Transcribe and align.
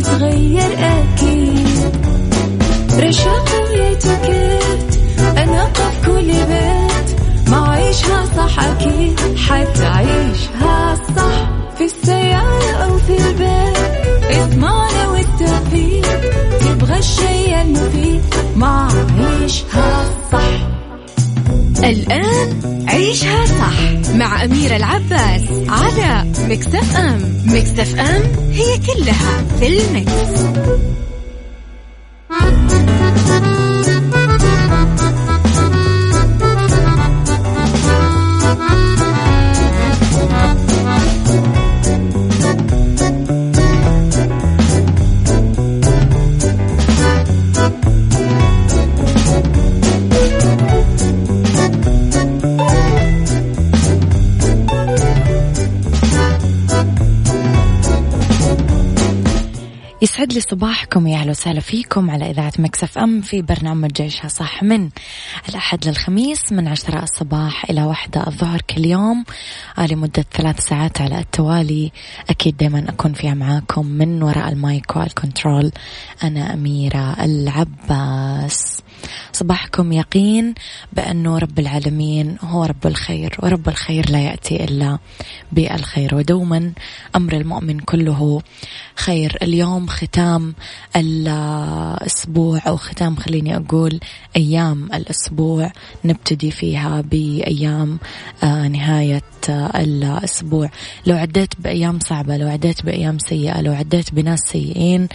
تتغير 0.00 0.70
أكيد. 0.78 1.96
رشاق 2.98 3.48
ويتوكيت 3.70 4.98
أنا 5.38 5.64
في 5.74 6.06
كل 6.06 6.26
بيت. 6.32 7.20
ما 7.50 7.68
عيشها 7.68 8.24
صح 8.36 8.58
أكيد. 8.64 9.20
حتعيشها 9.36 10.94
صح 11.16 11.48
في 11.78 11.84
السيارة 11.84 12.72
أو 12.84 12.98
في 12.98 13.16
البيت. 13.28 13.78
اسمعنا 14.30 15.08
والتوفيق. 15.08 16.20
تبغى 16.60 16.98
الشيء 16.98 17.62
المفيد. 17.62 18.22
ما 18.56 18.88
عيشها 19.18 20.04
صح. 20.32 20.68
الآن 21.84 22.84
عيشها 22.88 23.46
صح. 23.46 24.12
مع 24.14 24.44
أميرة 24.44 24.76
العباس 24.76 25.42
على 25.68 26.24
مكتف 26.48 26.96
أم. 26.96 27.42
مكتف 27.46 27.98
أم. 28.00 28.47
هي 28.58 28.78
كلها 28.78 29.44
في 29.60 29.66
المكس. 29.66 30.42
يسعد 60.02 60.32
لي 60.32 60.40
صباحكم 60.40 61.06
يا 61.06 61.16
أهلا 61.16 61.30
وسهلا 61.30 61.60
فيكم 61.60 62.10
على 62.10 62.30
إذاعة 62.30 62.52
Mix 62.58 62.98
FM 62.98 63.20
في 63.20 63.42
برنامج 63.42 63.92
عيشها 63.92 64.28
صح 64.28 64.62
من 64.62 64.90
الأحد 65.48 65.88
للخميس 65.88 66.52
من 66.52 66.68
عشرة 66.68 67.02
الصباح 67.02 67.70
إلى 67.70 67.82
واحدة 67.82 68.26
الظهر 68.26 68.60
كل 68.60 68.84
يوم. 68.84 69.24
لمده 69.78 70.24
ثلاث 70.32 70.60
ساعات 70.60 71.00
على 71.00 71.18
التوالي. 71.18 71.92
أكيد 72.30 72.56
دائما 72.56 72.84
أكون 72.88 73.12
فيها 73.12 73.34
معاكم 73.34 73.86
من 73.86 74.22
وراء 74.22 74.48
ال 74.48 74.60
mic 74.60 74.96
وال 74.96 75.13
control 75.13 75.72
أنا 76.22 76.54
أميرة 76.54 77.16
العباس. 77.24 78.82
صباحكم 79.32 79.92
يقين 79.92 80.54
بأنه 80.92 81.38
رب 81.38 81.58
العالمين 81.58 82.36
هو 82.42 82.64
رب 82.64 82.86
الخير 82.86 83.36
ورب 83.42 83.68
الخير 83.68 84.10
لا 84.10 84.18
يأتي 84.18 84.64
إلا 84.64 84.98
بالخير. 85.52 86.14
ودوما 86.14 86.72
أمر 87.16 87.32
المؤمن 87.32 87.80
كله 87.80 88.42
خير. 88.94 89.38
اليوم 89.42 89.87
ختام 89.88 90.54
الأسبوع 90.96 92.60
أو 92.66 92.76
ختام 92.76 93.16
خليني 93.16 93.56
أقول 93.56 94.00
أيام 94.36 94.84
الأسبوع 94.94 95.72
نبتدي 96.04 96.50
فيها 96.50 97.00
بأيام 97.00 97.98
آه، 98.42 98.68
نهاية 98.68 99.22
آه، 99.50 99.80
الأسبوع. 99.80 100.70
لو 101.06 101.16
عديت 101.16 101.60
بأيام 101.60 101.98
صعبة 102.00 102.36
لو 102.36 102.48
عديت 102.48 102.84
بأيام 102.84 103.18
سيئة 103.18 103.60
لو 103.60 103.72
عديت 103.72 104.14
بناس 104.14 104.40
سيئين 104.40 105.08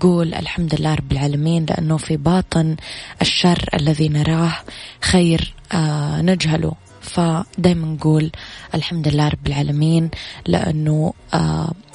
قول 0.00 0.34
الحمد 0.34 0.74
لله 0.74 0.94
رب 0.94 1.12
العالمين 1.12 1.66
لأنه 1.66 1.96
في 1.96 2.16
باطن 2.16 2.76
الشر 3.22 3.68
الذي 3.74 4.08
نراه 4.08 4.52
خير 5.00 5.54
آه، 5.72 6.20
نجهله. 6.20 6.72
فدايما 7.00 7.86
نقول 7.86 8.30
الحمد 8.74 9.08
لله 9.08 9.28
رب 9.28 9.46
العالمين 9.46 10.10
لأنه 10.46 11.12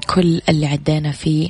كل 0.10 0.42
اللي 0.50 0.66
عدينا 0.66 1.12
فيه 1.12 1.50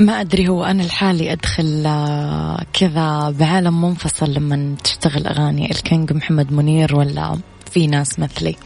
ما 0.00 0.20
أدري 0.20 0.48
هو 0.48 0.64
أنا 0.64 0.82
لحالي 0.82 1.32
أدخل 1.32 1.82
آه، 1.86 2.64
كذا 2.72 3.30
بعالم 3.30 3.82
منفصل 3.82 4.34
لما 4.34 4.76
تشتغل 4.84 5.26
أغاني. 5.26 5.70
ال 5.70 5.78
King 5.78 6.12
محمد 6.12 6.52
منير 6.52 6.96
ولا 6.96 7.38
في 7.70 7.86
ناس 7.86 8.18
مثلي. 8.18 8.56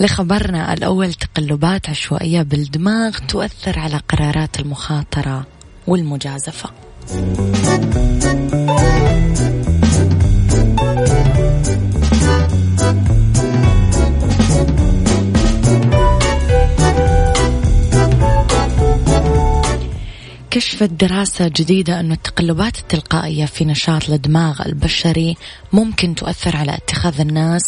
لخبرنا 0.00 0.72
الأول 0.72 1.12
تقلبات 1.12 1.90
عشوائية 1.90 2.42
بالدماغ 2.42 3.18
تؤثر 3.28 3.78
على 3.78 4.00
قرارات 4.08 4.60
المخاطرة 4.60 5.46
والمجازفة. 5.86 6.70
كشفت 20.58 20.90
دراسة 20.90 21.48
جديدة 21.48 22.00
أن 22.00 22.12
التقلبات 22.12 22.78
التلقائية 22.78 23.44
في 23.44 23.64
نشاط 23.64 24.10
الدماغ 24.10 24.62
البشري 24.66 25.36
ممكن 25.72 26.14
تؤثر 26.14 26.56
على 26.56 26.74
اتخاذ 26.74 27.20
الناس 27.20 27.62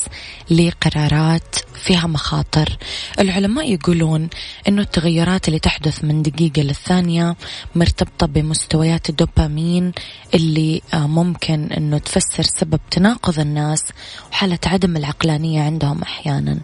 لقرارات 0.51 1.57
فيها 1.75 2.07
مخاطر. 2.07 2.77
العلماء 3.21 3.73
يقولون 3.73 4.29
أنه 4.69 4.83
التغيرات 4.83 5.49
اللي 5.49 5.59
تحدث 5.59 6.05
من 6.05 6.23
دقيقة 6.23 6.63
للثانية 6.63 7.37
مرتبطة 7.75 8.27
بمستويات 8.27 9.11
الدوبامين 9.11 9.93
اللي 10.35 10.83
آه، 10.95 11.07
ممكن 11.07 11.73
أنه 11.73 11.99
تفسر 11.99 12.43
سبب 12.43 12.81
تناقض 12.91 13.41
الناس 13.41 13.85
وحالة 14.33 14.59
عدم 14.67 14.97
العقلانية 14.97 15.63
عندهم 15.63 16.03
أحيانا. 16.03 16.59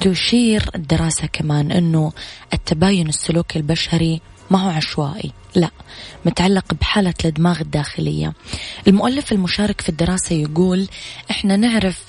تشير 0.00 0.70
الدراسة 0.74 1.26
كمان 1.26 1.72
أنه 1.72 2.12
التباين 2.54 3.08
السلوكي 3.08 3.58
البشري 3.58 4.20
ما 4.50 4.58
هو 4.58 4.68
عشوائي. 4.68 5.32
لا 5.54 5.70
متعلق 6.24 6.74
بحالة 6.74 7.14
الدماغ 7.24 7.60
الداخلية. 7.60 8.32
المؤلف 8.88 9.32
المشارك 9.32 9.80
في 9.80 9.88
الدراسة 9.88 10.34
يقول 10.34 10.88
إحنا 11.30 11.56
نعرف 11.56 12.04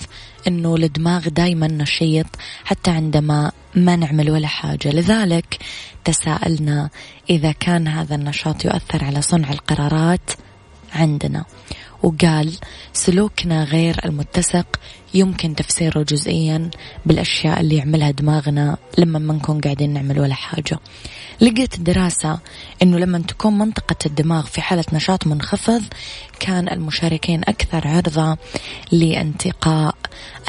إنه 0.47 0.75
الدماغ 0.75 1.27
دايما 1.29 1.67
نشيط 1.67 2.25
حتى 2.63 2.91
عندما 2.91 3.51
ما 3.75 3.95
نعمل 3.95 4.29
ولا 4.31 4.47
حاجة. 4.47 4.89
لذلك 4.89 5.57
تساءلنا 6.05 6.89
إذا 7.29 7.51
كان 7.51 7.87
هذا 7.87 8.15
النشاط 8.15 8.65
يؤثر 8.65 9.03
على 9.03 9.21
صنع 9.21 9.51
القرارات 9.51 10.31
عندنا. 10.93 11.45
وقال 12.03 12.57
سلوكنا 12.93 13.63
غير 13.63 13.99
المتسق 14.05 14.65
يمكن 15.13 15.55
تفسيره 15.55 16.03
جزئيا 16.03 16.69
بالأشياء 17.05 17.61
اللي 17.61 17.75
يعملها 17.75 18.11
دماغنا 18.11 18.77
لما 18.97 19.19
ما 19.19 19.33
نكون 19.33 19.61
قاعدين 19.61 19.93
نعمل 19.93 20.19
ولا 20.19 20.33
حاجة. 20.33 20.79
لقيت 21.41 21.75
الدراسة 21.75 22.39
أنه 22.83 22.99
لما 22.99 23.19
تكون 23.19 23.57
منطقة 23.57 23.95
الدماغ 24.05 24.45
في 24.45 24.61
حالة 24.61 24.85
نشاط 24.93 25.27
منخفض 25.27 25.83
كان 26.39 26.69
المشاركين 26.69 27.41
أكثر 27.41 27.87
عرضة 27.87 28.37
لانتقاء 28.91 29.95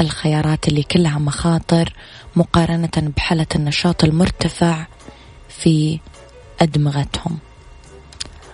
الخيارات 0.01 0.69
اللي 0.69 0.83
كلها 0.83 1.19
مخاطر 1.19 1.93
مقارنة 2.37 3.13
بحالة 3.17 3.47
النشاط 3.55 4.05
المرتفع 4.05 4.87
في 5.49 5.99
أدمغتهم. 6.61 7.39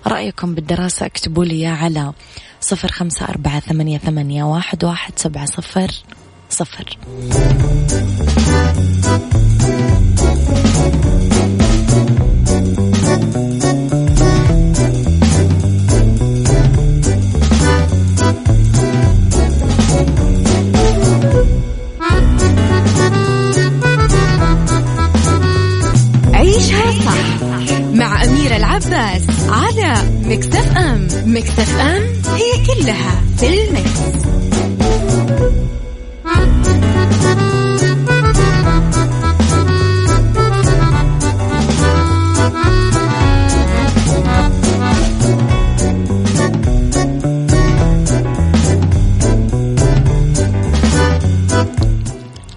رأيكم 0.08 0.54
بالدراسة 0.54 1.06
اكتبوا 1.06 1.44
لي 1.44 1.66
على 1.66 2.12
صفر 2.60 2.88
خمسة 2.88 3.24
أربعة 3.24 3.60
ثمانية, 3.60 3.98
ثمانية 3.98 4.44
واحد, 4.44 4.84
واحد 4.84 5.12
سبعة 5.16 5.46
صفر 5.46 5.90
صفر. 6.50 6.98
عيشها 26.34 26.92
صح 26.92 27.42
مع 27.92 28.24
أميرة 28.24 28.56
العباس. 28.56 29.37
على 29.48 29.94
مكتف 30.24 30.76
أم 30.76 31.08
مكتف 31.26 31.76
أم 31.80 32.02
هي 32.34 32.66
كلها 32.66 33.22
في 33.38 33.46
المكس. 33.68 34.18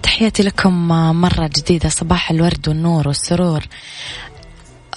تحياتي 0.02 0.42
لكم 0.42 0.88
مرة 1.20 1.50
جديدة 1.56 1.88
صباح 1.88 2.30
الورد 2.30 2.68
والنور 2.68 3.08
والسرور 3.08 3.62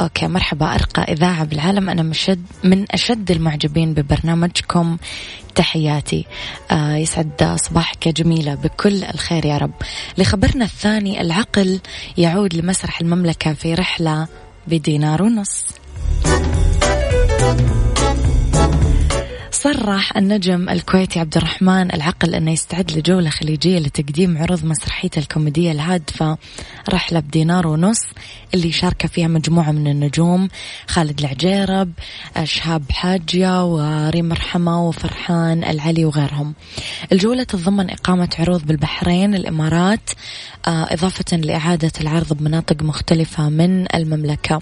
أوكي 0.02 0.28
مرحبا. 0.28 0.76
أرقى 0.76 1.02
إذاعة 1.02 1.44
بالعالم. 1.44 1.90
أنا 1.90 2.04
مشد 2.04 2.46
من 2.64 2.86
أشد 2.92 3.32
المعجبين 3.32 3.94
ببرنامجكم. 3.94 4.98
تحياتي. 5.56 6.26
آه 6.72 6.96
يسعد 6.96 7.58
صباحك 7.60 8.08
يا 8.08 8.12
جميلة. 8.12 8.56
بكل 8.56 9.04
الخير 9.04 9.46
يا 9.46 9.58
رب. 9.58 9.74
لخبرنا 10.18 10.66
الثاني 10.66 11.22
العقل 11.22 11.80
يعود 12.18 12.54
لمسرح 12.54 13.02
المملكة 13.02 13.54
في 13.54 13.74
رحلة 13.74 14.28
بدينار 14.68 15.24
ونص. 15.24 15.66
صرح 19.56 20.18
النجم 20.18 20.70
الكويتي 20.70 21.20
عبد 21.20 21.38
الرحمن 21.38 21.94
العقل 21.94 22.36
أنه 22.36 22.52
يستعد 22.52 22.92
لجولة 22.92 23.30
خليجية 23.30 23.80
لتقديم 23.80 24.38
عروض 24.38 24.66
مسرحيته 24.66 25.20
الكوميدية 25.20 25.72
الهادفة 25.72 26.38
رحلة 26.90 27.20
بدينار 27.20 27.68
ونص 27.68 28.02
اللي 28.54 28.72
شارك 28.72 29.06
فيها 29.06 29.28
مجموعة 29.28 29.72
من 29.72 29.88
النجوم 29.88 30.50
خالد 30.88 31.20
العجيرب 31.20 31.92
شهاب 32.44 32.84
حاجية 32.92 33.66
وريم 33.66 34.34
رحمة 34.34 34.88
وفرحان 34.88 35.64
العلي 35.64 36.06
وغيرهم. 36.06 36.54
الجولة 37.12 37.44
تتضمن 37.44 37.90
إقامة 37.90 38.30
عروض 38.40 38.66
بالبحرين 38.66 39.36
الإمارات 39.36 40.10
آه، 40.68 40.94
إضافة 40.94 41.38
لإعادة 41.38 41.92
العرض 42.02 42.34
بمناطق 42.34 42.84
مختلفة 42.84 43.50
من 43.50 43.96
المملكة. 43.96 44.62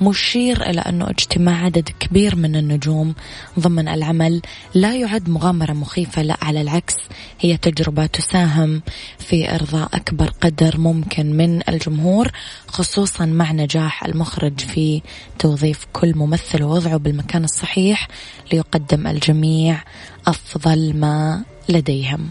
مشير 0.00 0.70
إلى 0.70 0.80
أنه 0.80 1.10
اجتماع 1.10 1.64
عدد 1.64 1.88
كبير 2.00 2.36
من 2.36 2.56
النجوم 2.56 3.14
ضمن 3.60 3.88
العمل. 3.88 4.41
لا 4.74 4.96
يعد 4.96 5.28
مغامرة 5.28 5.72
مخيفة 5.72 6.22
لا 6.22 6.36
على 6.42 6.60
العكس 6.60 6.94
هي 7.40 7.56
تجربة 7.56 8.06
تساهم 8.06 8.82
في 9.18 9.54
إرضاء 9.54 9.88
أكبر 9.94 10.30
قدر 10.40 10.78
ممكن 10.78 11.36
من 11.36 11.60
الجمهور 11.68 12.30
خصوصا 12.68 13.26
مع 13.26 13.52
نجاح 13.52 14.04
المخرج 14.04 14.60
في 14.60 15.02
توظيف 15.38 15.86
كل 15.92 16.14
ممثل 16.16 16.62
ووضعه 16.62 16.96
بالمكان 16.96 17.44
الصحيح 17.44 18.08
ليقدم 18.52 19.06
الجميع 19.06 19.82
أفضل 20.26 20.96
ما 20.96 21.44
لديهم. 21.68 22.30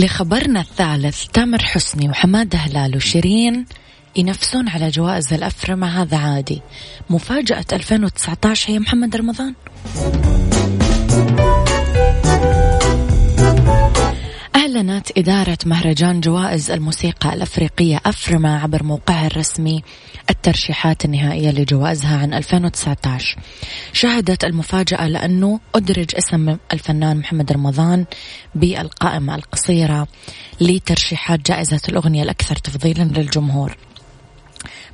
لخبرنا 0.00 0.60
الثالث 0.60 1.26
تامر 1.26 1.62
حسني 1.62 2.08
وحمادة 2.08 2.58
هلال 2.58 2.96
وشيرين 2.96 3.66
ينافسون 4.16 4.68
على 4.68 4.88
جوائز 4.88 5.32
الأفرمة 5.32 6.02
هذا 6.02 6.16
عادي. 6.16 6.62
مفاجأة 7.10 7.64
2019 7.72 8.70
هي 8.70 8.78
محمد 8.78 9.16
رمضان. 9.16 9.54
أعلنت 14.60 15.18
إدارة 15.18 15.58
مهرجان 15.66 16.20
جوائز 16.20 16.70
الموسيقى 16.70 17.34
الأفريقية 17.34 18.00
أفرما 18.06 18.58
عبر 18.58 18.82
موقعها 18.82 19.26
الرسمي 19.26 19.82
الترشيحات 20.30 21.04
النهائية 21.04 21.50
لجوائزها 21.50 22.18
عن 22.18 22.34
2019 22.34 23.36
شهدت 23.92 24.44
المفاجأة 24.44 25.08
لأنه 25.08 25.60
أدرج 25.74 26.16
اسم 26.16 26.56
الفنان 26.72 27.16
محمد 27.16 27.52
رمضان 27.52 28.04
بالقائمة 28.54 29.34
القصيرة 29.34 30.08
لترشيحات 30.60 31.46
جائزة 31.46 31.80
الأغنية 31.88 32.22
الأكثر 32.22 32.56
تفضيلا 32.56 33.02
للجمهور. 33.02 33.76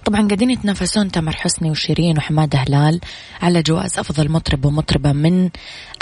طبعا 0.06 0.26
قاعدين 0.26 0.50
يتنافسون 0.50 1.10
تامر 1.10 1.36
حسني 1.36 1.70
وشيرين 1.70 2.18
وحمادة 2.18 2.58
هلال 2.58 3.00
على 3.42 3.62
جوائز 3.62 3.98
أفضل 3.98 4.30
مطرب 4.30 4.64
ومطربة 4.64 5.12
من 5.12 5.50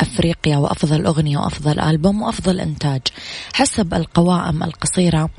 أفريقيا 0.01 0.57
وأفضل 0.57 1.07
أغنية 1.07 1.39
وأفضل 1.39 1.81
ألبوم 1.81 2.23
وأفضل 2.23 2.61
إنتاج. 2.61 3.01
حسب 3.55 3.95
القوائم 3.95 4.63
القصيرة 4.63 5.31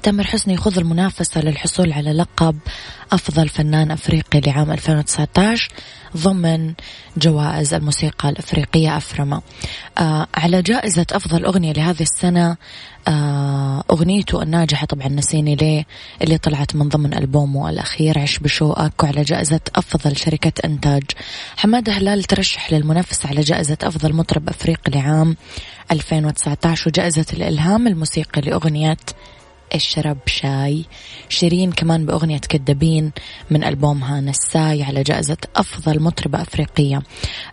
تامر 0.00 0.24
حسني 0.24 0.54
يخوض 0.54 0.78
المنافسة 0.78 1.40
للحصول 1.40 1.92
على 1.92 2.12
لقب 2.12 2.58
أفضل 3.12 3.48
فنان 3.48 3.90
أفريقي 3.90 4.40
لعام 4.40 4.70
2019 4.72 5.68
ضمن 6.16 6.74
جوائز 7.16 7.74
الموسيقى 7.74 8.28
الأفريقية 8.28 8.96
أفرما. 8.96 9.40
آه 9.98 10.26
على 10.34 10.62
جائزة 10.62 11.06
أفضل 11.12 11.44
أغنية 11.44 11.72
لهذه 11.72 12.02
السنة 12.02 12.56
آه 13.08 13.84
أغنيته 13.90 14.42
الناجحة 14.42 14.86
طبعا 14.86 15.08
نسيني 15.08 15.54
ليه 15.56 15.86
اللي 16.22 16.38
طلعت 16.38 16.76
من 16.76 16.88
ضمن 16.88 17.14
ألبومه 17.14 17.70
الأخير 17.70 18.18
عش 18.18 18.38
بشوقك 18.38 19.02
وعلى 19.02 19.22
جائزة 19.22 19.60
أفضل 19.76 20.16
شركة 20.16 20.52
إنتاج. 20.64 21.02
حمادة 21.56 21.92
هلال 21.92 22.24
ترشح 22.24 22.72
للمنافسة 22.72 23.28
على 23.28 23.40
جائزة 23.40 23.78
أفضل 23.82 24.12
مطرب 24.12 24.48
أفريقي 24.48 24.92
لعام 24.92 25.36
2019 25.90 26.88
وجائزة 26.88 27.26
الإلهام 27.32 27.86
الموسيقي 27.86 28.40
لأغنية 28.40 28.96
اشرب 29.72 30.18
شاي. 30.26 30.84
شيرين 31.28 31.72
كمان 31.72 32.06
بأغنية 32.06 32.38
كدابين 32.38 33.12
من 33.50 33.64
ألبومها 33.64 34.20
نساي 34.20 34.82
على 34.82 35.02
جائزة 35.02 35.36
أفضل 35.56 36.00
مطربة 36.02 36.42
أفريقية. 36.42 37.02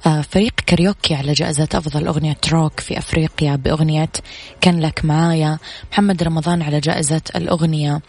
آه 0.05 0.21
فريق 0.21 0.53
كاريوكي 0.65 1.15
على 1.15 1.33
جائزة 1.33 1.67
أفضل 1.73 2.07
أغنية 2.07 2.37
روك 2.51 2.79
في 2.79 2.97
أفريقيا 2.97 3.55
بأغنية 3.55 4.09
كان 4.61 4.79
لك 4.79 5.05
معايا. 5.05 5.57
محمد 5.91 6.23
رمضان 6.23 6.61
على 6.61 6.79
جائزة 6.79 7.21
الأغنية. 7.35 8.01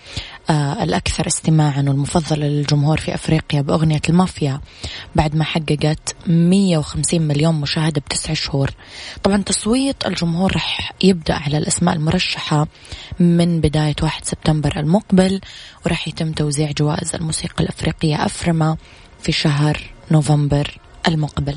الأكثر 0.50 1.26
استماعا 1.26 1.84
والمفضلة 1.88 2.46
للجمهور 2.46 2.96
في 3.00 3.14
أفريقيا 3.14 3.60
بأغنية 3.60 4.00
المافيا 4.08 4.60
بعد 5.14 5.36
ما 5.36 5.44
حققت 5.44 6.16
150 6.26 7.20
مليون 7.22 7.54
مشاهدة 7.54 8.00
بتسع 8.00 8.34
شهور. 8.34 8.70
طبعا 9.22 9.42
تصويت 9.42 10.06
الجمهور 10.06 10.56
رح 10.56 10.92
يبدأ 11.02 11.34
على 11.34 11.58
الأسماء 11.58 11.94
المرشحة 11.94 12.66
من 13.20 13.60
بداية 13.60 13.96
1 14.02 14.24
سبتمبر 14.24 14.72
المقبل 14.76 15.40
ورح 15.86 16.08
يتم 16.08 16.32
توزيع 16.32 16.70
جوائز 16.70 17.14
الموسيقى 17.14 17.64
الأفريقية 17.64 18.24
أفرما 18.24 18.76
في 19.22 19.32
شهر 19.32 19.80
نوفمبر 20.10 20.78
المقبل. 21.08 21.56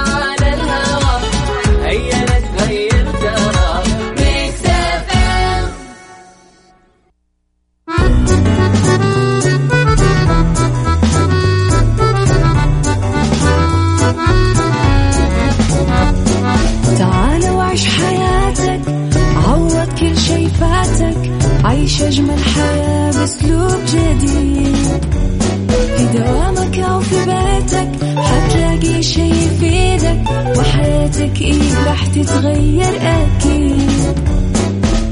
راح 32.41 32.53
تتغير 32.53 32.93
أكيد. 33.01 33.91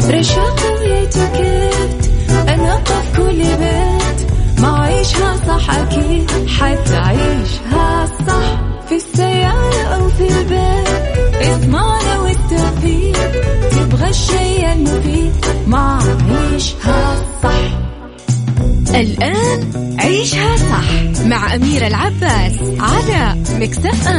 رشاق 0.09 0.59
ويتوكيت 0.81 2.11
أنا 2.49 2.75
في 2.83 3.17
كل 3.17 3.37
بيت 3.43 4.31
ما 4.59 4.79
عيشها 4.79 5.35
صح 5.47 5.69
أكيد 5.75 6.31
حتعيشها 6.47 8.05
صح. 8.27 8.61
في 8.89 8.95
السيارة 8.95 9.83
أو 9.95 10.09
في 10.09 10.27
البيت 10.39 10.87
اسمعنا 11.41 12.19
والتوفيق. 12.19 13.31
تبغى 13.71 14.09
الشيء 14.09 14.73
المفيد 14.73 15.33
ما 15.67 15.99
عيشها 16.29 17.15
صح. 17.43 17.79
الآن 18.95 19.95
عيشها 19.99 20.55
صح 20.57 21.23
مع 21.25 21.55
أميرة 21.55 21.87
العباس 21.87 22.53
على 22.79 23.35
Mix 23.59 24.07
FM. 24.07 24.18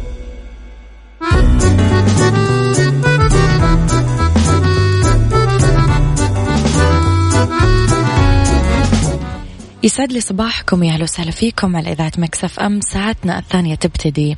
يسعد 9.83 10.11
لي 10.11 10.21
صباحكم 10.21 10.83
يا 10.83 10.93
أهلا 10.93 11.03
وسهلا 11.03 11.31
فيكم 11.31 11.75
على 11.75 11.91
إذاعة 11.91 12.11
Mix 12.17 12.59
FM. 12.59 12.81
ساعتنا 12.81 13.39
الثانية 13.39 13.75
تبتدي 13.75 14.37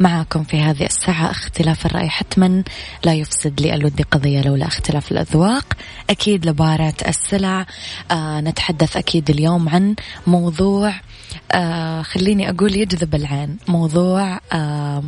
معكم 0.00 0.44
في 0.44 0.60
هذه 0.60 0.86
الساعة. 0.86 1.30
اختلاف 1.30 1.86
الرأي 1.86 2.08
حتما 2.08 2.64
لا 3.04 3.14
يفسد 3.14 3.60
للود 3.60 4.02
قضية 4.10 4.42
لولا 4.42 4.66
اختلاف 4.66 5.12
الأذواق. 5.12 5.64
أكيد 6.10 6.46
لباره 6.46 6.94
السلع. 7.08 7.66
آه 8.10 8.40
نتحدث 8.40 8.96
أكيد 8.96 9.30
اليوم 9.30 9.68
عن 9.68 9.94
موضوع 10.26 10.94
آه 11.52 12.02
خليني 12.02 12.50
أقول 12.50 12.76
يجذب 12.76 13.14
العين. 13.14 13.56
موضوع 13.68 14.40
آه 14.52 15.02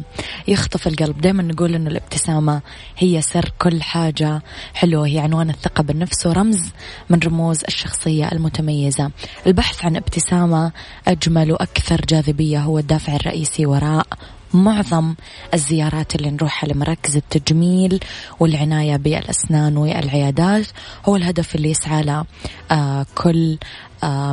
يخطف 0.48 0.86
القلب. 0.86 1.20
دائما 1.20 1.42
نقول 1.42 1.74
أنه 1.74 1.90
الابتسامة 1.90 2.60
هي 2.98 3.22
سر 3.22 3.52
كل 3.58 3.82
حاجة 3.82 4.42
حلوة. 4.74 5.06
هي 5.06 5.18
عنوان 5.18 5.50
الثقة 5.50 5.82
بالنفس 5.82 6.26
ورمز 6.26 6.70
من 7.10 7.18
رموز 7.18 7.64
الشخصية 7.68 8.32
المتميزة. 8.32 9.10
البحث 9.46 9.75
عن 9.84 9.96
ابتسامة 9.96 10.72
أجمل 11.08 11.52
وأكثر 11.52 12.00
جاذبية 12.08 12.60
هو 12.60 12.78
الدافع 12.78 13.16
الرئيسي 13.16 13.66
وراء 13.66 14.06
معظم 14.54 15.14
الزيارات 15.54 16.14
اللي 16.14 16.30
نروحها 16.30 16.68
لمراكز 16.68 17.16
التجميل 17.16 18.00
والعناية 18.40 18.96
بالأسنان 18.96 19.76
والعيادات. 19.76 20.66
هو 21.08 21.16
الهدف 21.16 21.54
اللي 21.54 21.70
يسعى 21.70 22.02
له 22.02 22.24
آه 22.70 23.06
كل 23.14 23.58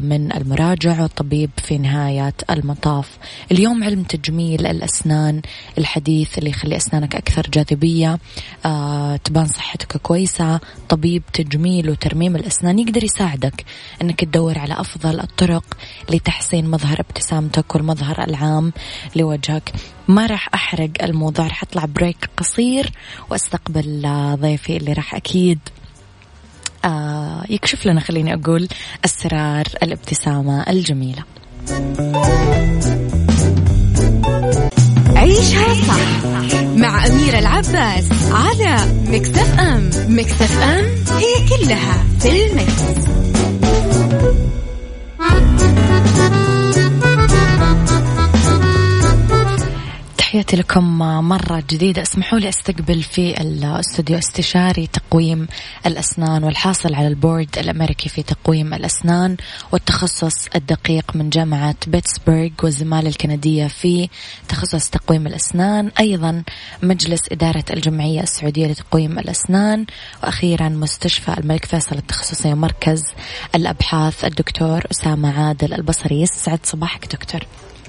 من 0.03 0.31
المراجع 0.31 1.01
والطبيب 1.01 1.49
في 1.57 1.77
نهاية 1.77 2.33
المطاف. 2.49 3.17
اليوم 3.51 3.83
علم 3.83 4.03
تجميل 4.03 4.67
الأسنان 4.67 5.41
الحديث 5.77 6.37
اللي 6.37 6.49
يخلي 6.49 6.77
أسنانك 6.77 7.15
أكثر 7.15 7.49
جاذبية 7.53 8.19
آه، 8.65 9.15
تبان 9.15 9.47
صحتك 9.47 9.97
كويسة 9.97 10.59
طبيب 10.89 11.23
تجميل 11.33 11.89
وترميم 11.89 12.35
الأسنان 12.35 12.79
يقدر 12.79 13.03
يساعدك 13.03 13.65
أنك 14.01 14.19
تدور 14.19 14.59
على 14.59 14.73
أفضل 14.73 15.19
الطرق 15.19 15.77
لتحسين 16.09 16.69
مظهر 16.69 16.99
ابتسامتك 16.99 17.75
والمظهر 17.75 18.23
العام 18.23 18.73
لوجهك. 19.15 19.73
ما 20.07 20.25
راح 20.25 20.49
أحرق 20.53 20.89
الموضوع 21.03 21.47
راح 21.47 21.63
أطلع 21.63 21.85
break 21.85 22.29
قصير 22.37 22.91
وأستقبل 23.29 24.01
ضيفي 24.35 24.77
اللي 24.77 24.93
راح 24.93 25.15
أكيد 25.15 25.59
آه 25.69 25.82
يكشف 27.49 27.85
لنا 27.85 27.99
خليني 27.99 28.33
أقول 28.33 28.67
أسرار 29.05 29.65
الابتسامة 29.83 30.69
الجميلة 30.69 31.23
عيشها 35.15 35.73
صح 35.87 36.25
مع 36.75 37.05
أميرة 37.07 37.39
العباس 37.39 38.09
على 38.31 38.77
Mix 39.07 39.59
FM 39.59 39.89
Mix 40.07 40.61
FM 40.61 40.85
هي 41.17 41.47
كلها 41.49 42.03
في 42.19 42.45
ال 42.45 42.57
mix. 42.57 43.03
تحياتي 50.33 50.55
لكم 50.57 50.97
مرة 51.27 51.63
جديدة. 51.69 52.01
اسمحوا 52.01 52.39
لي 52.39 52.49
أستقبل 52.49 53.03
في 53.03 53.41
الاستوديو 53.41 54.17
استشاري 54.17 54.87
تقويم 54.87 55.47
الأسنان 55.85 56.43
والحاصل 56.43 56.95
على 56.95 57.07
البورد 57.07 57.57
الأمريكي 57.57 58.09
في 58.09 58.23
تقويم 58.23 58.73
الأسنان 58.73 59.37
والتخصص 59.71 60.47
الدقيق 60.55 61.15
من 61.15 61.29
جامعة 61.29 61.75
بيتسبرغ 61.87 62.49
والزمالة 62.63 63.09
الكندية 63.09 63.67
في 63.67 64.09
تخصص 64.49 64.89
تقويم 64.89 65.27
الأسنان. 65.27 65.91
أيضا 65.99 66.43
مجلس 66.83 67.21
إدارة 67.31 67.65
الجمعية 67.71 68.21
السعودية 68.21 68.67
لتقويم 68.67 69.19
الأسنان. 69.19 69.85
وأخيرا 70.23 70.69
مستشفى 70.69 71.33
الملك 71.37 71.65
فيصل 71.65 71.95
التخصصي 71.95 72.53
مركز 72.53 73.03
الأبحاث 73.55 74.25
الدكتور 74.25 74.83
أسامة 74.91 75.47
عادل 75.47 75.73
البصري. 75.73 76.21
يسعد 76.21 76.59
صباحك 76.63 77.15
دكتور. 77.15 77.41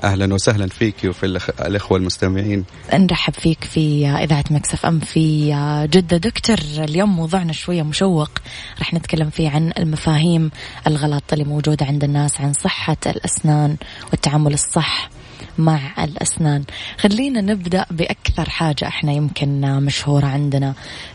أهلا 0.03 0.35
وسهلا 0.35 0.67
فيك 0.67 0.95
وفي 1.05 1.27
الإخوة 1.61 1.99
المستمعين. 1.99 2.65
نرحب 2.95 3.35
فيك 3.35 3.65
في 3.65 4.07
إذاعة 4.09 4.45
مكسف 4.51 4.87
أم 4.87 5.01
في 5.01 5.47
جدة 5.91 6.17
دكتور. 6.17 6.59
اليوم 6.79 7.17
موضوعنا 7.17 7.53
شوية 7.53 7.83
مشوق. 7.83 8.31
راح 8.79 8.95
نتكلم 8.95 9.31
فيه 9.31 9.51
عن 9.51 9.73
المفاهيم 9.79 10.51
الغلط 10.87 11.25
اللي 11.33 11.45
موجودة 11.45 11.87
عند 11.87 12.05
الناس 12.05 12.41
عن 12.41 12.53
صحة 12.53 12.97
الأسنان 13.07 13.77
والتعامل 14.11 14.53
الصح 14.53 15.11
مع 15.59 16.05
الأسنان. 16.05 16.65
خلينا 16.99 17.41
نبدأ 17.41 17.87
بأكثر 17.91 18.51
حاجة 18.51 18.89
إحنا 18.89 19.13
يمكن 19.13 19.61
مشهورة 19.61 20.27
عندنا. 20.27 20.75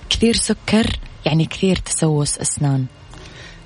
كثير 0.09 0.35
سكر 0.35 0.99
يعني 1.25 1.45
كثير 1.45 1.75
تسوس 1.75 2.37
أسنان. 2.37 2.85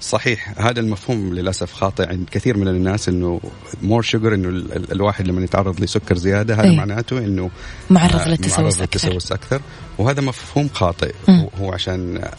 صحيح 0.04 0.54
هذا 0.58 0.80
المفهوم 0.80 1.34
للأسف 1.34 1.74
خاطئ 1.74 2.10
عند 2.10 2.30
كثير 2.32 2.58
من 2.58 2.68
الناس 2.68 3.10
إنه 3.10 3.42
more 3.82 4.02
sugar 4.02 4.34
إنه 4.34 4.50
الواحد 4.92 5.28
لما 5.28 5.44
يتعرض 5.44 5.82
لسكر 5.82 6.18
زيادة 6.18 6.56
هذا 6.56 6.64
أيه؟ 6.64 6.78
معناته 6.78 7.18
إنه 7.18 7.50
معرض 7.90 8.16
آه، 8.16 8.30
للتسوس 8.30 8.82
أكثر 8.82 9.36
أكثر 9.36 9.62
وهذا 9.98 10.22
مفهوم 10.22 10.70
خاطئ 10.74 11.14
م. 11.28 11.46
هو 11.62 11.72
عشان 11.72 12.30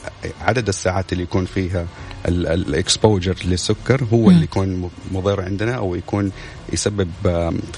عدد 0.41 0.69
الساعات 0.69 1.13
اللي 1.13 1.23
يكون 1.23 1.45
فيها 1.45 1.87
ال 2.29 2.41
exposure 2.41 3.37
للسكر 3.45 4.05
هو 4.13 4.27
م. 4.27 4.31
اللي 4.31 4.45
يكون 4.45 4.91
مضر 5.13 5.41
عندنا 5.41 5.75
أو 5.75 5.95
يكون 5.95 6.33
يسبب 6.73 7.11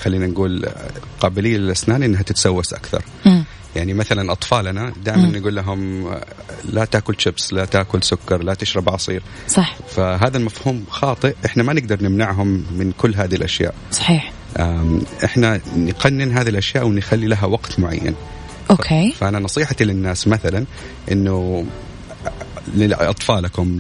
خلينا 0.01 0.27
نقول 0.27 0.67
قابلية 1.21 1.57
للأسنان 1.57 2.03
إنها 2.03 2.23
تتسوس 2.23 2.73
أكثر 2.73 3.03
م. 3.27 3.43
يعني 3.77 3.95
مثلا 3.95 4.33
أطفالنا 4.33 4.93
دائما 5.05 5.39
نقول 5.39 5.57
لهم 5.57 6.11
لا 6.65 6.85
تأكل 6.85 7.15
شيبس 7.19 7.53
لا 7.53 7.65
تأكل 7.65 8.03
سكر 8.03 8.43
لا 8.43 8.55
تشرب 8.55 8.91
عصير. 8.91 9.23
صح 9.49 9.77
فهذا 9.89 10.37
المفهوم 10.37 10.85
خاطئ. 10.91 11.35
إحنا 11.47 11.63
ما 11.63 11.73
نقدر 11.73 12.03
نمنعهم 12.03 12.65
من 12.77 12.93
كل 12.93 13.15
هذه 13.15 13.35
الأشياء. 13.35 13.75
صحيح. 13.93 14.33
إحنا 15.25 15.61
نقنن 15.77 16.33
هذه 16.39 16.49
الأشياء 16.49 16.87
ونخلي 16.87 17.27
لها 17.27 17.45
وقت 17.47 17.81
معين. 17.81 18.15
أوكي. 18.71 19.13
فأنا 19.13 19.39
نصيحتي 19.39 19.85
للناس 19.85 20.29
مثلا 20.29 20.65
إنه 21.13 21.67
لأطفالكم 22.75 23.79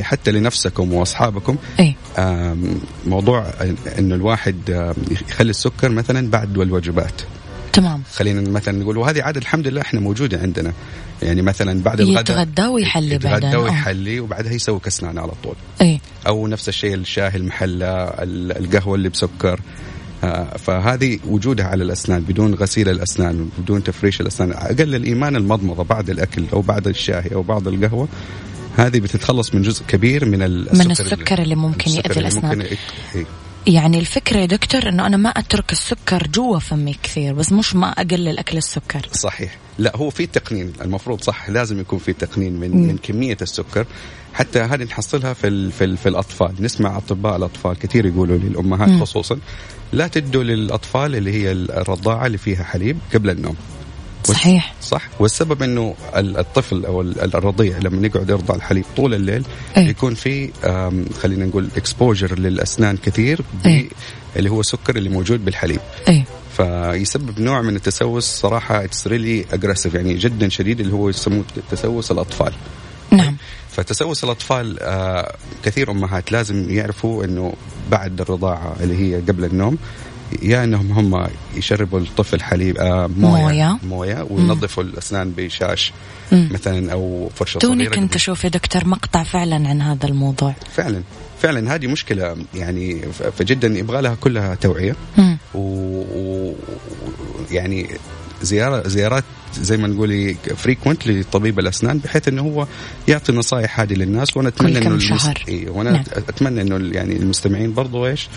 حتى 0.00 0.30
لنفسكم 0.30 0.92
وأصحابكم 0.92 1.56
أي. 1.80 1.96
موضوع 3.06 3.46
انه 3.98 4.14
الواحد 4.14 4.92
يخلي 5.28 5.50
السكر 5.50 5.88
مثلا 5.88 6.30
بعد 6.30 6.58
الوجبات. 6.58 7.22
تمام. 7.72 8.02
خلينا 8.14 8.50
مثلا 8.50 8.78
نقول 8.78 8.96
وهذه 8.96 9.22
عادة 9.22 9.40
الحمد 9.40 9.68
لله 9.68 9.80
إحنا 9.80 10.00
موجودة 10.00 10.38
عندنا. 10.38 10.72
يعني 11.22 11.42
مثلا 11.42 11.82
بعد 11.82 12.00
الغداء 12.00 12.20
يتغدى 12.20 12.66
ويحلي 12.66 13.18
بعدين 13.18 13.48
يتغدى 13.48 13.56
ويحلي 13.56 14.20
وبعدها 14.20 14.52
يسوي 14.52 14.80
كسنان 14.80 15.18
على 15.18 15.32
طول. 15.44 15.54
إي. 15.80 16.00
أو 16.26 16.46
نفس 16.46 16.68
الشيء 16.68 16.94
الشاي 16.94 17.36
المحلى 17.36 18.14
القهوة 18.58 18.94
اللي 18.94 19.08
بسكر. 19.08 19.60
آه، 20.24 20.56
فهذه 20.56 21.18
وجودها 21.26 21.66
على 21.66 21.84
الأسنان 21.84 22.22
بدون 22.22 22.54
غسيل 22.54 22.88
الأسنان 22.88 23.50
بدون 23.58 23.84
تفريش 23.84 24.20
الأسنان. 24.20 24.52
أقل 24.52 24.94
الإيمان 24.94 25.36
المضمضة 25.36 25.84
بعد 25.84 26.10
الأكل 26.10 26.44
أو 26.52 26.60
بعد 26.60 26.88
الشاي 26.88 27.34
أو 27.34 27.42
بعد 27.42 27.66
القهوة 27.66 28.08
هذه 28.76 29.00
بتتخلص 29.00 29.54
من 29.54 29.62
جزء 29.62 29.84
كبير 29.88 30.24
من 30.24 30.42
السكر 30.42 30.84
من 30.84 30.90
السكر 30.90 31.32
اللي, 31.32 31.42
اللي 31.42 31.54
ممكن 31.54 31.90
يأذي 31.90 32.20
الأسنان. 32.20 32.66
يعني 33.66 33.98
الفكرة 33.98 34.38
يا 34.38 34.46
دكتور 34.46 34.88
إنه 34.88 35.06
أنا 35.06 35.16
ما 35.16 35.28
أترك 35.28 35.72
السكر 35.72 36.26
جوا 36.26 36.58
فمي 36.58 36.96
كثير 37.02 37.32
بس 37.34 37.52
مش 37.52 37.74
ما 37.74 37.90
أقلل 37.90 38.38
أكل 38.38 38.58
السكر 38.58 39.08
صحيح 39.12 39.58
لا 39.78 39.96
هو 39.96 40.10
في 40.10 40.26
تقنين 40.26 40.72
المفروض 40.80 41.20
صح 41.22 41.50
لازم 41.50 41.80
يكون 41.80 41.98
في 41.98 42.12
تقنين 42.12 42.52
من. 42.52 42.86
من 42.86 42.96
كمية 42.96 43.36
السكر 43.42 43.86
حتى 44.34 44.60
هذه 44.60 44.82
نحصلها 44.84 45.32
في 45.32 45.46
ال 45.46 45.72
في, 45.72 45.84
ال 45.84 45.96
في 45.96 46.08
الأطفال 46.08 46.54
نسمع 46.60 46.96
أطباء 46.96 47.36
الأطفال 47.36 47.78
كثير 47.78 48.06
يقولوا 48.06 48.38
للامهات 48.38 48.88
م. 48.88 49.00
خصوصا 49.00 49.38
لا 49.92 50.06
تدوا 50.06 50.42
للأطفال 50.42 51.16
اللي 51.16 51.32
هي 51.32 51.52
الرضاعة 51.52 52.26
اللي 52.26 52.38
فيها 52.38 52.64
حليب 52.64 52.98
قبل 53.14 53.30
النوم 53.30 53.56
صحيح. 54.24 54.74
صح. 54.82 55.08
والسبب 55.20 55.62
إنه 55.62 55.94
ال- 56.16 56.38
الطفل 56.38 56.84
أو 56.86 57.00
ال- 57.00 57.34
الرضيع 57.36 57.78
لما 57.78 58.06
يقعد 58.06 58.30
يرضع 58.30 58.54
الحليب 58.54 58.84
طول 58.96 59.14
الليل 59.14 59.44
إيه. 59.76 59.88
يكون 59.88 60.14
في 60.14 60.50
خلينا 61.22 61.44
نقول 61.44 61.68
اكسبوجر 61.76 62.38
للأسنان 62.38 62.96
كثير 62.96 63.40
إيه. 63.66 63.88
اللي 64.36 64.50
هو 64.50 64.60
السكر 64.60 64.96
اللي 64.96 65.08
موجود 65.08 65.44
بالحليب. 65.44 65.80
إيه. 66.08 66.24
فيسبب 66.56 67.40
نوع 67.40 67.62
من 67.62 67.76
التسوس 67.76 68.24
صراحة 68.24 68.84
it's 68.84 69.06
really 69.06 69.44
aggressive 69.52 69.94
يعني 69.94 70.14
جدا 70.14 70.48
شديد 70.48 70.80
اللي 70.80 70.92
هو 70.92 71.08
يسموه 71.08 71.44
تسوس 71.70 72.10
الأطفال. 72.10 72.52
نعم. 73.10 73.36
فتسوس 73.70 74.24
الأطفال 74.24 74.78
آه 74.80 75.34
كثير 75.64 75.90
أمهات 75.90 76.32
لازم 76.32 76.70
يعرفوا 76.70 77.24
إنه 77.24 77.54
بعد 77.90 78.20
الرضاعة 78.20 78.76
اللي 78.80 78.96
هي 78.96 79.20
قبل 79.20 79.44
النوم 79.44 79.78
يا 80.42 80.64
إنهم 80.64 80.92
هم 80.92 81.26
يشربوا 81.56 82.00
الطفل 82.00 82.42
حليب 82.42 82.78
آه 82.78 83.06
موية 83.06 83.42
موية. 83.42 83.78
موية 83.82 84.26
وينظفوا 84.30 84.82
الأسنان 84.82 85.32
بشاش 85.36 85.92
مم. 86.32 86.48
مثلا 86.52 86.92
أو 86.92 87.30
فرشة 87.34 87.58
توني 87.58 87.86
كنت 87.86 88.14
أشوف 88.14 88.44
يا 88.44 88.48
دكتور 88.48 88.86
مقطع 88.86 89.22
فعلا 89.22 89.68
عن 89.68 89.82
هذا 89.82 90.06
الموضوع 90.06 90.54
فعلا 90.74 91.02
فعلا 91.42 91.74
هذه 91.74 91.86
مشكلة 91.86 92.36
يعني 92.54 93.02
فجدا 93.38 93.78
يبغى 93.78 94.02
لها 94.02 94.14
كلها 94.14 94.54
توعية 94.54 94.96
مم. 95.18 95.38
و... 95.54 95.58
و... 96.00 96.54
يعني 97.50 97.88
زياره 98.42 98.88
زيارات 98.88 99.24
زي 99.60 99.76
ما 99.76 99.88
نقول 99.88 100.34
فريكونت 100.56 101.08
لطبيب 101.08 101.58
الأسنان 101.58 101.98
بحيث 101.98 102.28
إنه 102.28 102.42
هو 102.42 102.66
يعطي 103.08 103.32
نصائح 103.32 103.80
هذه 103.80 103.94
للناس 103.94 104.36
وأنا 104.36 104.48
أتمنى 104.48 104.78
إنه 104.78 104.98
شهر. 104.98 105.44
إيه 105.48 105.70
وأنا 105.70 105.90
نعم. 105.90 106.04
أتمنى 106.16 106.60
إنه 106.60 106.94
يعني 106.94 107.16
المستمعين 107.16 107.74
برضو 107.74 108.06
إيش 108.06 108.28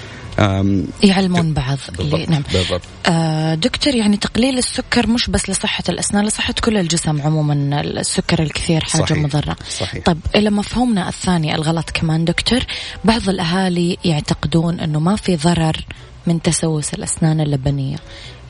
يعلمون 1.03 1.53
بعض. 1.53 1.77
بالضبط 1.97 2.29
نعم. 2.29 2.43
بالضبط. 2.53 2.81
آه 3.05 3.55
دكتور 3.55 3.95
يعني 3.95 4.17
تقليل 4.17 4.57
السكر 4.57 5.07
مش 5.07 5.29
بس 5.29 5.49
لصحة 5.49 5.83
الأسنان 5.89 6.25
لصحة 6.25 6.53
كل 6.63 6.77
الجسم 6.77 7.21
عموما 7.21 7.81
السكر 7.81 8.43
الكثير 8.43 8.83
حاجة 8.83 9.01
صحيح. 9.01 9.17
مضرة. 9.17 9.55
صحيح. 9.69 10.03
طيب 10.05 10.17
إلى 10.35 10.49
مفهومنا 10.49 11.09
الثاني 11.09 11.55
الغلط 11.55 11.89
كمان 11.89 12.25
دكتور. 12.25 12.59
بعض 13.05 13.29
الأهالي 13.29 13.97
يعتقدون 14.05 14.79
أنه 14.79 14.99
ما 14.99 15.15
في 15.15 15.35
ضرر 15.35 15.85
من 16.27 16.41
تسوس 16.41 16.93
الأسنان 16.93 17.41
اللبنية. 17.41 17.97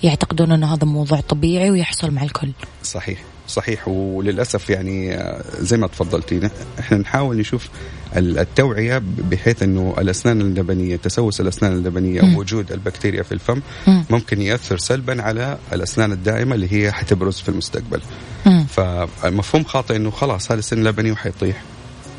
يعتقدون 0.04 0.52
أنه 0.52 0.74
هذا 0.74 0.86
موضوع 0.86 1.20
طبيعي 1.20 1.72
ويحصل 1.72 2.12
مع 2.12 2.24
الكل. 2.24 2.52
صحيح. 2.84 3.20
صحيح 3.48 3.88
وللأسف 3.88 4.70
يعني 4.70 5.16
آه، 5.16 5.44
زي 5.60 5.78
ما 5.78 5.88
تفضلتي 5.88 6.50
إحنا 6.80 6.98
نحاول 6.98 7.38
نشوف 7.38 7.70
ال- 8.18 8.40
التوعية 8.40 9.02
بحيث 9.32 9.64
إنه 9.64 9.96
الأسنان 9.98 10.42
اللبنيه 10.42 10.96
تسوس 10.96 11.42
الأسنان 11.42 11.74
اللبنيه 11.74 12.22
مم. 12.22 12.36
ووجود 12.36 12.72
البكتيريا 12.72 13.24
في 13.24 13.32
الفم 13.32 13.62
مم. 13.88 14.06
ممكن 14.10 14.42
ياثر 14.42 14.78
سلبا 14.78 15.22
على 15.22 15.58
الأسنان 15.74 16.12
الدائمة 16.12 16.56
اللي 16.56 16.74
هي 16.74 16.92
حتبرز 16.92 17.40
في 17.40 17.50
المستقبل. 17.50 18.02
فمفهوم 18.70 19.64
خاطئ 19.64 19.96
إنه 19.96 20.12
خلاص 20.12 20.52
هذا 20.52 20.60
السن 20.60 20.84
لبني 20.84 21.12
وحيطيح 21.12 21.62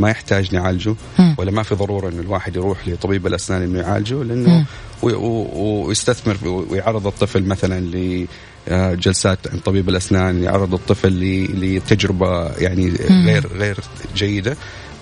ما 0.01 0.11
يحتاج 0.11 0.55
نعالجه. 0.55 0.95
ولا 1.39 1.51
ما 1.51 1.63
في 1.63 1.75
ضرورة 1.75 2.09
إنه 2.09 2.21
الواحد 2.21 2.57
يروح 2.57 2.89
لطبيب 2.89 3.27
الأسنان 3.27 3.63
إنه 3.63 3.79
يعالجه. 3.81 4.23
لأنه 4.23 4.65
ويستثمر 5.03 6.37
ويعرض 6.71 7.07
الطفل 7.07 7.43
مثلا 7.45 7.81
ل 7.81 8.27
آه، 8.69 8.95
جلسات 8.95 9.39
عند 9.53 9.61
طبيب 9.61 9.89
الأسنان 9.89 10.43
يعرض 10.43 10.75
الطفل 10.75 11.09
لتجربة 11.55 12.49
يعني. 12.49 12.89
غير 13.11 13.47
غير 13.47 13.79
جيدة 14.17 14.57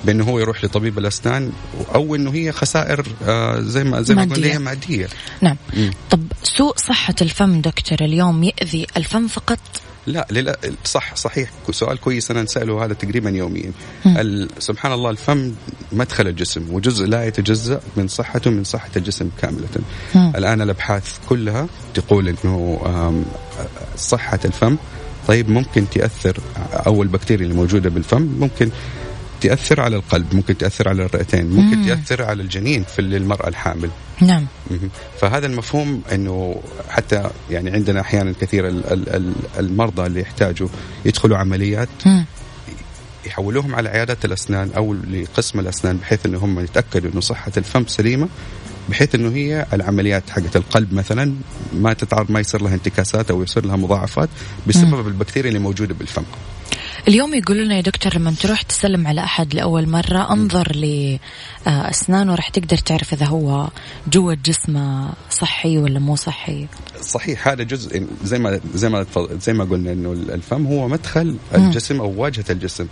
بأنه 0.05 0.25
هو 0.25 0.39
يروح 0.39 0.65
لطبيب 0.65 0.99
الأسنان 0.99 1.53
أو 1.95 2.15
إنه 2.15 2.35
هي 2.35 2.53
خسائر 2.53 3.07
آه، 3.27 3.61
زي 3.61 3.85
ما 3.85 4.03
زي 4.03 4.15
ما 4.15 4.25
مادية. 4.25 4.35
قلنا 4.43 4.55
هي 4.55 4.59
مادية 4.59 5.09
نعم 5.41 5.57
مم. 5.77 5.91
طب 6.11 6.21
سوء 6.43 6.77
صحة 6.77 7.15
الفم 7.23 7.61
دكتور 7.61 7.99
اليوم 8.01 8.45
يأذي 8.45 8.87
الفم 8.97 9.27
فقط 9.27 9.59
لا 10.07 10.27
لا 10.31 10.59
صح 10.85 11.17
صحيح. 11.17 11.51
سؤال 11.71 12.01
كويس 12.01 12.31
أنا 12.31 12.43
نساله 12.43 12.85
هذا 12.85 12.95
تقريبا 12.95 13.31
يوميا. 13.31 13.73
سبحان 14.59 14.93
الله 14.93 15.11
الفم 15.11 15.53
مدخل 15.93 16.29
الجسم 16.29 16.75
وجزء 16.75 17.07
لا 17.07 17.27
يتجزأ 17.27 17.81
من 17.97 18.09
صحته 18.09 18.51
من 18.51 18.65
صحة 18.65 18.91
الجسم 18.97 19.31
كاملة. 19.43 19.69
مم. 20.15 20.33
الآن 20.37 20.61
الأبحاث 20.63 21.19
كلها 21.29 21.67
تقول 21.95 22.29
إنه 22.29 22.81
صحة 23.97 24.41
الفم 24.45 24.77
طيب 25.29 25.51
ممكن 25.51 25.91
تأثر 25.91 26.41
أو 26.87 27.03
البكتيريا 27.03 27.47
اللي 27.47 27.57
موجودة 27.57 27.91
بالفم 27.91 28.23
ممكن 28.23 28.71
تأثر 29.49 29.81
على 29.81 29.97
القلب 29.97 30.35
ممكن 30.35 30.59
تأثر 30.59 30.89
على 30.89 31.05
الرئتين 31.05 31.47
ممكن 31.51 31.79
مم. 31.79 31.87
تأثر 31.87 32.23
على 32.23 32.43
الجنين 32.43 32.85
في 32.85 32.99
المرأة 33.01 33.49
الحامل 33.49 33.91
نعم. 34.21 34.47
فهذا 35.21 35.47
المفهوم 35.47 36.03
إنه 36.13 36.63
حتى 36.89 37.31
يعني 37.51 37.71
عندنا 37.71 38.01
أحيانا 38.01 38.35
كثير 38.41 38.69
ال- 38.69 38.93
ال- 38.93 39.09
ال- 39.09 39.33
المرضى 39.59 40.07
اللي 40.07 40.21
يحتاجوا 40.21 40.69
يدخلوا 41.05 41.37
عمليات 41.39 41.89
مم. 42.07 42.25
يحولوهم 43.27 43.75
على 43.75 43.89
عيادات 43.89 44.25
الأسنان 44.25 44.71
أو 44.77 44.95
لقسم 44.95 45.61
الأسنان 45.61 45.97
بحيث 45.97 46.27
انه 46.27 46.39
هم 46.39 46.61
يتأكدوا 46.61 47.11
إنه 47.11 47.21
صحة 47.21 47.53
الفم 47.57 47.87
سليمة 47.87 48.29
بحيث 48.89 49.15
إنه 49.15 49.37
هي 49.37 49.67
العمليات 49.73 50.31
حقت 50.31 50.57
القلب 50.57 50.95
مثلا 50.95 51.35
ما 51.73 51.93
تتعرض 51.93 52.31
ما 52.31 52.41
يصير 52.41 52.63
لها 52.63 52.75
انتكاسات 52.75 53.31
أو 53.31 53.43
يصير 53.43 53.67
لها 53.67 53.77
مضاعفات 53.77 54.29
بسبب 54.67 55.09
البكتيريا 55.09 55.49
اللي 55.49 55.59
موجودة 55.61 55.95
بالفم. 55.95 56.23
اليوم 57.09 57.35
يقولوا 57.35 57.65
لنا 57.65 57.77
يا 57.77 57.81
دكتور 57.81 58.15
لما 58.15 58.31
تروح 58.41 58.63
تسلم 58.63 59.07
على 59.07 59.21
أحد 59.21 59.55
لأول 59.55 59.89
مرة 59.89 60.33
انظر 60.33 60.77
لاسنانه 61.67 62.35
راح 62.35 62.49
تقدر 62.49 62.77
تعرف 62.77 63.13
إذا 63.13 63.27
هو 63.27 63.69
جوا 64.13 64.35
جسمه 64.45 65.13
صحي 65.31 65.79
ولا 65.79 65.99
مو 65.99 66.17
صحي. 66.17 66.67
صحيح 67.01 67.49
هذا 67.49 67.63
جزء 67.63 68.07
زي 68.25 68.39
ما 68.39 68.61
زي 68.75 68.89
ما 68.89 69.07
زي 69.41 69.53
ما 69.53 69.65
قلنا 69.65 69.93
إنه 69.93 70.13
الفم 70.13 70.67
هو 70.67 70.89
مدخل 70.89 71.37
الجسم 71.55 72.01
أو 72.01 72.15
واجهة 72.17 72.45
الجسم. 72.51 72.87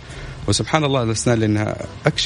وسبحان 0.47 0.83
الله 0.83 1.03
الأسنان 1.03 1.39
لأنها 1.39 1.75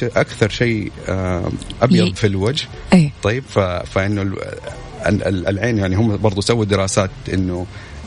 أكثر 0.02 0.50
شيء 0.50 0.92
آه، 1.08 1.52
أبيض 1.82 2.16
في 2.16 2.28
الوجه. 2.28 2.68
اي 2.94 3.12
طيب 3.24 3.44
فإنه 3.86 4.22
ال- 4.22 4.40
ال- 5.06 5.24
ال- 5.28 5.48
العين 5.48 5.78
يعني 5.78 5.96
هم 5.96 6.18
برضو 6.18 6.42
سووا 6.42 6.66
دراسات 6.66 7.12
إنه 7.34 7.66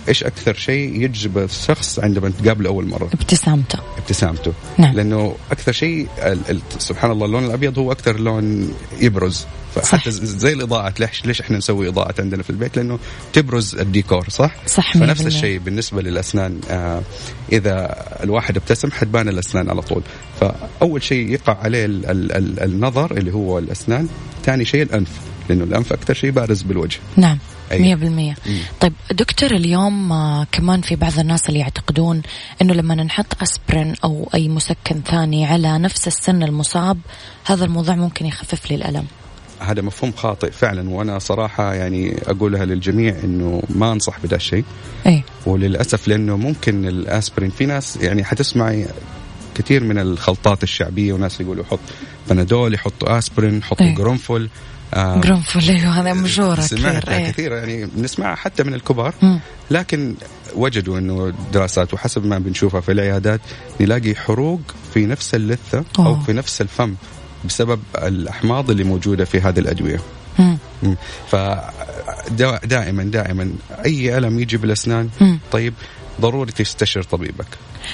إيش 0.09 0.25
أكثر 0.25 0.55
شيء 0.55 1.03
يجذب 1.03 1.39
الشخص 1.39 1.99
عندما 1.99 2.33
تقابله 2.43 2.69
أول 2.69 2.89
مرة 2.89 3.09
ابتسامته 3.13 3.79
ابتسامته 3.99 4.53
نعم. 4.79 4.95
لأنه 4.95 5.35
أكثر 5.53 5.73
شيء 5.73 6.09
سبحان 6.79 7.11
الله 7.11 7.27
اللون 7.27 7.45
الأبيض 7.45 7.79
هو 7.79 7.93
أكثر 7.93 8.21
لون 8.21 8.75
يبرز 9.01 9.47
صح. 9.77 9.83
فحتى 9.83 10.11
ز- 10.11 10.25
زي 10.25 10.53
الإضاءة 10.53 10.95
ليش 11.01 11.27
ليش 11.27 11.41
إحنا 11.41 11.59
نسوي 11.59 11.89
إضاءة 11.89 12.15
عندنا 12.23 12.43
في 12.43 12.51
البيت 12.51 12.77
لأنه 12.77 12.99
تبرز 13.33 13.75
الديكور 13.75 14.29
صح 14.29 14.55
صح 14.67 14.93
فنفس 14.99 15.23
100%. 15.23 15.27
الشيء 15.27 15.59
بالنسبة 15.59 16.03
للأسنان 16.03 16.61
آه 16.71 17.03
إذا 17.53 18.05
الواحد 18.23 18.57
ابتسم 18.57 18.91
حتبان 18.91 19.29
الأسنان 19.29 19.71
على 19.71 19.83
طول 19.83 20.03
فأول 20.41 21.03
شيء 21.03 21.29
يقع 21.31 21.57
عليه 21.63 21.85
ال 21.85 22.07
ال 22.11 22.33
ال 22.33 22.61
النظر 22.63 23.11
اللي 23.17 23.33
هو 23.35 23.59
الأسنان 23.59 24.09
ثاني 24.45 24.65
شيء 24.65 24.83
الأنف 24.83 25.09
لأنه 25.49 25.65
الأنف 25.65 25.93
أكثر 25.93 26.15
شيء 26.15 26.31
بارز 26.31 26.63
بالوجه 26.63 26.99
نعم. 27.17 27.39
مية 27.73 27.95
بالمية. 27.95 28.35
طيب 28.81 28.93
دكتور 29.11 29.51
اليوم 29.51 30.13
آه، 30.13 30.47
كمان 30.53 30.81
في 30.81 30.97
بعض 30.97 31.19
الناس 31.19 31.49
اللي 31.49 31.61
يعتقدون 31.61 32.23
إنه 32.63 32.75
لما 32.75 32.95
نحط 32.95 33.43
اسبرين 33.43 33.95
أو 34.05 34.31
أي 34.35 34.49
مسكن 34.49 35.03
ثاني 35.07 35.47
على 35.47 35.79
نفس 35.79 36.07
السن 36.07 36.43
المصاب 36.43 36.99
هذا 37.45 37.65
الموضوع 37.65 37.95
ممكن 37.95 38.27
يخفف 38.27 38.71
لي 38.71 38.77
الألم. 38.77 39.07
هذا 39.61 39.83
مفهوم 39.83 40.13
خاطئ 40.13 40.51
فعلا 40.51 40.91
وأنا 40.91 41.19
صراحة 41.19 41.75
يعني 41.75 42.17
أقولها 42.27 42.65
للجميع 42.65 43.17
إنه 43.25 43.63
ما 43.69 43.93
أنصح 43.93 44.21
بدا 44.21 44.37
الشيء. 44.37 44.65
إي. 45.07 45.23
وللأسف 45.47 46.09
لأنه 46.09 46.37
ممكن 46.37 46.89
الاسبرين 46.89 47.51
في 47.51 47.67
ناس 47.67 47.97
يعني 47.97 48.25
حتسمعي 48.25 48.87
كثير 49.55 49.85
من 49.85 49.99
الخلطات 49.99 50.63
الشعبية 50.63 51.13
وناس 51.13 51.41
يقولوا 51.41 51.65
حط 51.65 51.81
بنادول 52.31 52.75
يحطوا 52.75 53.19
اسبرين 53.19 53.59
يحطوا. 53.59 53.95
قرنفل 53.95 54.49
قرنفل 54.95 55.71
أيوه 55.71 56.01
هذا 56.01 56.13
مشهورة 56.13 56.61
سمعتها 56.61 57.01
كثير 57.01 57.13
إيه. 57.13 57.31
كثير 57.31 57.53
يعني 57.53 57.87
بنسمعها 57.87 58.35
حتى 58.35 58.63
من 58.63 58.75
الكبار 58.75 59.15
مم. 59.23 59.41
لكن 59.71 60.15
وجدوا 60.55 60.99
إنه 60.99 61.33
دراسات 61.53 61.95
وحسب 61.95 62.27
ما 62.27 62.39
بنشوفها 62.39 62.81
في 62.81 62.93
العيادات 62.93 63.41
نلاقي 63.81 64.15
حروق 64.15 64.61
في 64.95 65.07
نفس 65.07 65.35
اللثة 65.35 65.85
أو 65.99 66.07
أوه. 66.07 66.23
في 66.23 66.33
نفس 66.33 66.61
الفم 66.61 66.95
بسبب 67.45 67.81
الأحماض 68.03 68.71
اللي 68.71 68.85
موجودة 68.85 69.25
في 69.25 69.41
هذه 69.41 69.59
الأدوية. 69.59 70.01
مم. 70.39 70.59
فدائما 71.31 73.05
دائما 73.05 73.53
أي 73.85 74.19
ألم 74.19 74.41
يجي 74.41 74.57
بالأسنان 74.57 75.09
مم. 75.21 75.39
طيب 75.53 75.75
ضروري 76.21 76.53
تستشير 76.53 77.03
طبيبك 77.03 77.47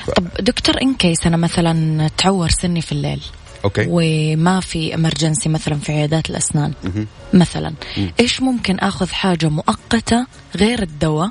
ف... 0.06 0.10
طب 0.10 0.24
دكتور 0.40 0.82
in 0.82 0.94
case 0.94 1.26
أنا 1.26 1.36
مثلا 1.36 2.08
تعور 2.18 2.48
سني 2.48 2.80
في 2.80 2.92
الليل 2.92 3.22
okay 3.64 3.86
وما 3.88 4.60
في 4.60 4.94
emergency 4.94 5.48
مثلا 5.48 5.78
في 5.78 5.92
عيادات 5.92 6.30
الأسنان 6.30 6.72
مهم. 6.84 7.06
مثلا 7.34 7.72
مم. 7.96 8.12
إيش 8.20 8.42
ممكن 8.42 8.78
آخذ 8.78 9.08
حاجة 9.08 9.48
مؤقتة 9.48 10.26
غير 10.56 10.82
الدواء. 10.82 11.30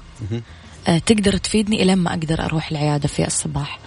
آه، 0.88 0.98
تقدر 0.98 1.38
تفيدني 1.38 1.84
إلين 1.84 1.98
ما 1.98 2.10
أقدر 2.10 2.46
أروح 2.46 2.72
العيادة 2.72 3.08
في 3.08 3.28
الصباح 3.28 3.80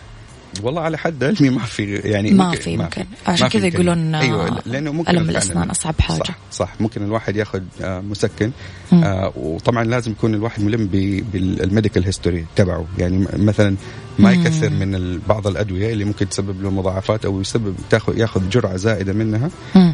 والله 0.63 0.83
على 0.83 0.99
حد 0.99 1.25
علمي 1.25 1.51
ما 1.51 1.63
في 1.63 1.95
يعني 1.97 2.31
ما 2.31 2.55
في 2.55 2.77
ممكن 2.77 3.05
عشان 3.27 3.49
كذا. 3.49 3.67
يقولون 3.67 4.15
آه، 4.15 4.21
أيوه 4.21 4.59
لأنه 4.67 4.93
ممكن 4.93 5.11
الم 5.19 5.31
الأسنان 5.31 5.71
أصعب 5.71 5.95
حاجة 6.01 6.19
صح 6.19 6.37
صح 6.53 6.73
ممكن 6.81 7.03
الواحد 7.05 7.37
ياخذ 7.37 7.61
آه، 7.83 8.01
مسكن. 8.01 8.51
آه 8.93 9.33
وطبعا 9.37 9.85
لازم 9.85 10.11
يكون 10.11 10.35
الواحد 10.35 10.63
ملم 10.63 10.87
بال 11.33 11.49
medical 11.49 12.05
history 12.05 12.47
تبعه 12.57 12.87
يعني 12.99 13.27
مثلا 13.33 13.77
ما. 14.19 14.33
يكثر 14.33 14.71
من 14.71 15.21
بعض 15.29 15.47
الأدوية 15.47 15.93
اللي 15.93 16.05
ممكن 16.05 16.29
تسبب 16.29 16.63
له 16.63 16.71
مضاعفات 16.71 17.25
أو 17.25 17.41
يسبب 17.41 17.75
تاخذ 17.91 18.19
ياخذ 18.19 18.49
جرعة 18.51 18.77
زائدة 18.77 19.13
منها. 19.13 19.51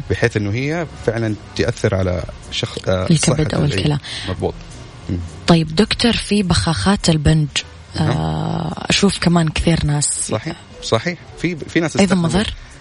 بحيث 0.09 0.37
إنه 0.37 0.49
هي 0.51 0.87
فعلا 1.05 1.35
تأثر 1.55 1.95
على 1.95 2.23
شخص 2.51 2.77
آه 2.89 3.07
الكبد 3.09 3.53
ال- 3.53 3.63
الكلى. 3.73 3.99
مضبوط 4.29 4.53
طيب 5.47 5.75
دكتور 5.75 6.13
في 6.13 6.43
بخاخات 6.43 7.09
البنج. 7.09 7.47
آه 7.57 7.74
أشوف 8.89 9.19
كمان 9.19 9.49
كثير 9.49 9.85
ناس. 9.85 10.27
صحيح 10.31 10.55
صحيح. 10.83 11.19
في 11.37 11.55
في 11.55 11.79
ناس 11.79 11.97
أيضا 11.97 12.15
مضر؟ 12.15 12.47
آه 12.47 12.74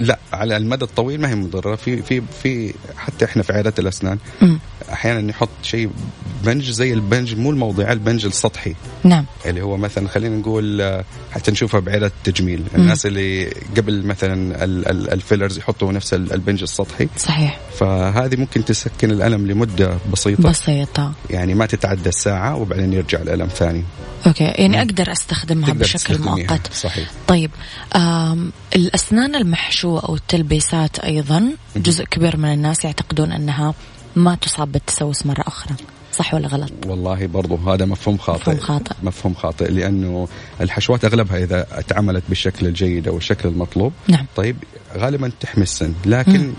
لا 0.00 0.18
على 0.32 0.56
المدى 0.56 0.84
الطويل 0.84 1.20
ما 1.20 1.30
هي 1.30 1.34
مضرة. 1.34 1.76
في 1.76 2.02
في 2.02 2.22
في 2.42 2.74
حتى 2.96 3.24
إحنا 3.24 3.42
في 3.42 3.52
عيادات 3.52 3.78
الأسنان. 3.78 4.18
أحيانا 4.92 5.20
نحط 5.20 5.48
شيء 5.62 5.90
بنج 6.44 6.70
زي 6.70 6.92
البنج 6.92 7.34
مو 7.34 7.50
الموضعي 7.50 7.92
البنج 7.92 8.26
السطحي. 8.26 8.74
نعم. 9.04 9.24
اللي 9.46 9.62
هو 9.62 9.76
مثلا 9.76 10.08
خلينا 10.08 10.36
نقول 10.36 10.80
آه، 10.80 11.04
حتى 11.32 11.50
نشوفها 11.50 11.80
بعيادات 11.80 12.12
التجميل 12.26 12.62
الناس 12.74 13.06
اللي 13.06 13.50
قبل 13.76 14.06
مثلا 14.06 14.64
ال- 14.64 14.88
ال- 14.88 15.12
الفيلرز 15.12 15.58
يحطوا 15.58 15.92
نفس 15.92 16.14
ال- 16.14 16.32
البنج 16.32 16.62
السطحي. 16.62 17.08
صحيح. 17.16 17.60
فهذه 17.78 18.36
ممكن 18.36 18.64
تسكن 18.64 19.10
الألم 19.10 19.46
لمدة 19.46 19.98
بسيطة. 20.12 20.48
بسيطة. 20.50 21.12
يعني 21.30 21.54
ما 21.54 21.66
تتعدى 21.66 22.08
الساعة 22.08 22.56
وبعدين 22.56 22.92
يرجع 22.92 23.22
الألم 23.22 23.46
ثاني. 23.46 23.84
أوكي 24.26 24.44
يعني 24.44 24.78
أقدر 24.78 25.12
أستخدمها 25.12 25.72
بشكل. 25.72 26.18
مؤقت. 26.18 26.72
صحيح. 26.72 27.10
طيب 27.28 27.50
آم 27.96 28.52
الأسنان 29.16 29.42
المحشوة 29.42 30.00
أو 30.00 30.14
التلبيسات 30.14 30.98
أيضا 30.98 31.52
جزء 31.76 32.04
كبير 32.04 32.36
من 32.36 32.52
الناس 32.52 32.84
يعتقدون 32.84 33.32
أنها 33.32 33.74
ما 34.16 34.34
تصاب 34.34 34.72
بالتسوس 34.72 35.26
مرة 35.26 35.44
أخرى 35.46 35.74
صح 36.12 36.34
ولا 36.34 36.48
غلط؟ 36.48 36.72
والله 36.86 37.26
برضو 37.26 37.56
هذا 37.56 37.84
مفهوم 37.84 38.18
خاطئ 38.18 38.40
مفهوم 38.40 38.58
خاطئ. 38.58 38.94
مفهوم 39.02 39.34
خاطئ 39.34 39.70
لأنه 39.70 40.28
الحشوات 40.60 41.04
أغلبها 41.04 41.38
إذا 41.38 41.66
اتعملت 41.72 42.24
بالشكل 42.28 42.66
الجيد 42.66 43.08
أو 43.08 43.16
الشكل 43.16 43.48
المطلوب 43.48 43.92
نعم 44.08 44.26
طيب 44.36 44.56
غالبا 44.96 45.30
تحمي 45.40 45.62
السن 45.62 45.92
لكن 46.06 46.52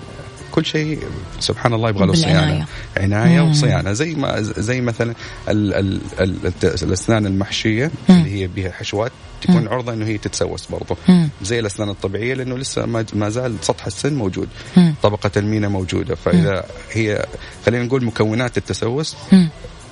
كل 0.57 0.65
شيء 0.65 0.99
سبحان 1.39 1.73
الله 1.73 1.89
يبغى 1.89 2.05
له. 2.07 2.13
صيانة 2.13 2.65
عناية 2.97 3.41
مم. 3.41 3.49
وصيانة 3.49 3.93
زي 3.93 4.15
ما 4.15 4.41
زي 4.41 4.81
مثلا 4.81 5.13
ال 5.49 5.73
ال 5.73 6.01
ال 6.19 6.53
الأسنان 6.83 7.25
المحشية 7.25 7.91
مم. 8.09 8.15
اللي 8.15 8.41
هي 8.41 8.47
بها 8.47 8.71
حشوات 8.71 9.11
تكون 9.41 9.67
عرضة 9.67 9.93
إنه 9.93 10.05
هي 10.05 10.17
تتسوس 10.17 10.65
برضه 10.65 10.97
مم. 11.09 11.29
زي 11.43 11.59
الأسنان 11.59 11.89
الطبيعية 11.89 12.33
لأنه 12.33 12.57
لسه 12.57 12.85
ما 12.85 13.05
ما 13.13 13.29
زال 13.29 13.55
سطح 13.61 13.85
السن 13.85 14.13
موجود 14.13 14.47
مم. 14.77 14.95
طبقة 15.03 15.31
المينا 15.37 15.67
موجودة 15.67 16.15
فإذا 16.15 16.65
هي 16.91 17.25
خلينا 17.65 17.83
نقول 17.83 18.05
مكونات 18.05 18.57
التسوس 18.57 19.15
مم. 19.31 19.49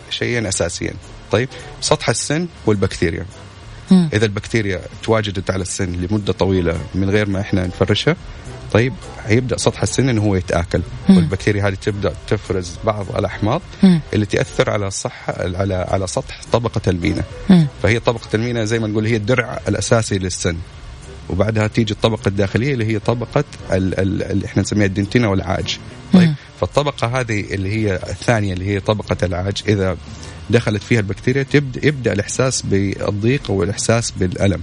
شيئين 0.09 0.45
اساسيين 0.45 0.93
طيب 1.31 1.49
سطح 1.81 2.09
السن 2.09 2.47
والبكتيريا 2.65 3.25
مم. 3.91 4.09
إذا 4.13 4.25
البكتيريا 4.25 4.81
تواجدت 5.03 5.51
على 5.51 5.61
السن 5.61 5.91
لمدة 5.91 6.33
طويلة 6.33 6.77
من 6.95 7.09
غير 7.09 7.29
ما 7.29 7.41
إحنا 7.41 7.67
نفرشها 7.67 8.15
طيب 8.75 8.93
هيبدأ 9.25 9.57
سطح 9.57 9.81
السن 9.81 10.09
إنه 10.09 10.21
هو 10.23 10.35
يتآكل 10.35 10.81
مم. 11.09 11.15
والبكتيريا 11.17 11.67
هذه 11.67 11.73
تبدأ 11.73 12.13
تفرز 12.27 12.77
بعض 12.85 13.05
الأحماض 13.15 13.61
مم. 13.83 14.01
اللي 14.13 14.25
تأثر 14.25 14.69
على 14.69 14.87
الصحه 14.87 15.33
على 15.57 15.73
على 15.75 16.07
سطح 16.07 16.41
طبقة 16.51 16.81
المينا 16.87 17.23
مم. 17.49 17.67
فهي 17.83 17.99
طبقة 17.99 18.27
المينا 18.33 18.65
زي 18.65 18.79
ما 18.79 18.87
نقول 18.87 19.05
هي 19.05 19.15
الدرع 19.15 19.59
الأساسي 19.67 20.17
للسن 20.17 20.57
وبعدها 21.29 21.67
تيجي 21.67 21.93
الطبقة 21.93 22.27
الداخلية 22.29 22.73
اللي 22.73 22.85
هي 22.85 22.99
طبقة 22.99 23.43
ال- 23.71 23.99
ال- 23.99 24.23
اللي 24.23 24.45
إحنا 24.45 24.61
نسميها 24.61 24.85
الدنتينا 24.85 25.27
والعاج 25.27 25.79
طيب 26.13 26.27
مم. 26.27 26.35
فالطبقة 26.61 27.19
هذه 27.19 27.39
اللي 27.53 27.69
هي 27.69 27.95
الثانية 27.95 28.53
اللي 28.53 28.65
هي 28.65 28.79
طبقة 28.79 29.17
العاج 29.23 29.63
إذا 29.67 29.97
دخلت 30.49 30.83
فيها 30.83 30.99
البكتيريا 30.99 31.43
تبدا 31.43 31.87
يبدأ 31.87 32.13
الإحساس 32.13 32.61
بالضيق 32.61 33.51
أو 33.51 33.63
الاحساس 33.63 34.11
بالالم 34.11 34.61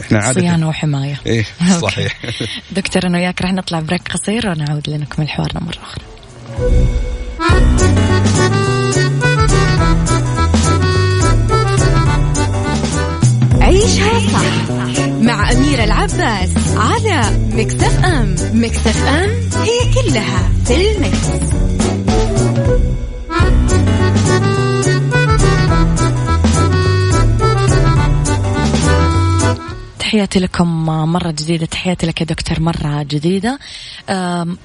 فاحنا 0.00 0.18
عادة. 0.18 0.40
صيانة 0.40 0.68
وحماية. 0.68 1.20
إيه. 1.26 1.44
صحيح. 1.82 2.16
دكتور 2.72 3.06
أنا 3.06 3.18
وياك 3.18 3.42
راح 3.42 3.52
نطلع 3.52 3.80
بريك 3.80 4.08
قصير 4.12 4.48
ونعود 4.48 4.90
لنكمل 4.90 5.28
حوارنا 5.28 5.60
مرة 5.60 5.78
أخرى. 5.82 6.04
عيشها 13.60 14.18
صح 14.20 15.06
مع 15.20 15.52
أميرة 15.52 15.84
العباس 15.84 16.50
على 16.76 17.22
مكتف 17.52 18.04
أم. 18.04 18.34
مكتف 18.52 19.04
أم 19.06 19.30
هي 19.62 19.94
كلها 19.94 20.48
في 20.66 20.90
المكس. 20.96 21.50
تحياتي 30.10 30.38
لكم 30.38 30.86
مرة 30.86 31.30
جديدة 31.30 31.66
تحياتي 31.66 32.06
لك 32.06 32.20
يا 32.20 32.26
دكتور 32.26 32.60
مرة 32.60 33.02
جديدة. 33.02 33.58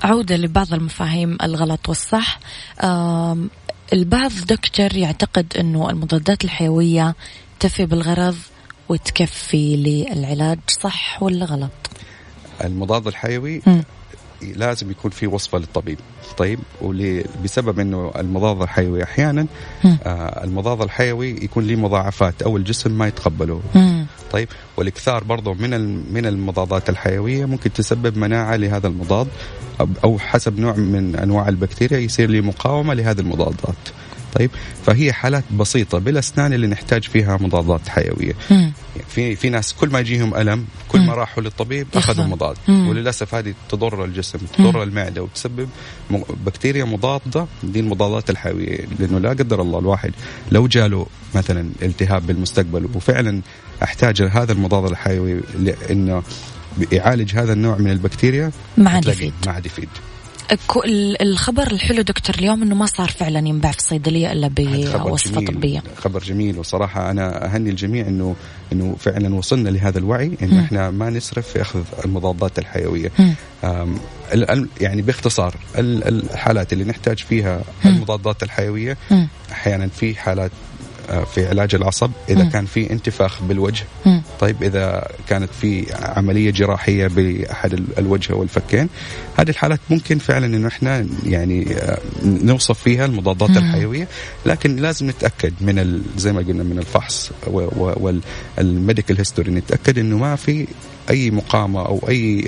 عودة 0.03 0.37
لبعض 0.37 0.73
المفاهيم 0.73 1.37
الغلط 1.43 1.89
والصح. 1.89 2.39
البعض 3.93 4.31
دكتور 4.47 4.95
يعتقد 4.95 5.53
أنه 5.59 5.89
المضادات 5.89 6.43
الحيوية 6.43 7.15
تفي 7.59 7.85
بالغرض 7.85 8.35
وتكفي 8.89 9.75
للعلاج 9.75 10.59
صح 10.67 11.23
ولا 11.23 11.45
غلط؟ 11.45 11.71
المضاد 12.63 13.07
الحيوي 13.07 13.61
مم. 13.67 13.83
لازم 14.55 14.91
يكون 14.91 15.11
في 15.11 15.27
وصفة 15.27 15.57
للطبيب 15.57 15.97
طيب 16.37 16.59
بسبب 17.43 17.79
إنه 17.79 18.11
المضاد 18.15 18.61
الحيوي 18.61 19.03
أحيانا. 19.03 19.45
آه 19.85 20.43
المضاد 20.43 20.81
الحيوي 20.81 21.29
يكون 21.29 21.67
له 21.67 21.75
مضاعفات 21.75 22.41
أو 22.41 22.57
الجسم 22.57 22.91
ما 22.97 23.07
يتقبله 23.07 23.61
مم. 23.75 24.05
طيب 24.31 24.47
والإكثار 24.77 25.23
برضه 25.23 25.53
من 25.53 25.69
من 26.13 26.25
المضادات 26.25 26.89
الحيوية 26.89 27.45
ممكن 27.45 27.73
تسبب 27.73 28.17
مناعة 28.17 28.55
لهذا 28.55 28.87
المضاد 28.87 29.27
أو- 29.81 29.85
أو 30.03 30.19
حسب 30.19 30.59
نوع 30.59 30.75
من 30.75 31.15
أنواع 31.15 31.47
البكتيريا 31.49 31.97
يصير 31.99 32.29
لي 32.29 32.41
مقاومة 32.41 32.93
لهذه 32.93 33.19
المضادات 33.19 33.75
طيب 34.33 34.51
فهي 34.85 35.13
حالات 35.13 35.43
بسيطة 35.59 35.97
بالاسنان 35.99 36.53
اللي 36.53 36.67
نحتاج 36.67 37.03
فيها 37.03 37.37
مضادات 37.41 37.89
حيوية 37.89 38.33
مم. 38.51 38.71
في 39.07 39.35
في 39.35 39.49
ناس 39.49 39.73
كل 39.73 39.89
ما 39.89 39.99
يجيهم 39.99 40.35
ألم 40.35 40.65
كل 40.89 40.99
ما. 40.99 41.13
راحوا 41.13 41.43
للطبيب. 41.43 41.87
أخذوا 41.95 42.25
مضاد. 42.25 42.57
وللأسف 42.67 43.35
هذه 43.35 43.53
تضر 43.69 44.05
الجسم 44.05 44.39
تضر 44.57 44.83
المعدة 44.83 45.23
وتسبب 45.23 45.69
بكتيريا 46.45 46.85
مضادة 46.85 47.47
دي 47.63 47.79
المضادات 47.79 48.29
الحيوية 48.29 48.87
لأنه 48.99 49.19
لا 49.19 49.29
قدر 49.29 49.61
الله 49.61 49.79
الواحد 49.79 50.13
لو 50.51 50.67
جاله 50.67 51.07
مثلا 51.35 51.69
التهاب 51.81 52.27
بالمستقبل 52.27 52.89
وفعلا 52.95 53.41
أحتاج 53.83 54.21
هذا 54.21 54.51
المضاد 54.51 54.91
الحيوي 54.91 55.41
لأنه 55.59 56.23
يعالج 56.91 57.35
هذا 57.35 57.53
النوع 57.53 57.77
من 57.77 57.91
البكتيريا 57.91 58.51
ما 58.77 58.89
عاد 58.89 59.07
يفيد 59.07 59.33
ما 59.45 59.51
عاد 59.51 59.65
يفيد 59.65 59.89
الخبر 61.21 61.71
الحلو 61.71 62.01
دكتور 62.01 62.35
اليوم 62.35 62.61
إنه 62.63 62.75
ما 62.75 62.85
صار 62.85 63.09
فعلا 63.09 63.39
ينباع 63.47 63.71
في 63.71 63.77
الصيدليه 63.77 64.31
إلا 64.31 64.47
بوصفه 64.47 65.41
جميل 65.41 65.47
طبية 65.55 65.83
خبر 65.97 66.19
جميل 66.23 66.59
وصراحة 66.59 67.11
أنا 67.11 67.45
أهني 67.45 67.69
الجميع 67.69 68.07
انه 68.07 68.35
إنه 68.73 68.95
فعلا 68.99 69.35
وصلنا 69.35 69.69
لهذا 69.69 69.97
الوعي. 69.99 70.31
انه 70.43 70.65
إحنا 70.65 70.91
ما 70.91 71.09
نسرف 71.09 71.47
في 71.47 71.61
أخذ 71.61 71.83
المضادات 72.05 72.59
الحيوية 72.59 73.11
يعني 74.81 75.01
باختصار 75.01 75.55
ال- 75.77 76.07
الحالات 76.07 76.73
اللي 76.73 76.83
نحتاج 76.83 77.17
فيها. 77.19 77.61
المضادات 77.85 78.43
الحيوية. 78.43 78.97
أحيانا 79.51 79.87
في 79.87 80.15
حالات 80.15 80.51
آه، 81.09 81.23
في 81.23 81.47
علاج 81.47 81.75
العصب 81.75 82.11
إذا 82.29 82.43
مم. 82.43 82.49
كان 82.49 82.65
في 82.65 82.91
انتفاخ 82.91 83.43
بالوجه 83.43 83.83
مم. 84.05 84.21
طيب 84.39 84.63
إذا 84.63 85.07
كانت 85.29 85.49
في 85.61 85.85
عملية 85.93 86.51
جراحية 86.51 87.07
بأحد 87.07 87.73
ال- 87.73 87.85
الوجه 87.99 88.33
والفكين 88.33 88.89
هذه 89.37 89.49
الحالات 89.49 89.79
ممكن 89.89 90.17
فعلا 90.17 90.45
إنه 90.45 90.67
إحنا 90.67 91.07
يعني 91.25 91.75
آه، 91.75 91.99
نوصف 92.23 92.79
فيها 92.79 93.05
المضادات 93.05 93.49
مم. 93.49 93.57
الحيوية 93.57 94.07
لكن 94.45 94.75
لازم 94.75 95.09
نتأكد 95.09 95.53
من 95.61 95.79
ال- 95.79 96.01
زي 96.17 96.33
ما 96.33 96.39
قلنا 96.41 96.63
من 96.63 96.79
الفحص 96.79 97.31
وال 98.57 98.70
medical 98.70 99.17
history 99.17 99.51
نتأكد 99.51 99.97
إنه 99.99 100.17
ما 100.17 100.35
في 100.35 100.67
أي 101.09 101.31
مقاومة 101.31 101.85
أو 101.85 102.05
أي 102.09 102.41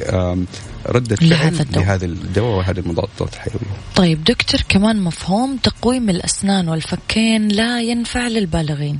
ردة 0.87 1.15
فعل 1.15 1.29
لهذا 1.29 1.61
الدواء. 1.63 1.85
لهذا 1.85 2.05
الدواء 2.05 2.57
وهذه 2.57 2.79
المضادات 2.79 3.33
الحيوية 3.33 3.77
طيب 3.95 4.23
دكتور 4.23 4.61
كمان 4.69 5.01
مفهوم 5.01 5.57
تقويم 5.57 6.09
الأسنان 6.09 6.69
والفكين 6.69 7.47
لا 7.47 7.81
ينفع 7.81 8.27
للبالغين 8.27 8.99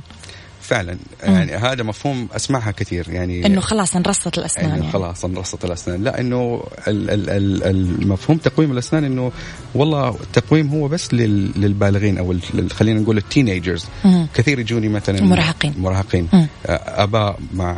فعلا 0.68 0.96
يعني 1.22 1.52
هذا 1.56 1.82
مفهوم 1.82 2.28
أسمعها 2.36 2.70
كثير 2.70 3.08
يعني 3.08 3.46
إنه 3.46 3.60
خلاص 3.60 3.96
انرصت 3.96 4.38
الأسنان 4.38 4.68
يعني. 4.68 4.90
خلاص 4.92 5.24
انرصت 5.24 5.64
الأسنان 5.64 6.04
لا 6.04 6.20
إنه 6.20 6.62
ال- 6.88 7.10
ال- 7.10 7.30
ال- 7.30 7.64
المفهوم 8.02 8.36
تقويم 8.38 8.72
الأسنان 8.72 9.04
إنه 9.04 9.32
والله 9.74 10.08
التقويم 10.08 10.68
هو 10.68 10.88
بس 10.88 11.14
لل- 11.14 11.52
للبالغين 11.60 12.18
أو 12.18 12.34
خلينا 12.70 13.00
نقول 13.00 13.16
ال 13.18 13.25
teenagers 13.25 13.84
مم. 14.04 14.26
كثير 14.34 14.58
يجوني 14.58 14.88
مثلا 14.88 15.22
مراهقين. 15.22 15.74
مراهقين 15.78 16.28
مم. 16.32 16.46
أباء 16.66 17.38
مع 17.54 17.72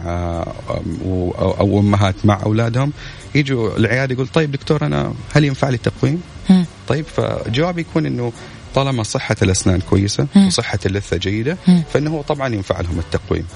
أو 1.41 1.79
أمهات 1.81 2.15
مع 2.25 2.43
أولادهم 2.43 2.93
يجوا 3.35 3.77
العياده 3.77 4.15
يقول 4.15 4.27
طيب 4.29 4.51
دكتور 4.53 4.87
أنا 4.87 5.15
هل 5.35 5.45
ينفع 5.45 5.69
لي 5.69 5.75
التقويم؟ 5.77 6.23
مم. 6.51 6.65
طيب 6.89 7.05
فجوابي 7.05 7.81
يكون 7.81 8.07
إنه 8.07 8.33
طالما 8.75 9.03
صحة 9.03 9.37
الأسنان 9.43 9.81
كويسة 9.81 10.27
مم. 10.37 10.47
وصحة 10.47 10.79
اللثة 10.87 11.17
جيدة 11.17 11.57
مم. 11.69 11.83
فإنه 11.93 12.23
طبعا 12.29 12.55
ينفع 12.55 12.81
لهم 12.81 12.99
التقويم 12.99 13.47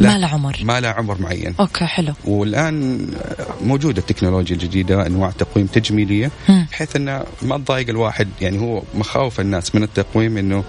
ما 0.00 0.18
له 0.18 0.26
عمر 0.26 0.56
ما 0.62 0.80
له 0.80 0.88
عمر 0.88 1.20
معين 1.22 1.54
أوكي 1.60 1.84
حلو 1.84 2.12
والآن 2.24 3.06
موجودة 3.62 3.98
التكنولوجيا 3.98 4.56
الجديدة 4.56 5.06
انواع 5.06 5.30
تقويم 5.30 5.66
تجميلية. 5.66 6.30
بحيث 6.48 6.96
إنه 6.96 7.24
ما 7.42 7.58
تضايق 7.58 7.88
الواحد 7.88 8.28
يعني 8.40 8.58
هو 8.60 8.82
مخاوف 8.94 9.40
الناس 9.40 9.74
من 9.74 9.82
التقويم 9.82 10.38
إنه 10.38 10.64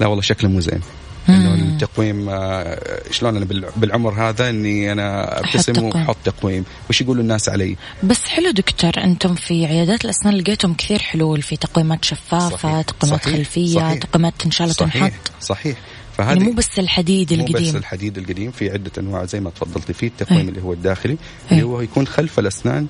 لا 0.00 0.06
والله 0.06 0.22
شكله 0.22 0.50
مو 0.50 0.60
زين 0.60 0.80
إنه. 1.28 1.54
التقويم 1.54 2.28
آه، 2.28 3.02
شلون 3.10 3.36
أنا 3.36 3.44
بالع- 3.44 3.70
بالعمر 3.76 4.28
هذا 4.28 4.50
إني 4.50 4.92
أنا 4.92 5.38
أبتسم. 5.40 5.82
وأحط 5.84 6.16
تقويم 6.24 6.64
وش 6.90 7.00
يقولوا 7.00 7.22
الناس 7.22 7.48
علي 7.48 7.76
بس 8.02 8.26
حلو 8.26 8.50
دكتور 8.50 8.92
أنتم 9.04 9.34
في 9.34 9.66
عيادات 9.66 10.04
الأسنان 10.04 10.34
لقيتم 10.34 10.74
كثير 10.74 10.98
حلول 10.98 11.42
في 11.42 11.56
تقويمات 11.56 12.04
شفافة 12.04 12.56
صحيح. 12.56 12.80
تقويمات 12.80 13.20
صحيح. 13.22 13.34
خلفية 13.36 13.74
صحيح. 13.74 13.98
تقويمات 13.98 14.34
تنشال 14.38 14.74
صحيح 14.74 14.96
وتنحط 15.02 15.12
صحيح 15.40 15.76
يعني 16.18 16.30
فهذه 16.30 16.38
مو 16.38 16.52
بس 16.52 16.78
الحديد 16.78 17.32
مو 17.34 17.44
بس 17.44 17.50
القديم 17.50 17.76
الحديد 17.76 18.18
القديم 18.18 18.50
في 18.50 18.70
عدة 18.70 18.90
أنواع 18.98 19.24
زي 19.24 19.40
ما 19.40 19.50
تفضلتي 19.50 19.92
في 19.92 20.06
التقويم 20.06 20.40
أي. 20.40 20.48
اللي 20.48 20.62
هو 20.62 20.72
الداخلي 20.72 21.12
أي. 21.12 21.18
اللي 21.56 21.62
هو 21.62 21.80
يكون 21.80 22.06
خلف 22.06 22.38
الأسنان 22.38 22.86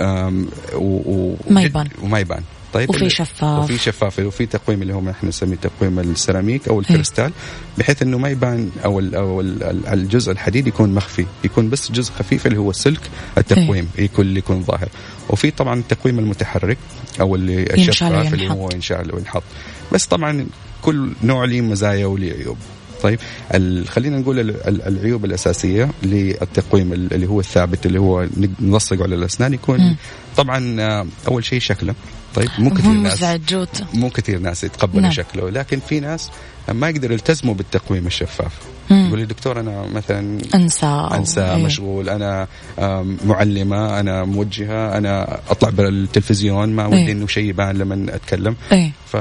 آم، 0.00 0.48
و- 0.74 0.78
و- 1.12 1.36
ما 1.50 1.60
وجد- 1.60 1.70
يبان. 1.70 1.88
وما 2.02 2.18
يبان 2.20 2.42
طيب 2.76 2.90
وفي 2.90 3.10
شفاف. 3.10 3.42
وفي 3.44 3.78
شفاف 3.78 4.18
وفي 4.18 4.46
تقويم 4.46 4.82
اللي 4.82 4.94
هو 4.94 5.10
إحنا 5.10 5.28
نسميه 5.28 5.56
تقويم 5.56 5.98
السيراميك 5.98 6.68
أو 6.68 6.80
الكريستال 6.80 7.32
بحيث 7.78 8.02
إنه 8.02 8.18
ما 8.18 8.28
يبان 8.28 8.70
أو 8.84 8.98
ال 9.00 9.14
أو 9.14 9.40
ال 9.40 9.86
الجزء 9.86 10.32
الحديد 10.32 10.66
يكون 10.66 10.94
مخفي 10.94 11.26
يكون 11.44 11.70
بس 11.70 11.92
جزء 11.92 12.12
خفيف 12.12 12.46
اللي 12.46 12.58
هو 12.58 12.70
السلك 12.70 13.00
التقويم 13.38 13.88
يكون 13.98 14.24
اللي 14.26 14.38
يكون 14.38 14.62
ظاهر 14.62 14.88
وفي 15.30 15.50
طبعا 15.50 15.78
التقويم 15.80 16.18
المتحرك 16.18 16.78
أو 17.20 17.34
اللي 17.34 17.62
الشفاف 17.62 18.34
اللي. 18.34 18.50
هو 18.50 18.68
ينشال 18.74 19.14
وينحط 19.14 19.42
بس 19.92 20.06
طبعا 20.06 20.46
كل 20.82 21.12
نوع 21.22 21.44
له 21.44 21.60
مزايا 21.60 22.06
وله 22.06 22.26
عيوب 22.32 22.56
طيب 23.02 23.18
خلينا 23.88 24.18
نقول 24.18 24.40
ال- 24.40 24.68
ال- 24.68 24.82
العيوب 24.82 25.24
الأساسية 25.24 25.90
للتقويم 26.02 26.92
ال- 26.92 27.12
اللي 27.14 27.26
هو 27.26 27.40
الثابت 27.40 27.86
اللي 27.86 28.00
هو 28.00 28.26
نلصقه 28.60 29.02
على 29.02 29.14
الأسنان 29.14 29.54
يكون 29.54 29.80
مم. 29.80 29.96
طبعا 30.36 30.80
آه، 30.80 31.06
أول 31.28 31.44
شيء 31.44 31.60
شكله 31.60 31.94
طيب 32.36 32.48
مو 32.58 32.70
كثير 32.70 32.92
ناس 32.92 33.20
مو 33.94 34.10
كثير 34.10 34.38
ناس 34.38 34.64
يتقبلوا 34.64 35.00
نعم. 35.02 35.10
شكله 35.10 35.50
لكن 35.50 35.80
في 35.80 36.00
ناس 36.00 36.30
ما 36.72 36.88
يقدروا 36.88 37.12
يلتزموا 37.12 37.54
بالتقويم 37.54 38.06
الشفاف. 38.06 38.52
يقول 38.90 39.18
لي 39.18 39.24
دكتور 39.26 39.60
أنا 39.60 39.86
مثلا 39.94 40.38
أنسى 40.54 40.86
أنسى 41.14 41.40
إيه. 41.40 41.64
مشغول 41.64 42.08
أنا 42.08 42.46
معلمة 43.24 44.00
أنا 44.00 44.24
موجهة 44.24 44.98
أنا 44.98 45.40
أطلع 45.50 45.70
بالتلفزيون 45.70 46.68
ما 46.68 46.86
ودي 46.86 46.96
إيه. 46.96 47.12
إنه 47.12 47.26
شيء 47.26 47.44
يبان 47.48 47.76
لما 47.78 48.14
أتكلم 48.14 48.56
إيه 48.72 48.90
ف 49.06 49.16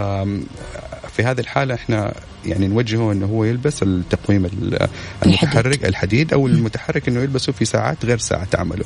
في 1.16 1.24
هذه 1.24 1.40
الحالة 1.40 1.76
إحنا 1.76 2.14
يعني 2.46 2.68
نوجهه 2.68 3.12
إنه 3.12 3.26
هو 3.26 3.44
يلبس 3.44 3.84
التقويم 3.84 4.46
ال- 4.46 4.88
المتحرك 5.26 5.86
الحديد 5.86 6.34
أو 6.34 6.48
المتحرك 6.48 7.08
إنه 7.08 7.20
يلبسه 7.20 7.52
في 7.54 7.66
ساعات 7.66 8.06
غير 8.06 8.18
ساعة 8.18 8.48
عمله 8.56 8.86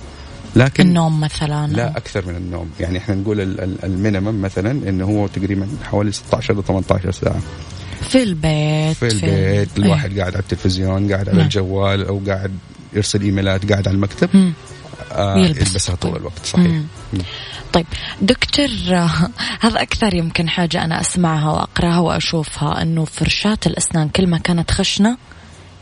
لكن 0.56 0.88
النوم 0.88 1.20
مثلا 1.22 1.68
لا 1.68 1.98
أكثر 1.98 2.26
من 2.26 2.36
النوم 2.36 2.70
يعني 2.80 2.98
إحنا 2.98 3.16
نقول 3.16 3.42
ال- 3.42 3.62
ال- 3.62 3.86
المينيمم 3.86 4.42
مثلا 4.42 4.72
إنه 4.72 5.06
هو 5.06 5.28
تقريبا 5.28 5.68
حوالي 5.84 6.12
16 6.12 6.54
ل 6.60 6.64
18 6.64 7.12
ساعة 7.12 7.40
في 8.02 8.24
البيت 8.24 8.98
في 8.98 9.08
البيت 9.08 9.24
إيه. 9.24 9.68
الواحد 9.78 10.20
قاعد 10.20 10.34
على 10.34 10.40
التلفزيون 10.44 11.12
قاعد 11.14 11.30
على 11.30 11.38
نعم. 11.38 11.46
الجوال 11.46 12.06
أو 12.08 12.22
قاعد 12.28 12.52
يرسل 12.94 13.22
إيميلات 13.22 13.72
قاعد 13.72 13.88
على 13.88 13.96
المكتب 13.96 14.30
مم. 14.34 14.54
آه 15.12 15.38
يلبس 15.38 15.58
يلبسها 15.68 15.96
طول. 15.96 16.16
الوقت 16.16 16.46
صحيح 16.46 16.66
مم. 16.68 16.84
مم. 17.14 17.20
طيب 17.74 17.86
دكتور 18.22 18.68
هذا 19.66 19.82
أكثر 19.82 20.14
يمكن 20.14 20.50
حاجة 20.50 20.84
أنا 20.84 21.02
أسمعها 21.02 21.52
وأقرأها 21.52 22.00
وأشوفها 22.00 22.82
أنه 22.82 23.06
فرشاة 23.06 23.58
الأسنان 23.66 24.10
كل 24.10 24.28
ما 24.28 24.38
كانت 24.38 24.72
خشنة 24.72 25.18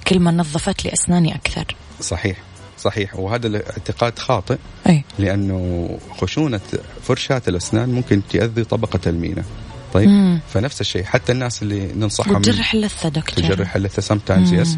كل 0.07 0.19
ما 0.19 0.31
نظفت 0.31 0.85
لي 0.85 0.93
أسناني 0.93 1.35
أكثر 1.35 1.65
صحيح 2.01 2.37
صحيح 2.79 3.15
وهذا 3.19 3.47
الاعتقاد 3.47 4.19
خاطئ 4.19 4.57
أي 4.89 5.03
لأنه 5.19 5.89
خشونة 6.17 6.59
فرشاة 7.03 7.41
الأسنان 7.47 7.89
ممكن 7.89 8.21
تاذي 8.31 8.63
طبقة 8.63 8.99
المينا 9.07 9.43
طيب 9.93 10.09
مم. 10.09 10.39
فنفس 10.53 10.81
الشيء 10.81 11.03
حتى 11.03 11.31
الناس 11.31 11.61
اللي 11.63 11.91
ننصحهم 11.95 12.35
وتجرح 12.35 12.73
اللثة 12.73 13.09
دكتور 13.09 13.43
تجرح 13.45 13.75
اللثة 13.75 14.01
sometimes. 14.01 14.53
Yes 14.53 14.77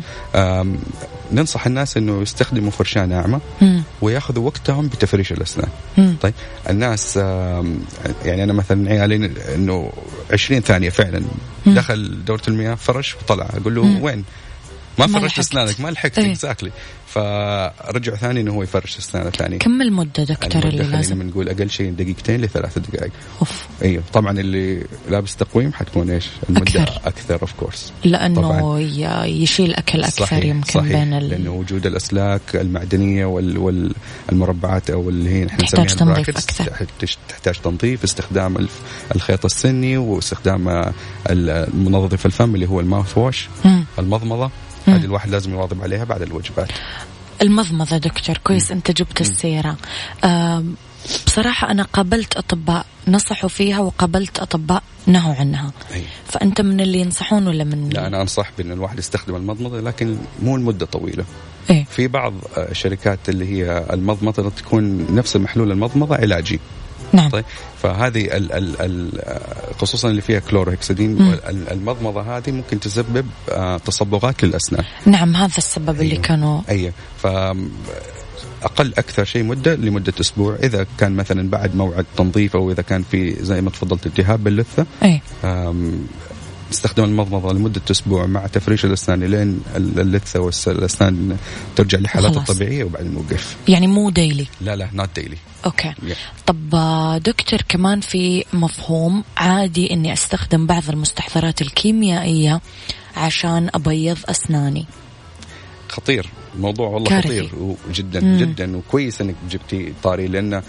ننصح 1.31 1.65
الناس 1.65 1.97
إنه 1.97 2.21
يستخدموا 2.21 2.71
فرشاة 2.71 3.05
ناعمة 3.05 3.41
مم. 3.61 3.83
ويأخذوا 4.01 4.45
وقتهم 4.45 4.87
بتفريش 4.87 5.31
الأسنان 5.31 5.69
مم. 5.97 6.15
طيب 6.21 6.33
الناس 6.69 7.17
يعني 8.25 8.43
أنا 8.43 8.53
مثلا 8.53 8.89
عيالي 8.91 9.31
إنه 9.55 9.91
20 10.33 10.61
ثانية 10.61 10.89
فعلا 10.89 11.21
مم. 11.65 11.73
دخل 11.73 12.25
دورة 12.25 12.41
المياه 12.47 12.75
فرش 12.75 13.15
وطلع 13.15 13.49
أقول 13.53 13.75
له 13.75 13.83
مم. 13.83 14.01
وين؟ 14.01 14.23
ما 14.99 15.07
فرشت. 15.07 15.39
أسنانك 15.39 15.79
ما 15.79 15.89
لحقت. 15.89 16.19
exactly 16.19 16.71
فرجع 17.09 18.15
ثاني 18.15 18.41
إنه 18.41 18.53
هو 18.53 18.63
يفرش 18.63 18.97
اسنانه 18.97 19.29
ثاني 19.29 19.57
كم 19.57 19.81
المدة 19.81 20.23
دكتور 20.23 20.63
اللي 20.63 20.83
لازم 20.83 21.19
بنقول 21.19 21.49
أقل 21.49 21.69
شيء 21.69 21.91
دقيقتين 21.91 22.41
لثلاث 22.41 22.77
دقائق 22.79 23.11
أوف. 23.39 23.67
إيوه 23.81 24.03
طبعا 24.13 24.39
اللي 24.39 24.83
لابس 25.09 25.35
تقويم 25.35 25.73
حتكون 25.73 26.09
إيش 26.09 26.27
المدة 26.49 26.61
أكثر. 26.83 27.01
أكثر 27.05 27.41
of 27.41 27.53
course 27.53 27.93
طبعاً. 28.35 28.79
ي- 28.79 29.41
يشيل 29.43 29.73
أكل 29.73 30.03
أكثر 30.03 30.25
صحيح 30.25 30.45
يمكن 30.45 30.71
صحيح 30.71 30.87
بين 31.03 31.13
لأنه 31.19 31.35
ال... 31.35 31.47
وجود 31.49 31.85
الأسلاك 31.85 32.41
المعدنية 32.55 33.25
وال 33.25 33.57
والمربعات 34.29 34.89
أو 34.89 35.09
اللي 35.09 35.29
هي 35.29 35.45
نحن 35.45 35.57
تحتاج 35.57 35.95
تنظيف 35.95 36.29
أكثر. 36.29 36.63
تحتاج- 37.29 37.61
تنظيف 37.63 38.03
استخدام 38.03 38.67
الخيط 39.15 39.45
السني 39.45 39.97
واستخدام 39.97 40.91
المنظف 41.29 42.25
الفم 42.25 42.55
اللي 42.55 42.69
هو 42.69 42.79
ال 42.79 43.17
mouthwash 43.17 43.49
مم. 43.65 43.85
المضمضة. 43.99 44.51
هذه 44.87 45.05
الواحد 45.05 45.29
لازم 45.29 45.51
يواظب 45.51 45.81
عليها 45.83 46.03
بعد 46.03 46.21
الوجبات. 46.21 46.71
المضمضة 47.41 47.97
دكتور 47.97 48.37
كويس 48.37 48.71
أنت 48.71 48.91
جبت 48.91 49.21
السيرة 49.21 49.77
بصراحة 51.25 51.71
أنا 51.71 51.83
قابلت 51.83 52.37
أطباء 52.37 52.85
نصحوا 53.07 53.49
فيها 53.49 53.79
وقابلت 53.79 54.39
أطباء 54.39 54.83
نهوا 55.07 55.35
عنها. 55.35 55.71
أي. 55.93 56.03
فأنت 56.25 56.61
من 56.61 56.81
اللي 56.81 56.99
ينصحون 56.99 57.47
ولا 57.47 57.63
من؟ 57.63 57.89
لا 57.89 58.07
أنا 58.07 58.21
أنصح 58.21 58.51
بأن 58.57 58.71
الواحد 58.71 58.99
يستخدم 58.99 59.35
المضمضة 59.35 59.81
لكن 59.81 60.17
مو 60.43 60.57
لمدة 60.57 60.85
طويلة. 60.85 61.25
إيه؟ 61.69 61.83
في 61.83 62.07
بعض 62.07 62.33
آه، 62.57 62.71
الشركات 62.71 63.29
اللي 63.29 63.45
هي 63.45 63.85
المضمضة 63.93 64.49
تكون 64.49 65.15
نفس 65.15 65.35
المحلول 65.35 65.71
المضمضة 65.71 66.15
علاجي. 66.15 66.59
نعم. 67.13 67.29
طيب 67.29 67.45
فهذه 67.83 68.25
ال 68.37 68.51
ال 68.51 68.81
ال 68.81 69.21
خصوصا 69.81 70.09
اللي 70.09 70.21
فيها 70.21 70.39
كلوروهكسيدين 70.39 71.37
المضمضة 71.71 72.37
هذه 72.37 72.51
ممكن 72.51 72.79
تسبب 72.79 73.25
آه، 73.49 73.77
تصبغات 73.77 74.43
للأسنان. 74.43 74.83
نعم 75.05 75.35
هذا 75.35 75.57
السبب 75.57 76.01
اللي 76.01 76.11
أيوه. 76.11 76.21
كانوا 76.21 76.61
اي 76.69 76.93
ف 77.23 77.27
أقل 78.63 78.93
أكثر 78.97 79.23
شيء 79.23 79.43
مدة 79.43 79.75
لمدة 79.75 80.13
أسبوع. 80.21 80.55
إذا 80.63 80.85
كان 80.97 81.11
مثلا 81.15 81.49
بعد 81.49 81.75
موعد 81.75 82.05
تنظيف 82.17 82.55
أو 82.55 82.71
إذا 82.71 82.81
كان 82.81 83.03
في 83.11 83.43
زي 83.43 83.61
ما 83.61 83.69
تفضلت 83.69 84.05
التهاب 84.05 84.43
باللثة 84.43 84.85
آم، 85.43 86.07
استخدم 86.71 87.03
المضمضة 87.03 87.53
لمدة 87.53 87.81
أسبوع 87.91 88.25
مع 88.25 88.47
تفريش 88.47 88.85
الأسنان 88.85 89.23
لين 89.23 89.61
ال- 89.75 89.99
اللثة 89.99 90.39
والأسنان 90.39 91.37
ترجع 91.75 91.99
لحالتها 91.99 92.31
خلاص. 92.31 92.49
الطبيعية 92.49 92.83
وبعدين 92.83 93.11
نوقف 93.13 93.55
يعني 93.67 93.87
مو 93.87 94.09
ديلي 94.09 94.45
لا 94.61 94.75
لا 94.75 94.89
نوت 94.93 95.09
ديلي 95.19 95.37
أوكي. 95.65 95.93
طب 96.45 96.75
آه، 96.75 97.17
دكتور 97.17 97.59
كمان 97.69 98.01
في 98.01 98.45
مفهوم 98.53 99.23
عادي 99.37 99.93
إني 99.93 100.13
أستخدم 100.13 100.65
بعض 100.65 100.83
المستحضرات 100.89 101.61
الكيميائية 101.61 102.61
عشان 103.17 103.69
أبيض 103.75 104.17
أسناني. 104.25 104.85
خطير. 105.89 106.29
الموضوع 106.55 106.87
والله 106.87 107.09
كارثي. 107.09 107.27
خطير 107.47 107.75
جدا 107.93 108.19
مم. 108.19 108.37
جدا 108.37 108.77
وكويس 108.77 109.21
إنك 109.21 109.35
جبتي 109.51 109.93
طاري 110.03 110.27
لأن 110.27 110.53
آم، 110.53 110.63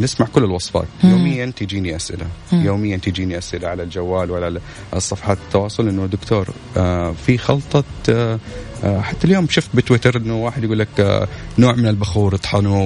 نسمع 0.00 0.26
كل 0.26 0.44
الوصفات 0.44 0.84
مم. 1.04 1.10
يوميا 1.10 1.52
تجيني 1.56 1.96
أسئلة 1.96 2.26
مم. 2.52 2.64
يوميا 2.66 2.96
تجيني 2.96 3.38
أسئلة 3.38 3.68
على 3.68 3.82
الجوال 3.82 4.30
وعلى 4.30 4.60
الصفحات 4.96 5.38
التواصل 5.46 5.88
إنه 5.88 6.06
دكتور 6.06 6.48
آه، 6.76 7.14
في 7.26 7.38
خلطة 7.38 7.84
آه، 8.08 8.38
آه، 8.84 9.00
حتى 9.00 9.26
اليوم 9.26 9.46
شفت 9.50 9.68
بتويتر 9.74 10.16
إنه 10.16 10.36
واحد 10.36 10.64
يقول 10.64 10.78
لك 10.78 11.28
نوع 11.58 11.72
من 11.72 11.86
البخور 11.86 12.34
يطحنوه 12.34 12.82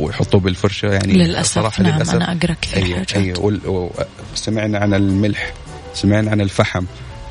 ويحطوه 0.00 0.40
بالفرشة 0.40 0.88
يعني 0.92 1.12
للأسف 1.12 1.54
صراحة 1.54 1.82
نعم 1.82 1.94
للأسف 1.96 2.14
أنا 2.14 2.32
أقرأ 2.32 2.56
كثير 2.62 2.84
أي 2.84 2.94
حاجات 2.94 3.12
أي 3.16 3.32
وال- 3.38 3.66
و- 3.68 3.90
سمعنا 4.34 4.78
عن 4.78 4.94
الملح 4.94 5.52
سمعنا 5.94 6.30
عن 6.30 6.40
الفحم 6.40 6.84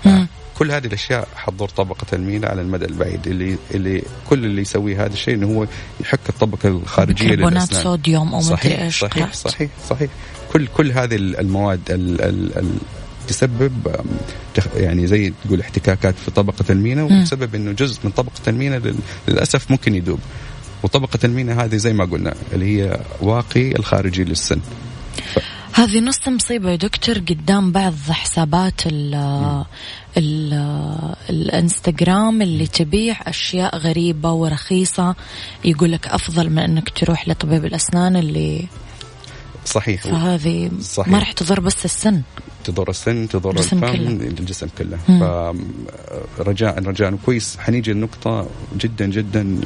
مم. 0.06 0.28
كل 0.62 0.72
هذه 0.72 0.86
الأشياء 0.88 1.28
حتضر 1.36 1.70
طبقة 1.70 2.06
المينا 2.14 2.48
على 2.48 2.62
المدى 2.62 2.86
البعيد. 2.86 3.28
اللي 3.28 3.58
اللي 3.74 4.04
كل 4.30 4.46
اللي 4.46 4.62
يسويه 4.62 5.06
هذا 5.06 5.14
الشيء 5.14 5.34
إنه 5.34 5.48
هو 5.48 5.68
يحك 6.02 6.20
الطبقة 6.30 6.70
الخارجية 6.70 7.36
للأسنان. 7.36 7.84
صوديوم 7.84 8.34
أو 8.34 8.42
صحيح 8.42 8.80
إيش 8.82 9.00
صحيح 9.00 9.24
قرأت. 9.24 9.36
صحيح 9.36 9.70
صحيح. 9.90 10.10
كل 10.54 10.68
كل 10.68 10.92
هذه 10.92 11.16
المواد 11.16 11.80
ال 11.90 12.22
ال 12.22 12.58
ال 12.58 12.70
تسبب 13.28 13.88
يعني 14.76 15.08
زي 15.08 15.34
تقول 15.46 15.62
احتكاكات 15.62 16.16
في 16.26 16.32
طبقة 16.32 16.66
المينا 16.70 17.04
وتسبب 17.04 17.56
إنه 17.56 17.72
جزء 17.72 18.00
من 18.04 18.12
طبقة 18.12 18.42
المينا 18.48 18.76
لل- 18.76 18.96
للأسف 19.28 19.72
ممكن 19.72 19.96
يذوب 19.96 20.20
وطبقة 20.84 21.20
المينا 21.24 21.64
هذه 21.64 21.76
زي 21.76 21.94
ما 21.94 22.06
قلنا 22.06 22.34
اللي 22.54 22.66
هي 22.82 23.00
واقي 23.22 23.72
الخارجي 23.72 24.24
للسن. 24.24 24.60
هذه 25.74 26.00
نص 26.00 26.28
مصيبة 26.28 26.72
يا 26.72 26.76
دكتور 26.76 27.16
قدام 27.16 27.72
بعض 27.72 27.94
حسابات 28.10 28.82
الانستغرام 31.30 32.42
اللي 32.42 32.68
تبيع 32.68 33.16
أشياء 33.28 33.78
غريبة 33.78 34.32
ورخيصة 34.32 35.16
يقول 35.66 35.92
لك 35.92 36.08
أفضل 36.08 36.50
من 36.50 36.60
أنك 36.60 36.90
تروح 36.90 37.28
لطبيب 37.28 37.66
الأسنان 37.66 38.16
اللي 38.16 38.66
صحيح 39.66 40.02
فهذه 40.04 40.72
صحيح. 40.82 41.08
ما 41.12 41.20
راح 41.20 41.32
تضر 41.32 41.60
بس 41.60 41.86
السن 41.86 42.22
تضر 42.64 42.90
السن 42.90 43.28
تضر 43.30 43.50
الجسم 43.52 43.84
الفم 43.84 43.96
كله. 43.98 44.28
الجسم 44.28 44.68
كله 44.78 44.98
مم. 45.10 45.54
فرجاء 46.38 46.84
رجاء 46.84 47.16
كويس 47.26 47.58
حنيجي 47.60 47.92
النقطة 47.92 48.48
جدا 48.78 49.06
جدا 49.06 49.62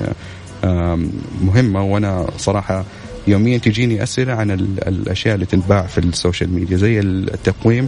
مهمة 1.42 1.84
وأنا 1.84 2.28
صراحة 2.38 2.86
يوميا 3.28 3.58
تجيني 3.58 4.04
أسئلة 4.04 4.34
عن 4.34 4.52
ال- 4.52 4.88
الأشياء 4.88 5.36
اللي 5.36 5.46
تنباع 5.46 5.88
في 5.88 5.98
ال 5.98 6.06
social 6.06 6.54
media 6.54 6.78
زي 6.78 7.00
التقويم 7.00 7.88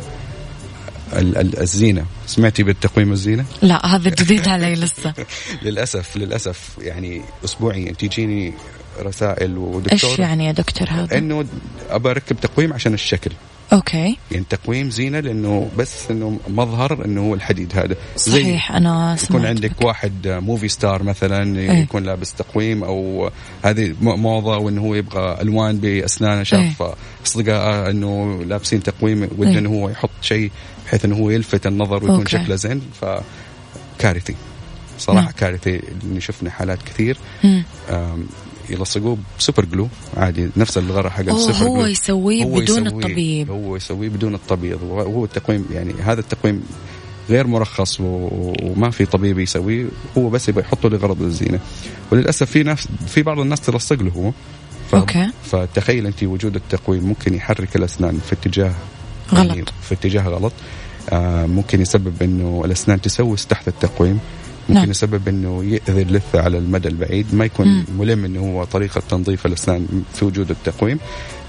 ال- 1.13 1.37
ال- 1.37 1.59
الزينة. 1.59 2.05
سمعتي 2.27 2.63
بالتقويم 2.63 3.11
الزينة؟ 3.11 3.45
لا 3.61 3.85
هذا 3.85 4.09
جديد 4.09 4.47
علي 4.47 4.75
لسه. 4.75 5.13
للأسف 5.65 6.17
للأسف 6.17 6.69
يعني 6.81 7.21
أسبوعيا. 7.45 7.91
تجيني 7.91 8.53
رسائل 9.01 9.57
ودكتور. 9.57 10.09
إيش 10.09 10.19
يعني 10.19 10.45
يا 10.45 10.51
دكتور 10.51 10.89
هذا؟ 10.89 11.17
إنه 11.17 11.45
ابى 11.89 12.09
أركب 12.09 12.39
تقويم 12.39 12.73
عشان 12.73 12.93
الشكل. 12.93 13.31
okay. 13.73 14.17
يعني 14.31 14.45
تقويم 14.49 14.89
زينة 14.89 15.19
لأنه 15.19 15.69
بس 15.77 16.11
إنه 16.11 16.39
مظهر 16.47 17.05
إنه 17.05 17.21
هو 17.21 17.33
الحديد 17.33 17.73
هذا. 17.75 17.95
صحيح 18.15 18.71
يكون 18.71 19.15
سمعت 19.17 19.45
عندك 19.45 19.71
بك. 19.71 19.85
واحد 19.85 20.27
موفي 20.27 20.67
ستار 20.67 21.03
مثلا 21.03 21.59
إيه. 21.59 21.71
يكون 21.71 22.03
لابس 22.03 22.33
تقويم 22.33 22.83
أو 22.83 23.29
هذه 23.63 23.95
موضة 24.01 24.57
وإنه 24.57 24.81
هو 24.81 24.95
يبغى 24.95 25.37
ألوان 25.41 25.77
بأسنانه 25.77 26.43
شاف 26.43 26.83
اصدقائه 27.25 27.89
إنه 27.89 28.43
لابسين 28.43 28.83
تقويم 28.83 29.29
وده 29.37 29.51
إيه. 29.51 29.57
انه 29.59 29.69
هو 29.69 29.89
يحط 29.89 30.09
شيء 30.21 30.51
بحيث 30.87 31.05
إنه 31.05 31.15
هو 31.15 31.29
يلفت 31.29 31.67
النظر 31.67 31.95
ويكون 31.95 32.09
أوكي. 32.09 32.29
شكله 32.29 32.55
زين. 32.55 32.81
فكارثي. 33.01 34.35
صراحة 34.99 35.21
نعم. 35.21 35.31
كارثي 35.31 35.81
إني 36.03 36.21
شفنا 36.21 36.49
حالات 36.49 36.79
كثير. 36.83 37.17
يلصقوه 38.69 39.17
بسوبر 39.39 39.65
جلو. 39.65 39.87
عادي 40.17 40.49
نفس 40.57 40.77
الغرة 40.77 41.09
حق 41.09 41.19
السوبر 41.19 41.53
هو 41.53 41.77
جلو. 41.77 41.85
يسويه 41.85 42.43
هو 42.43 42.49
بدون 42.49 42.85
يسويه- 42.85 42.87
الطبيب. 42.87 43.51
هو 43.51 43.75
يسويه 43.75 44.09
بدون 44.09 44.35
الطبيب. 44.35 44.81
وهو 44.83 45.25
التقويم 45.25 45.65
يعني 45.73 45.93
هذا 45.93 46.19
التقويم 46.19 46.63
غير 47.29 47.47
مرخص 47.47 47.97
وما 47.99 48.89
في 48.89 49.05
طبيب 49.05 49.39
يسويه. 49.39 49.85
هو 50.17 50.29
بس 50.29 50.49
يبغى 50.49 50.61
يحطه 50.63 50.89
لغرض 50.89 51.21
الزينة. 51.21 51.59
وللأسف 52.11 52.51
في 52.51 52.63
ناس 52.63 52.87
في 53.07 53.23
بعض 53.23 53.39
الناس 53.39 53.61
تلصق 53.61 54.01
له 54.03 54.11
هو. 54.11 54.31
ف... 54.91 54.95
أوكي. 54.95 55.29
فتخيل 55.43 56.07
أنت 56.07 56.23
وجود 56.23 56.55
التقويم 56.55 57.03
ممكن 57.03 57.33
يحرك 57.33 57.75
الأسنان 57.75 58.19
في 58.29 58.33
اتجاه 58.33 58.73
غلط. 59.33 59.49
يعني 59.49 59.65
في 59.81 59.93
اتجاه 59.93 60.21
غلط. 60.21 60.53
آه 61.09 61.45
ممكن 61.45 61.81
يسبب 61.81 62.23
إنه 62.23 62.61
الأسنان 62.65 63.01
تسوس 63.01 63.45
تحت 63.47 63.67
التقويم. 63.67 64.19
ممكن 64.69 64.79
نعم. 64.81 64.89
يسبب 64.89 65.27
إنه 65.27 65.63
يأذي 65.63 66.01
اللثة 66.01 66.41
على 66.41 66.57
المدى 66.57 66.87
البعيد. 66.87 67.35
ما 67.35 67.45
يكون 67.45 67.67
مم. 67.67 67.85
ملم 67.99 68.25
إنه 68.25 68.39
هو 68.39 68.63
طريقة 68.63 69.01
تنظيف 69.09 69.45
الأسنان 69.45 69.87
في 70.13 70.25
وجود 70.25 70.49
التقويم. 70.49 70.99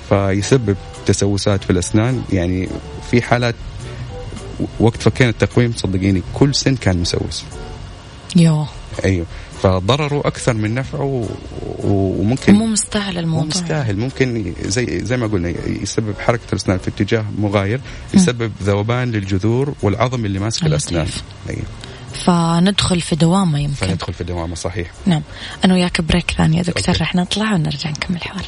فيسبب 0.09 0.77
تسوسات 1.07 1.65
في 1.65 1.71
الأسنان. 1.71 2.23
يعني 2.33 2.69
في 3.11 3.23
حالات 3.23 3.55
وقت 4.81 5.03
فكينا 5.03 5.31
التقويم 5.31 5.73
صدقيني 5.77 6.23
كل 6.35 6.55
سن 6.55 6.77
كان 6.77 6.99
مسوس. 6.99 7.45
يو 8.37 8.67
أيوه 9.05 9.27
فضرره 9.63 10.21
أكثر 10.21 10.55
من 10.55 10.75
نفعه 10.75 11.29
وممكن 11.85 12.55
مو 12.55 12.67
مستاهل 12.67 13.13
مو 13.15 13.21
الموضوع 13.21 13.47
مستاهل. 13.47 13.97
ممكن 13.97 14.55
زي 14.63 15.05
زي 15.05 15.17
ما 15.17 15.27
قلنا 15.27 15.55
يسبب 15.83 16.15
حركة 16.19 16.43
الأسنان 16.53 16.79
في 16.79 16.89
اتجاه 16.89 17.25
مغاير 17.39 17.81
يسبب 18.15 18.53
ذوبان 18.63 19.11
للجذور 19.11 19.75
والعظم 19.83 20.25
اللي 20.25 20.39
ماسك. 20.39 20.67
الأسنان. 20.67 21.09
أيوه 21.51 21.63
فندخل 22.27 23.01
في 23.01 23.17
دوامة 23.17 23.59
يمكن. 23.59 23.75
فندخل 23.87 24.13
في 24.13 24.25
دوامة 24.25 24.55
صحيح. 24.55 24.91
نعم. 25.07 25.23
أنا 25.65 25.75
وياك 25.75 26.01
break 26.01 26.31
ثاني 26.31 26.57
يا 26.57 26.63
دكتور. 26.63 26.97
رح 27.01 27.15
نطلع 27.15 27.55
ونرجع 27.55 27.91
نكمل 27.91 28.21
حوار. 28.23 28.45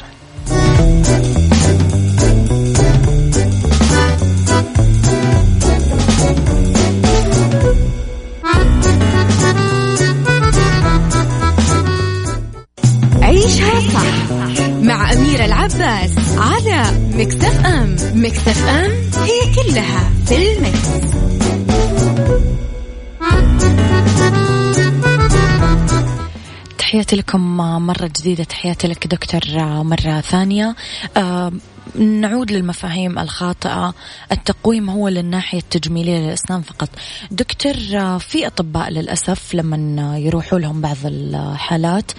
عيشها 13.41 13.79
صح 13.79 14.61
مع 14.69 15.13
أميرة 15.13 15.45
العباس 15.45 16.11
على 16.37 16.83
مكتف 17.13 17.65
أم 17.65 17.95
مكتف 18.13 18.67
أم 18.67 18.91
هي 19.23 19.55
كلها 19.55 20.09
في 20.25 20.53
المكس. 20.57 20.87
تحياتي 26.77 27.15
لكم 27.15 27.57
مرة 27.57 28.11
جديدة 28.19 28.43
تحياتي 28.43 28.87
لك 28.87 29.07
دكتور 29.07 29.41
مرة 29.83 30.21
ثانية 30.21 30.75
نعود 31.95 32.51
للمفاهيم 32.51 33.19
الخاطئة. 33.19 33.93
التقويم 34.31 34.89
هو 34.89 35.07
للناحية 35.07 35.59
التجميلية 35.59 36.19
للأسنان 36.19 36.61
فقط. 36.61 36.89
دكتور 37.31 37.73
في 38.19 38.47
أطباء 38.47 38.89
للأسف 38.89 39.55
لما 39.55 40.17
يروحوا 40.17 40.59
لهم 40.59 40.81
بعض 40.81 40.97
الحالات 41.05 42.11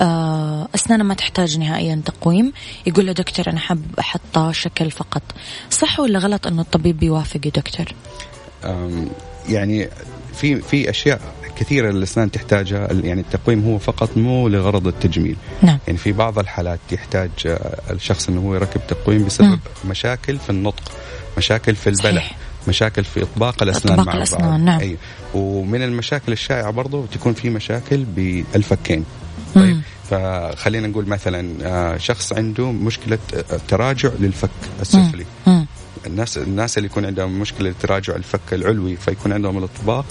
آه، 0.00 0.68
أسنانه 0.74 1.04
ما 1.04 1.14
تحتاج 1.14 1.58
نهائيا 1.58 2.02
تقويم. 2.04 2.52
يقول 2.86 3.06
له 3.06 3.12
دكتور 3.12 3.48
أنا 3.48 3.60
حاب 3.60 3.82
أحط 3.98 4.50
شكل 4.50 4.90
فقط. 4.90 5.22
صح 5.70 6.00
ولا 6.00 6.18
غلط 6.18 6.46
أنه 6.46 6.62
الطبيب 6.62 6.98
بيوافق 6.98 7.40
يا 7.46 7.50
دكتور؟ 7.50 7.86
يعني 9.48 9.88
في 10.34 10.60
في 10.60 10.90
أشياء 10.90 11.20
كثيره 11.56 11.90
الأسنان 11.90 12.30
تحتاجها 12.30 12.88
يعني 12.92 13.20
التقويم 13.20 13.64
هو 13.64 13.78
فقط 13.78 14.16
مو 14.16 14.48
لغرض 14.48 14.86
التجميل 14.86 15.36
نعم 15.62 15.78
يعني 15.86 15.98
في 15.98 16.12
بعض 16.12 16.38
الحالات 16.38 16.80
يحتاج 16.92 17.30
آه، 17.46 17.80
الشخص 17.90 18.28
إنه 18.28 18.40
هو 18.40 18.54
يركب 18.54 18.80
تقويم 18.88 19.24
بسبب 19.24 19.48
مم. 19.48 19.90
مشاكل 19.90 20.38
في 20.38 20.50
النطق 20.50 20.92
مشاكل 21.38 21.74
في 21.74 21.86
البلع 21.86 22.20
صحيح. 22.20 22.36
مشاكل 22.68 23.04
في 23.04 23.22
إطباق 23.22 23.62
الأسنان 23.62 23.98
إطباق 23.98 24.14
مع 24.14 24.18
الأسنان، 24.18 24.50
بعض 24.50 24.60
نعم. 24.60 24.80
أيوه. 24.80 24.98
ومن 25.34 25.82
المشاكل 25.82 26.32
الشائعة 26.32 26.70
برضو 26.70 27.04
تكون 27.06 27.32
في 27.32 27.50
مشاكل 27.50 28.04
بالفكين 28.04 29.04
مم. 29.56 29.62
طيب 29.62 29.80
فخلينا 30.10 30.88
نقول 30.88 31.06
مثلا 31.06 31.54
آه، 31.62 31.96
شخص 31.96 32.32
عنده 32.32 32.72
مشكلة 32.72 33.18
آه، 33.34 33.60
تراجع 33.68 34.10
للفك 34.20 34.50
السفلي 34.80 35.24
مم. 35.46 35.66
الناس 36.06 36.38
الناس 36.38 36.78
اللي 36.78 36.86
يكون 36.86 37.04
عندهم 37.04 37.40
مشكلة 37.40 37.74
تراجع 37.82 38.16
الفك 38.16 38.52
العلوي 38.52 38.96
فيكون 38.96 39.32
عندهم 39.32 39.58
الإطباق 39.58 40.04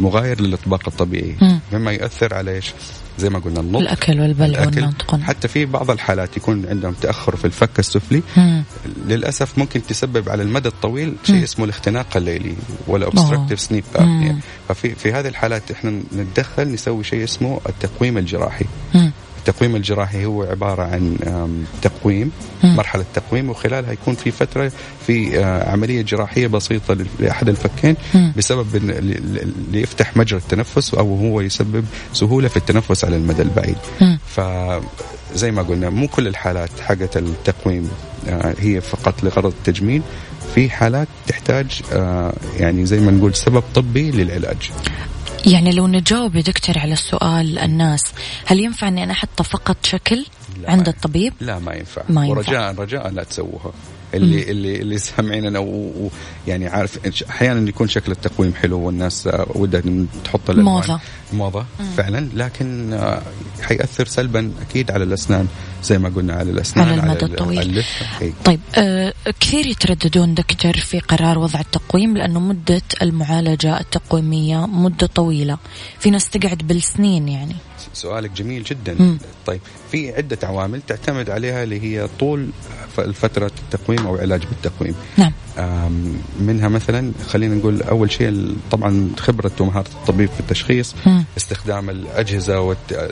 مغاير 0.00 0.40
للاطباق 0.40 0.82
الطبيعي 0.88 1.36
مم. 1.42 1.60
مما 1.72 1.92
يؤثر 1.92 2.34
على 2.34 2.54
إيش؟ 2.54 2.72
زي 3.18 3.30
ما 3.30 3.38
قلنا 3.38 3.60
النطق 3.60 3.80
الأكل 3.80 4.20
والبلع. 4.20 4.60
والنطق 4.60 5.20
حتى 5.20 5.48
في 5.48 5.64
بعض 5.64 5.90
الحالات 5.90 6.36
يكون 6.36 6.66
عندهم 6.68 6.92
تأخر 6.92 7.36
في 7.36 7.44
الفك 7.44 7.78
السفلي 7.78 8.22
مم. 8.36 8.64
للأسف 9.06 9.58
ممكن 9.58 9.82
تسبب 9.82 10.28
على 10.28 10.42
المدى 10.42 10.68
الطويل. 10.68 11.14
شيء 11.24 11.44
اسمه 11.44 11.64
الاختناق 11.64 12.16
الليلي 12.16 12.54
ولا 12.88 13.06
مم. 13.06 13.12
apnea 13.12 14.34
ففي 14.68 14.94
في 14.94 15.12
هذه 15.12 15.28
الحالات 15.28 15.70
إحنا 15.70 16.02
نتدخل 16.16 16.72
نسوي 16.72 17.04
شيء 17.04 17.24
اسمه 17.24 17.60
التقويم 17.68 18.18
الجراحي 18.18 18.64
مم. 18.94 19.12
التقويم 19.48 19.76
الجراحي 19.76 20.24
هو 20.24 20.42
عبارة 20.42 20.82
عن 20.82 21.16
تقويم. 21.82 22.30
مرحلة 22.64 23.04
تقويم 23.14 23.50
وخلالها 23.50 23.92
يكون 23.92 24.14
في 24.14 24.30
فترة 24.30 24.72
في 25.06 25.38
آه، 25.38 25.70
عملية 25.70 26.02
جراحية 26.02 26.46
بسيطة 26.46 26.96
لأحد 27.20 27.48
الفكين. 27.48 27.96
بسبب 28.36 28.76
ل- 28.76 29.52
ليفتح 29.72 30.16
مجرى 30.16 30.38
التنفس 30.40 30.94
أو 30.94 31.14
هو 31.16 31.40
يسبب 31.40 31.84
سهولة 32.12 32.48
في 32.48 32.56
التنفس 32.56 33.04
على 33.04 33.16
المدى 33.16 33.42
البعيد. 33.42 33.76
فزي 34.26 35.50
ما 35.50 35.62
قلنا 35.62 35.90
مو 35.90 36.08
كل 36.08 36.26
الحالات 36.28 36.70
حقت 36.80 37.16
التقويم 37.16 37.90
آه، 38.28 38.54
هي 38.58 38.80
فقط 38.80 39.24
لغرض 39.24 39.46
التجميل 39.58 40.02
في 40.54 40.70
حالات 40.70 41.08
تحتاج 41.26 41.80
آه، 41.92 42.32
يعني 42.56 42.86
زي 42.86 43.00
ما 43.00 43.10
نقول 43.12 43.34
سبب 43.34 43.62
طبي 43.74 44.10
للعلاج 44.10 44.70
يعني 45.46 45.72
لو 45.72 45.86
نجاوب 45.86 46.36
يا 46.36 46.40
دكتور 46.40 46.78
على 46.78 46.92
السؤال 46.92 47.58
الناس 47.58 48.02
هل 48.46 48.60
ينفع 48.60 48.88
إني 48.88 49.02
أنا 49.02 49.12
أحط 49.12 49.42
فقط 49.42 49.76
شكل 49.86 50.26
عند 50.64 50.88
الطبيب؟ 50.88 51.32
لا 51.40 51.58
ما 51.58 51.74
ينفع 51.74 52.02
ما 52.08 52.26
ينفع. 52.26 52.38
ورجاء 52.38 52.74
رجاء 52.74 53.08
لا 53.10 53.24
تسووها 53.24 53.72
اللي 54.14 54.50
اللي 54.50 54.80
اللي 54.80 54.98
سامعيننا 54.98 55.58
ويعني 55.58 56.66
عارف 56.68 56.98
أحيانا 57.30 57.68
يكون 57.68 57.88
شكل 57.88 58.12
التقويم 58.12 58.54
حلو 58.54 58.78
والناس 58.80 59.26
آه، 59.26 59.46
ودها 59.54 59.82
تحط 60.24 60.50
موضة. 60.50 61.00
موضة 61.32 61.64
فعلا. 61.96 62.28
لكن 62.34 62.92
آه، 62.92 63.22
حيأثر 63.62 64.06
سلبا 64.06 64.52
أكيد 64.70 64.90
على 64.90 65.04
الأسنان 65.04 65.46
زي 65.84 65.98
ما 65.98 66.08
قلنا 66.08 66.32
على 66.34 66.50
الأسنان 66.50 66.88
على 66.88 67.00
المدى 67.00 67.24
ال- 67.24 67.30
الطويل. 67.30 67.84
طيب 68.44 68.60
آه 68.74 69.12
كثير 69.40 69.66
يترددون 69.66 70.34
دكتور 70.34 70.72
في 70.76 70.98
قرار 71.00 71.38
وضع 71.38 71.60
التقويم 71.60 72.16
لأنه 72.16 72.40
مدة 72.40 72.82
المعالجة 73.02 73.80
التقويمية 73.80 74.66
مدة 74.66 75.06
طويلة. 75.06 75.58
في 75.98 76.10
ناس 76.10 76.30
تقعد 76.30 76.58
بالسنين 76.58 77.28
يعني. 77.28 77.56
سؤالك 77.96 78.30
جميل 78.30 78.62
جدا 78.62 78.94
مم. 78.98 79.18
طيب 79.46 79.60
في 79.92 80.12
عدة 80.16 80.38
عوامل 80.42 80.82
تعتمد 80.86 81.30
عليها 81.30 81.62
اللي 81.62 81.80
هي 81.82 82.08
طول 82.20 82.48
فترة 83.14 83.50
التقويم 83.64 84.06
أو 84.06 84.16
علاج 84.16 84.42
بالتقويم 84.46 84.94
نعم 85.16 85.32
منها 86.40 86.68
مثلا 86.68 87.12
خلينا 87.28 87.54
نقول 87.54 87.82
أول 87.82 88.10
شيء 88.12 88.56
طبعا 88.70 89.10
خبرة 89.18 89.50
ومهارة 89.60 89.88
الطبيب 89.88 90.28
في 90.28 90.40
التشخيص 90.40 90.94
مم. 91.06 91.24
استخدام 91.36 91.90
الأجهزة 91.90 92.60
والت... 92.60 93.10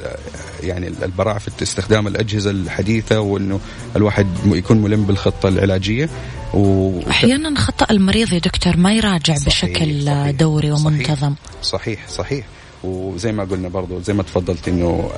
يعني 0.62 0.88
البراعة 0.88 1.38
في 1.38 1.62
استخدام 1.62 2.06
الأجهزة 2.06 2.50
الحديثة 2.50 3.20
وأنه 3.20 3.60
الواحد 3.96 4.26
م- 4.46 4.54
يكون 4.54 4.78
ملم 4.82 5.04
بالخطة 5.04 5.48
العلاجية 5.48 6.08
و... 6.54 7.00
أحيانا 7.10 7.60
خطأ 7.60 7.86
المريض 7.90 8.32
يا 8.32 8.38
دكتور 8.38 8.76
ما 8.76 8.94
يراجع 8.94 9.34
صحيح، 9.34 9.46
بشكل 9.46 10.02
صحيح، 10.04 10.30
دوري 10.30 10.70
صحيح. 10.76 10.86
ومنتظم 10.86 11.34
صحيح 11.62 12.08
صحيح 12.08 12.44
وزي 12.84 13.32
ما 13.32 13.44
قلنا 13.44 13.68
برضو 13.68 14.00
زي 14.00 14.12
ما 14.12 14.22
تفضلت 14.22 14.68
إنه 14.68 15.10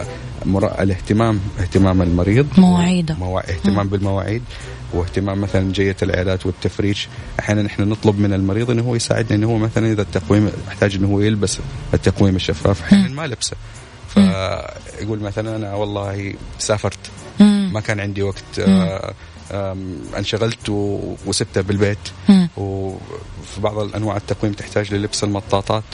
مرا... 0.45 0.83
الاهتمام 0.83 1.41
اهتمام 1.61 2.03
المريض. 2.03 2.47
مواعيده. 2.59 3.15
موا... 3.15 3.51
اهتمام 3.51 3.89
بالمواعيد 3.89 4.43
واهتمام 4.93 5.41
مثلا 5.41 5.73
جية 5.73 5.97
العيادات 6.03 6.47
والتفريش 6.47 7.09
أحيانا 7.41 7.67
إحنا 7.67 7.85
نطلب 7.85 8.19
من 8.19 8.33
المريض 8.33 8.71
إنه 8.71 8.83
هو 8.83 8.95
يساعدنا 8.95 9.35
إنه 9.35 9.47
هو 9.47 9.59
مثلا 9.59 9.93
إذا 9.93 10.03
التقويم 10.03 10.51
يحتاج 10.69 10.95
إنه 10.95 11.09
هو 11.09 11.21
يلبس 11.21 11.59
التقويم 11.95 12.37
الشفاف 12.37 12.83
أحيانا 12.83 13.09
ما 13.09 13.27
لبسه. 13.27 13.57
فيقول 14.09 15.21
مثلا 15.21 15.57
أنا 15.57 15.75
والله 15.75 16.35
سافرت. 16.59 16.99
ما 17.73 17.81
كان 17.81 18.01
عندي 18.01 18.23
وقت. 18.23 18.59
آه، 18.59 19.15
انشغلت 20.19 20.69
وسبته 21.27 21.61
بالبيت. 21.61 21.99
وفي 22.57 23.61
بعض 23.61 23.79
الانواع 23.79 24.17
التقويم 24.17 24.53
تحتاج 24.53 24.95
للبس 24.95 25.25
المطاطات. 25.25 25.85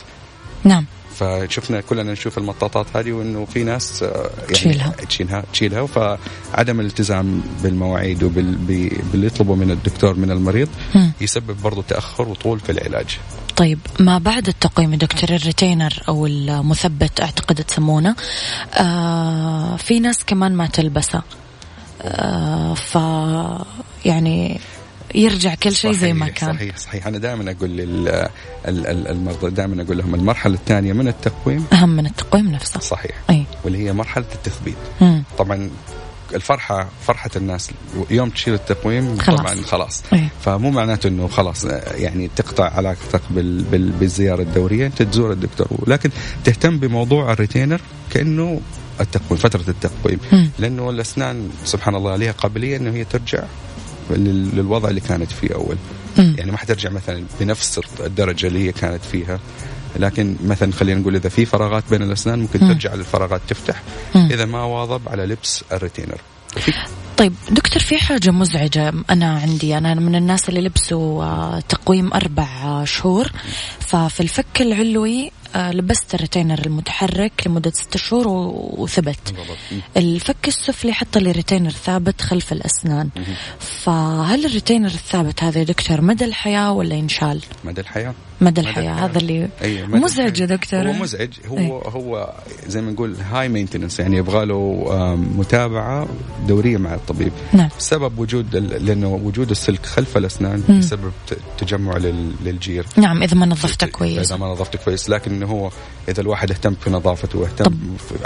نعم. 0.64 0.86
فشفنا 1.18 1.80
كلنا 1.80 2.12
نشوف 2.12 2.38
المطاطات 2.38 2.86
هذه 2.96 3.12
وإنه 3.12 3.44
في 3.44 3.64
ناس 3.64 4.02
آه، 4.02 4.30
يعني 4.38 4.52
تشيلها. 4.52 4.90
تشيلها 5.08 5.44
تشيلها 5.52 5.86
فعدم 5.86 6.80
الالتزام 6.80 7.42
بالمواعيد 7.62 8.22
وباللي 8.22 9.26
يطلبه 9.26 9.54
من 9.54 9.70
الدكتور 9.70 10.14
من 10.14 10.30
المريض 10.30 10.68
مم. 10.94 11.12
يسبب 11.20 11.62
برضه 11.62 11.82
تأخر 11.82 12.28
وطول 12.28 12.60
في 12.60 12.72
العلاج 12.72 13.18
طيب 13.56 13.78
ما 14.00 14.18
بعد 14.18 14.48
التقويم 14.48 14.94
دكتور 14.94 15.30
الريتينر 15.30 16.02
أو 16.08 16.26
المثبت 16.26 17.20
أعتقد 17.20 17.54
تسمونه 17.54 18.16
آه 18.74 19.76
في 19.76 20.00
ناس 20.00 20.24
كمان 20.24 20.52
ما 20.52 20.66
تلبسه 20.66 21.22
آه 22.02 22.74
ف 22.74 22.98
يعني 24.04 24.60
يرجع 25.14 25.54
كل 25.54 25.74
شيء 25.74 25.92
زي 25.92 26.12
ما 26.12 26.28
كان. 26.28 26.54
صحيح 26.54 26.76
صحيح. 26.76 27.06
أنا 27.06 27.18
دائما 27.18 27.50
أقول 27.50 27.70
لل 27.70 28.08
ال- 28.08 28.86
ال- 28.86 29.08
المرضى 29.08 29.50
دائما 29.50 29.82
أقول 29.82 29.98
لهم 29.98 30.14
المرحلة 30.14 30.54
الثانية 30.54 30.92
من 30.92 31.08
التقويم. 31.08 31.64
أهم 31.72 31.88
من 31.88 32.06
التقويم 32.06 32.48
نفسه. 32.48 32.80
صحيح. 32.80 33.12
أي. 33.30 33.44
واللي 33.64 33.78
هي 33.78 33.92
مرحلة 33.92 34.24
التثبيت. 34.34 34.76
مم. 35.00 35.22
طبعا 35.38 35.70
الفرحة 36.34 36.88
فرحة 37.06 37.30
الناس 37.36 37.70
يوم 38.10 38.30
تشيل 38.30 38.54
التقويم 38.54 39.18
خلاص. 39.18 39.40
طبعا 39.40 39.54
خلاص. 39.54 40.02
أي. 40.12 40.28
فمو 40.44 40.70
معناته 40.70 41.08
إنه 41.08 41.28
خلاص 41.28 41.64
يعني 41.94 42.30
تقطع 42.36 42.70
علاقتك 42.70 43.20
بال 43.30 43.62
بال 43.62 43.90
بالزيارة 43.90 44.42
الدورية 44.42 44.86
أنت 44.86 45.02
تزور 45.02 45.32
الدكتور. 45.32 45.68
لكن 45.86 46.10
تهتم 46.44 46.78
بموضوع 46.78 47.32
الريتينر 47.32 47.80
كأنه 48.10 48.60
التقويم 49.00 49.40
فترة 49.40 49.64
التقويم. 49.70 50.18
مم. 50.32 50.50
لأنه 50.58 50.90
الأسنان 50.90 51.50
سبحان 51.64 51.94
الله 51.94 52.16
لها 52.16 52.32
قابلية 52.32 52.76
إنه 52.76 52.90
هي 52.90 53.04
ترجع. 53.04 53.42
للوضع 54.10 54.88
اللي 54.88 55.00
كانت 55.00 55.32
فيه 55.32 55.54
أول. 55.54 55.76
مم. 56.18 56.34
يعني 56.38 56.50
ما 56.50 56.58
حترجع 56.58 56.90
مثلا 56.90 57.24
بنفس 57.40 57.80
الدرجة 58.00 58.46
اللي 58.46 58.66
هي 58.68 58.72
كانت 58.72 59.04
فيها. 59.04 59.40
لكن 59.96 60.36
مثلا 60.44 60.72
خلينا 60.72 61.00
نقول 61.00 61.16
إذا 61.16 61.28
في 61.28 61.46
فراغات 61.46 61.84
بين 61.90 62.02
الأسنان 62.02 62.38
ممكن 62.38 62.64
مم. 62.64 62.72
ترجع 62.72 62.94
للفراغات 62.94 63.40
تفتح. 63.48 63.82
مم. 64.14 64.28
إذا 64.30 64.44
ما 64.44 64.62
واظب 64.64 65.08
على 65.08 65.26
لبس 65.26 65.64
الريتينر. 65.72 66.18
طيب 67.16 67.34
دكتور 67.50 67.82
في 67.82 67.98
حاجة 67.98 68.30
مزعجة 68.30 68.92
أنا 69.10 69.38
عندي. 69.38 69.78
أنا 69.78 69.94
من 69.94 70.14
الناس 70.14 70.48
اللي 70.48 70.60
لبسوا 70.60 71.24
آه، 71.24 71.60
تقويم 71.60 72.12
أربع 72.14 72.48
آه، 72.64 72.84
شهور. 72.84 73.32
ففي 73.80 74.20
الفك 74.20 74.60
العلوي 74.60 75.32
لبست 75.56 76.14
الريتينر 76.14 76.58
المتحرك 76.66 77.32
لمدة 77.46 77.70
ستة 77.70 77.98
شهور 77.98 78.28
وثبت. 78.78 79.34
الفك 79.96 80.48
السفلي 80.48 80.92
حط 80.92 81.18
لي 81.18 81.32
ريتينر 81.32 81.70
ثابت 81.70 82.20
خلف 82.20 82.52
الأسنان. 82.52 83.08
فهل 83.58 84.46
الريتينر 84.46 84.90
الثابت 84.90 85.42
هذا 85.42 85.62
دكتور 85.62 86.00
مدى 86.00 86.24
الحياة 86.24 86.72
ولا 86.72 86.94
ينشال 86.94 87.40
مدى 87.64 87.80
الحياة 88.40 88.50
مدى 88.50 88.60
الحياة 88.60 88.92
هذا 89.06 89.18
اللي 89.18 89.48
أي 89.62 89.86
مدى 89.86 90.04
مزعج 90.04 90.40
يا. 90.40 90.46
دكتور 90.46 90.88
هو 90.88 90.92
مزعج 90.92 91.28
هو 91.48 91.58
أي. 91.58 91.68
هو 91.70 92.32
زي 92.68 92.80
ما 92.82 92.90
نقول 92.92 93.16
high 93.32 93.48
maintenance 93.48 94.00
يعني 94.00 94.16
يبغى 94.16 94.44
له 94.46 94.84
متابعة 95.36 96.08
دورية 96.48 96.76
مع 96.76 96.94
الطبيب. 96.94 97.32
نعم. 97.52 97.68
سبب 97.78 98.18
وجود 98.18 98.56
لأنه 98.56 99.14
وجود 99.24 99.50
السلك 99.50 99.86
خلف 99.86 100.16
الأسنان. 100.16 100.62
يسبب 100.68 101.12
ت- 101.28 101.36
تجمع 101.58 101.96
لل- 101.96 102.32
للجير. 102.44 102.86
نعم 102.96 103.22
إذا 103.22 103.34
ما 103.34 103.46
نظفته 103.46 103.86
كويس. 103.86 104.18
اذا 104.26 104.36
ما 104.36 104.46
نظفته 104.46 104.78
كويس. 104.78 105.08
لكن 105.10 105.42
هو 105.42 105.70
إذا 106.08 106.20
الواحد 106.20 106.50
اهتم 106.50 106.74
في 106.74 106.90
نظافته 106.90 107.38
واهتم 107.38 107.64
طب 107.64 107.74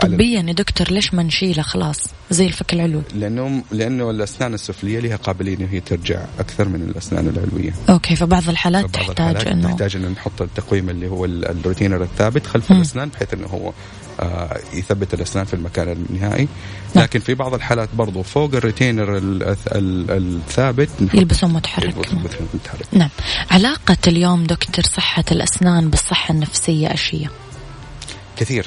طبيا 0.02 0.40
يا 0.40 0.52
دكتور 0.52 0.90
ليش 0.90 1.14
ما 1.14 1.22
نشيله 1.22 1.62
خلاص؟ 1.62 2.04
زي 2.30 2.46
الفك 2.46 2.72
العلوي 2.72 3.02
لأنه 3.14 3.62
لأنه 3.72 4.10
الأسنان 4.10 4.54
السفلية 4.54 4.98
لها 5.00 5.16
قابلية 5.16 5.56
إنه 5.56 5.68
هي 5.70 5.80
ترجع 5.80 6.24
أكثر 6.38 6.68
من 6.68 6.82
الأسنان 6.82 7.28
العلوية. 7.28 7.72
okay 7.90 8.16
فبعض 8.16 8.48
الحالات 8.48 8.80
فبعض 8.84 8.92
تحتاج 9.06 9.18
الحالات 9.36 9.46
إنه 9.46 9.68
نحتاج 9.68 9.96
نحط 10.08 10.42
التقويم 10.42 10.90
اللي 10.90 11.08
هو 11.08 11.24
ال- 11.24 11.44
retainer 11.50 12.02
الثابت 12.02 12.46
خلف 12.46 12.70
مم. 12.70 12.76
الأسنان 12.76 13.08
بحيث 13.08 13.34
إنه 13.34 13.46
هو 13.46 13.72
آه 14.20 14.58
يثبت 14.74 15.14
الأسنان 15.14 15.44
في 15.44 15.54
المكان 15.54 15.88
النهائي 16.10 16.48
نعم. 16.94 17.04
لكن 17.04 17.20
في 17.20 17.34
بعض 17.34 17.54
الحالات 17.54 17.88
برضو 17.94 18.22
فوق 18.22 18.54
الروتينر 18.54 19.16
ال- 19.16 19.42
ال- 19.72 20.10
الثابت 20.10 20.88
يلبسون 21.14 21.52
متحرك 21.52 21.84
يلبس 21.96 22.08
كمان. 22.10 22.24
متحرك 22.54 22.86
نعم 22.92 23.08
علاقة 23.50 23.96
اليوم 24.06 24.44
دكتور 24.44 24.84
صحة 24.84 25.24
الأسنان 25.32 25.90
بالصحة 25.90 26.34
النفسية 26.34 26.94
أشياء 26.94 27.30
كثير 28.36 28.66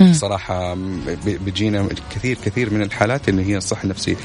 مم. 0.00 0.12
صراحة 0.12 0.74
م- 0.74 1.00
بيجينا 1.44 1.88
كثير 2.14 2.36
كثير 2.44 2.70
من 2.74 2.82
الحالات 2.82 3.28
اللي 3.28 3.44
هي 3.46 3.56
الصحة 3.56 3.84
النفسية 3.84 4.16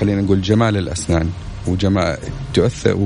خلينا 0.00 0.22
نقول 0.22 0.42
جمال 0.42 0.76
الأسنان 0.76 1.30
وجمال 1.66 2.18
تؤثر 2.54 2.96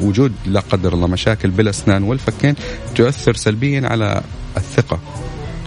ووجود 0.00 0.32
لا 0.46 0.60
قدر 0.60 0.92
الله 0.92 1.06
مشاكل 1.06 1.50
بالأسنان 1.50 2.02
والفكين 2.02 2.54
تؤثر 2.94 3.34
سلبيا 3.34 3.88
على 3.88 4.22
الثقة 4.56 4.98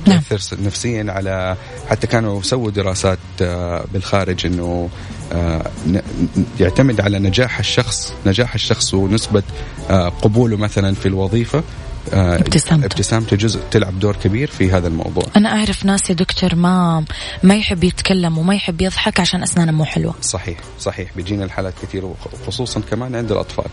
نعم. 0.07 0.21
تأثر 0.29 0.57
نفسيا 0.63 1.05
على 1.11 1.57
حتى 1.89 2.07
كانوا 2.07 2.41
سووا 2.41 2.71
دراسات 2.71 3.19
آه، 3.41 3.85
بالخارج 3.93 4.45
إنه 4.45 4.89
آه، 5.33 5.71
يعتمد 6.59 7.01
على 7.01 7.19
نجاح 7.19 7.59
الشخص 7.59 8.13
نجاح 8.25 8.53
الشخص 8.53 8.93
ونسبة 8.93 9.43
آه، 9.89 10.09
قبوله 10.09 10.57
مثلا 10.57 10.95
في 10.95 11.05
الوظيفة 11.05 11.63
ابتسامته. 12.11 12.85
ابتسامته 12.85 13.35
جزء 13.37 13.59
تلعب 13.71 13.99
دور 13.99 14.15
كبير 14.15 14.47
في 14.47 14.71
هذا 14.71 14.87
الموضوع. 14.87 15.23
أنا 15.35 15.49
أعرف 15.49 15.85
ناس 15.85 16.09
يا 16.09 16.15
دكتور 16.15 16.55
ما 16.55 17.05
ما 17.43 17.55
يحب 17.55 17.83
يتكلم 17.83 18.37
وما 18.37 18.55
يحب 18.55 18.81
يضحك 18.81 19.19
عشان 19.19 19.43
أسنانه 19.43 19.71
مو 19.71 19.85
حلوة. 19.85 20.15
صحيح 20.21 20.59
صحيح. 20.79 21.09
بيجينا 21.15 21.45
الحالات 21.45 21.73
كثير 21.81 22.13
خصوصا 22.47 22.79
كمان 22.79 23.15
عند 23.15 23.31
الأطفال. 23.31 23.65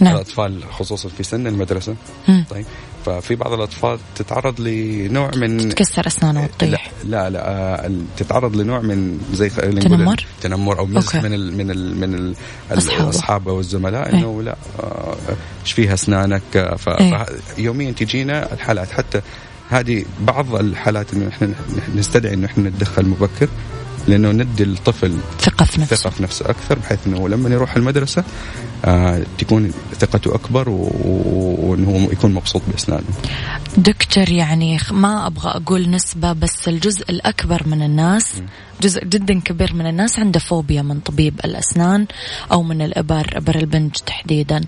نعم. 0.00 0.14
الأطفال 0.14 0.62
خصوصا 0.72 1.08
في 1.08 1.22
سن 1.22 1.46
المدرسة. 1.46 1.94
مم. 2.28 2.44
طيب. 2.50 2.66
ففي 3.04 3.34
بعض 3.34 3.52
الأطفال 3.52 3.98
تتعرض 4.16 4.60
لنوع 4.60 5.30
من 5.36 5.68
تكسر 5.68 6.06
أسنانه 6.06 6.40
لا 6.40 6.46
وتطيح 6.46 6.90
لا, 7.04 7.30
لا 7.30 7.48
آه، 7.48 7.86
ال- 7.86 8.04
تتعرض 8.16 8.56
لنوع 8.56 8.80
من 8.80 9.20
زي 9.32 9.48
تنمر؟ 9.50 10.26
تنمر 10.42 10.78
أو 10.78 10.86
مزح 10.86 11.14
أوكي. 11.14 11.28
من 11.28 11.34
ال 11.34 11.56
من 11.56 11.70
ال 11.70 11.96
من 12.00 12.14
ال. 12.14 12.34
الاصحاب 12.70 13.48
أو 13.48 13.60
الزملاء 13.60 14.06
إيه. 14.06 14.12
إنه 14.14 14.42
لا 14.42 14.56
آه، 14.82 15.16
إيش 15.64 15.72
فيها 15.72 15.94
أسنانك 15.94 16.42
آه، 16.56 16.76
ف- 16.76 16.88
إيه. 16.88 17.24
فيوميا 17.56 17.90
تجينا 17.92 18.52
الحالات 18.52 18.90
حتى 18.92 19.20
هذه 19.70 20.04
بعض 20.20 20.54
الحالات 20.54 21.14
إنه 21.14 21.28
إحنا 21.28 21.48
نستدعي 21.96 22.34
إنه 22.34 22.46
إحنا 22.46 22.68
نتدخل 22.68 23.06
مبكر 23.06 23.48
لأنه 24.08 24.32
ندي 24.32 24.62
الطفل 24.62 25.16
ثقة 25.40 25.64
في 25.64 25.80
نفسه 25.80 25.96
ثقة 25.96 26.10
في 26.10 26.22
نفسه 26.22 26.50
أكثر 26.50 26.78
بحيث 26.78 26.98
إنه 27.06 27.28
لما 27.28 27.50
يروح 27.50 27.76
المدرسة 27.76 28.24
آه 28.84 29.22
تكون 29.38 29.72
ثقته 29.98 30.34
أكبر 30.34 30.68
وإنه 30.68 31.90
هو 31.90 32.12
يكون 32.12 32.34
مبسوط 32.34 32.62
بأسنانه. 32.68 33.04
دكتور 33.76 34.28
يعني 34.30 34.78
ما 34.90 35.26
أبغى 35.26 35.50
أقول 35.50 35.90
نسبة 35.90 36.32
بس 36.32 36.68
الجزء 36.68 37.10
الأكبر 37.10 37.62
من 37.66 37.82
الناس 37.82 38.42
جزء 38.82 39.04
جدا 39.04 39.40
كبير 39.40 39.74
من 39.74 39.86
الناس 39.86 40.18
عنده 40.18 40.40
فوبيا 40.40 40.82
من 40.82 41.00
طبيب 41.00 41.40
الأسنان 41.44 42.06
أو 42.52 42.62
من 42.62 42.82
الإبر 42.82 43.26
إبر 43.36 43.54
البنج 43.54 43.90
تحديدا. 44.06 44.60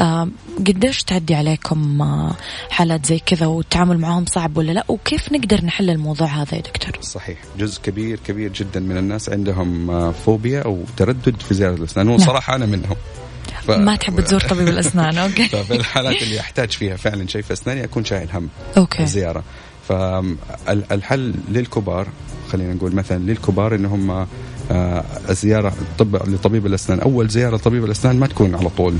آه 0.00 0.28
قديش 0.58 1.02
تعدي 1.02 1.34
عليكم 1.34 2.02
آه 2.02 2.36
حالات 2.70 3.06
زي 3.06 3.18
كذا 3.18 3.46
والتعامل 3.46 3.98
معهم 3.98 4.26
صعب 4.26 4.56
ولا 4.56 4.72
لا؟ 4.72 4.84
وكيف 4.88 5.32
نقدر 5.32 5.64
نحل 5.64 5.90
الموضوع 5.90 6.26
هذا 6.28 6.54
يا 6.54 6.60
دكتور؟ 6.60 6.98
صحيح. 7.02 7.38
جزء 7.58 7.80
كبير 7.82 8.18
كبير 8.26 8.52
جدا 8.52 8.80
من 8.80 8.96
الناس 8.96 9.28
عندهم 9.28 9.90
آه، 9.90 10.10
فوبيا 10.10 10.60
أو 10.62 10.84
تردد 10.96 11.40
في 11.48 11.54
زيارة 11.54 11.74
الأسنان. 11.74 12.08
وصراحه 12.08 12.54
أنا 12.56 12.66
منهم. 12.66 12.96
ف- 13.66 13.70
ما 13.70 13.96
تحب 13.96 14.20
تزور 14.20 14.40
طبيب 14.40 14.68
الأسنان 14.68 15.18
okay. 15.28 15.48
ففي 15.48 15.74
الحالات 15.76 16.22
اللي 16.22 16.40
أحتاج 16.40 16.70
فيها 16.70 16.96
فعلا 16.96 17.26
شيء 17.26 17.42
في 17.42 17.52
أسناني 17.52 17.84
أكون 17.84 18.04
شايل 18.04 18.28
هم 18.34 18.48
okay. 18.76 19.02
الزيارة. 19.02 19.42
فالحل 19.88 21.34
للكبار 21.48 22.08
خلينا 22.52 22.74
نقول 22.74 22.94
مثلا 22.94 23.18
للكبار 23.18 23.74
إن 23.74 23.84
هم 23.84 24.26
آه، 24.70 25.04
الزياره 25.28 25.72
طب 25.98 26.16
لطبيب 26.16 26.66
الأسنان. 26.66 27.00
أول 27.00 27.28
زيارة 27.28 27.56
لطبيب 27.56 27.84
الأسنان 27.84 28.18
ما 28.18 28.26
تكون 28.26 28.54
على 28.54 28.68
طول 28.68 28.94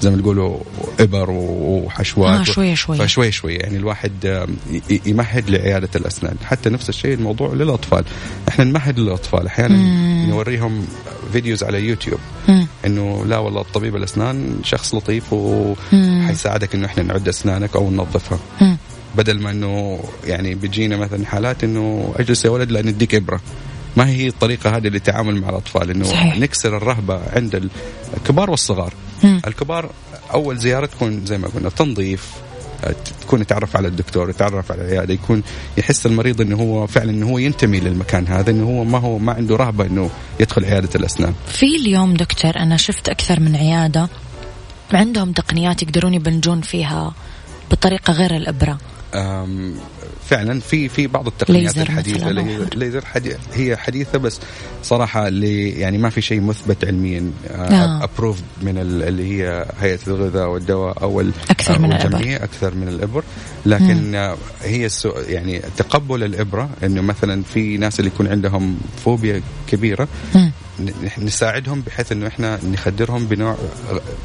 زي 0.00 0.10
ما 0.10 0.16
تقولوا 0.16 0.58
إبر 1.00 1.30
وحشوات. 1.30 2.40
آه، 2.40 2.42
شوية 2.42 2.74
شوية. 2.74 2.98
فشوي 2.98 3.32
شوي. 3.32 3.54
يعني 3.54 3.76
الواحد 3.76 4.12
آه، 4.26 4.46
يمهد 5.06 5.50
لعيادة 5.50 5.88
الأسنان. 5.96 6.36
حتى 6.44 6.70
نفس 6.70 6.88
الشيء 6.88 7.14
الموضوع 7.14 7.52
للأطفال. 7.52 8.04
إحنا 8.48 8.64
نمهد 8.64 8.98
للأطفال. 8.98 9.46
أحيانا 9.46 9.76
نوريهم 10.26 10.86
فيديوز 11.32 11.64
على 11.64 11.80
يوتيوب. 11.80 12.18
مم. 12.48 12.66
إنه 12.86 13.24
لا 13.26 13.38
والله 13.38 13.64
طبيب 13.74 13.96
الأسنان 13.96 14.56
شخص 14.62 14.94
لطيف 14.94 15.32
وحيساعدك 15.32 16.74
إنه 16.74 16.86
إحنا 16.86 17.02
نعد 17.02 17.28
أسنانك 17.28 17.76
أو 17.76 17.90
ننظفها. 17.90 18.38
مم. 18.60 18.76
بدل 19.16 19.40
ما 19.40 19.50
إنه 19.50 20.00
يعني 20.24 20.54
بيجينا 20.54 20.96
مثلا 20.96 21.26
حالات 21.26 21.64
إنه 21.64 22.14
أجلس 22.16 22.44
يا 22.44 22.50
ولد 22.50 22.70
لا 22.70 22.82
نديك 22.82 23.14
إبرة. 23.14 23.40
ما 23.96 24.08
هي 24.08 24.28
الطريقة 24.28 24.76
هذه 24.76 24.88
للتعامل 24.88 25.40
مع 25.40 25.48
الأطفال؟ 25.48 25.90
إنه 25.90 26.04
صحيح. 26.04 26.38
نكسر 26.38 26.76
الرهبة 26.76 27.20
عند 27.32 27.70
الكبار 28.16 28.50
والصغار. 28.50 28.92
مم. 29.24 29.40
الكبار 29.46 29.90
أول 30.34 30.58
زيارة 30.58 30.86
تكون 30.86 31.26
زي 31.26 31.38
ما 31.38 31.48
قلنا 31.48 31.68
تنظيف 31.68 32.30
آه، 32.84 32.94
تكون 33.20 33.40
يتعرف 33.40 33.76
على 33.76 33.88
الدكتور 33.88 34.30
يتعرف 34.30 34.72
على 34.72 34.82
العيادة 34.82 35.14
يكون 35.14 35.42
يحس 35.78 36.06
المريض 36.06 36.40
إنه 36.40 36.56
هو 36.56 36.86
فعلا 36.86 37.10
إنه 37.10 37.28
هو 37.30 37.38
ينتمي 37.38 37.80
للمكان 37.80 38.26
هذا 38.26 38.50
إنه 38.50 38.64
هو 38.64 38.84
ما 38.84 38.98
هو 38.98 39.18
ما 39.18 39.32
عنده 39.32 39.56
رهبة 39.56 39.86
إنه 39.86 40.10
يدخل 40.40 40.64
عيادة 40.64 40.88
الأسنان. 40.94 41.34
في 41.48 41.66
اليوم 41.76 42.14
دكتور 42.14 42.56
أنا 42.56 42.76
شفت 42.76 43.08
أكثر 43.08 43.40
من 43.40 43.56
عيادة 43.56 44.08
عندهم 44.92 45.32
تقنيات 45.32 45.82
يقدرون 45.82 46.14
يبنجون 46.14 46.60
فيها 46.60 47.14
بطريقة 47.70 48.12
غير 48.12 48.36
الإبرة. 48.36 48.70
أم، 48.72 48.78
فعلا 50.28 50.60
في 50.60 50.88
في 50.88 51.06
بعض 51.06 51.26
التقنيات 51.26 51.78
الحديثة 51.78 52.16
مثلاً 52.26 52.40
أو 52.40 52.46
لي- 52.46 52.54
حاجة. 52.64 52.68
ليزر 52.78 53.04
حدي 53.04 53.32
هي 53.52 53.76
حديثة 53.76 54.18
بس 54.18 54.40
صراحة 54.82 55.28
اللي 55.28 55.70
يعني 55.70 55.98
ما 55.98 56.10
في 56.10 56.20
شيء 56.20 56.40
مثبت 56.40 56.84
علميا 56.84 57.30
آه. 57.50 58.04
ابروفد 58.04 58.42
من 58.62 58.78
ال- 58.78 59.02
اللي 59.02 59.30
هي 59.42 59.66
هيئة 59.80 59.98
الغذاء 60.06 60.48
والدواء 60.48 61.02
أو 61.02 61.20
أكثر 61.50 61.78
من. 61.78 61.92
الجمعيه 61.92 62.36
أكثر 62.36 62.74
من 62.74 62.88
الإبر 62.88 63.24
لكن 63.66 64.14
آه، 64.14 64.36
هي 64.62 64.88
يعني 65.28 65.62
تقبل 65.76 66.24
الإبرة 66.24 66.70
إنه 66.84 67.00
مثلا 67.02 67.42
في 67.42 67.76
ناس 67.76 68.00
اللي 68.00 68.10
يكون 68.14 68.26
عندهم 68.28 68.78
فوبيا 69.04 69.42
كبيرة 69.68 70.08
مم. 70.34 70.52
نساعدهم 71.18 71.80
بحيث 71.80 72.12
إنه 72.12 72.26
إحنا 72.26 72.58
نخدرهم 72.72 73.26
بنوع 73.26 73.56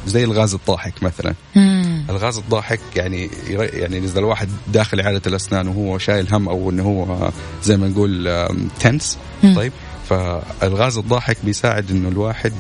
زي 0.08 0.24
الغاز 0.24 0.54
الضاحك 0.54 1.04
مثلا 1.04 1.34
مم. 1.56 1.81
الغاز 2.12 2.38
الضاحك 2.38 2.80
يعني 2.96 3.30
يعني 3.50 3.98
إذا 3.98 4.20
الواحد 4.20 4.50
داخل 4.74 5.02
عياده 5.02 5.22
الأسنان 5.28 5.68
وهو 5.68 5.98
شايل 5.98 6.34
هم 6.34 6.50
أو 6.50 6.70
إنه 6.70 6.84
هو 6.84 7.32
زي 7.64 7.78
ما 7.78 7.88
نقول 7.88 8.48
تنس. 8.80 9.18
طيب 9.56 9.72
فالغاز 10.10 10.98
الضاحك 10.98 11.38
بيساعد 11.44 11.92
إنه 11.92 12.08
الواحد 12.10 12.54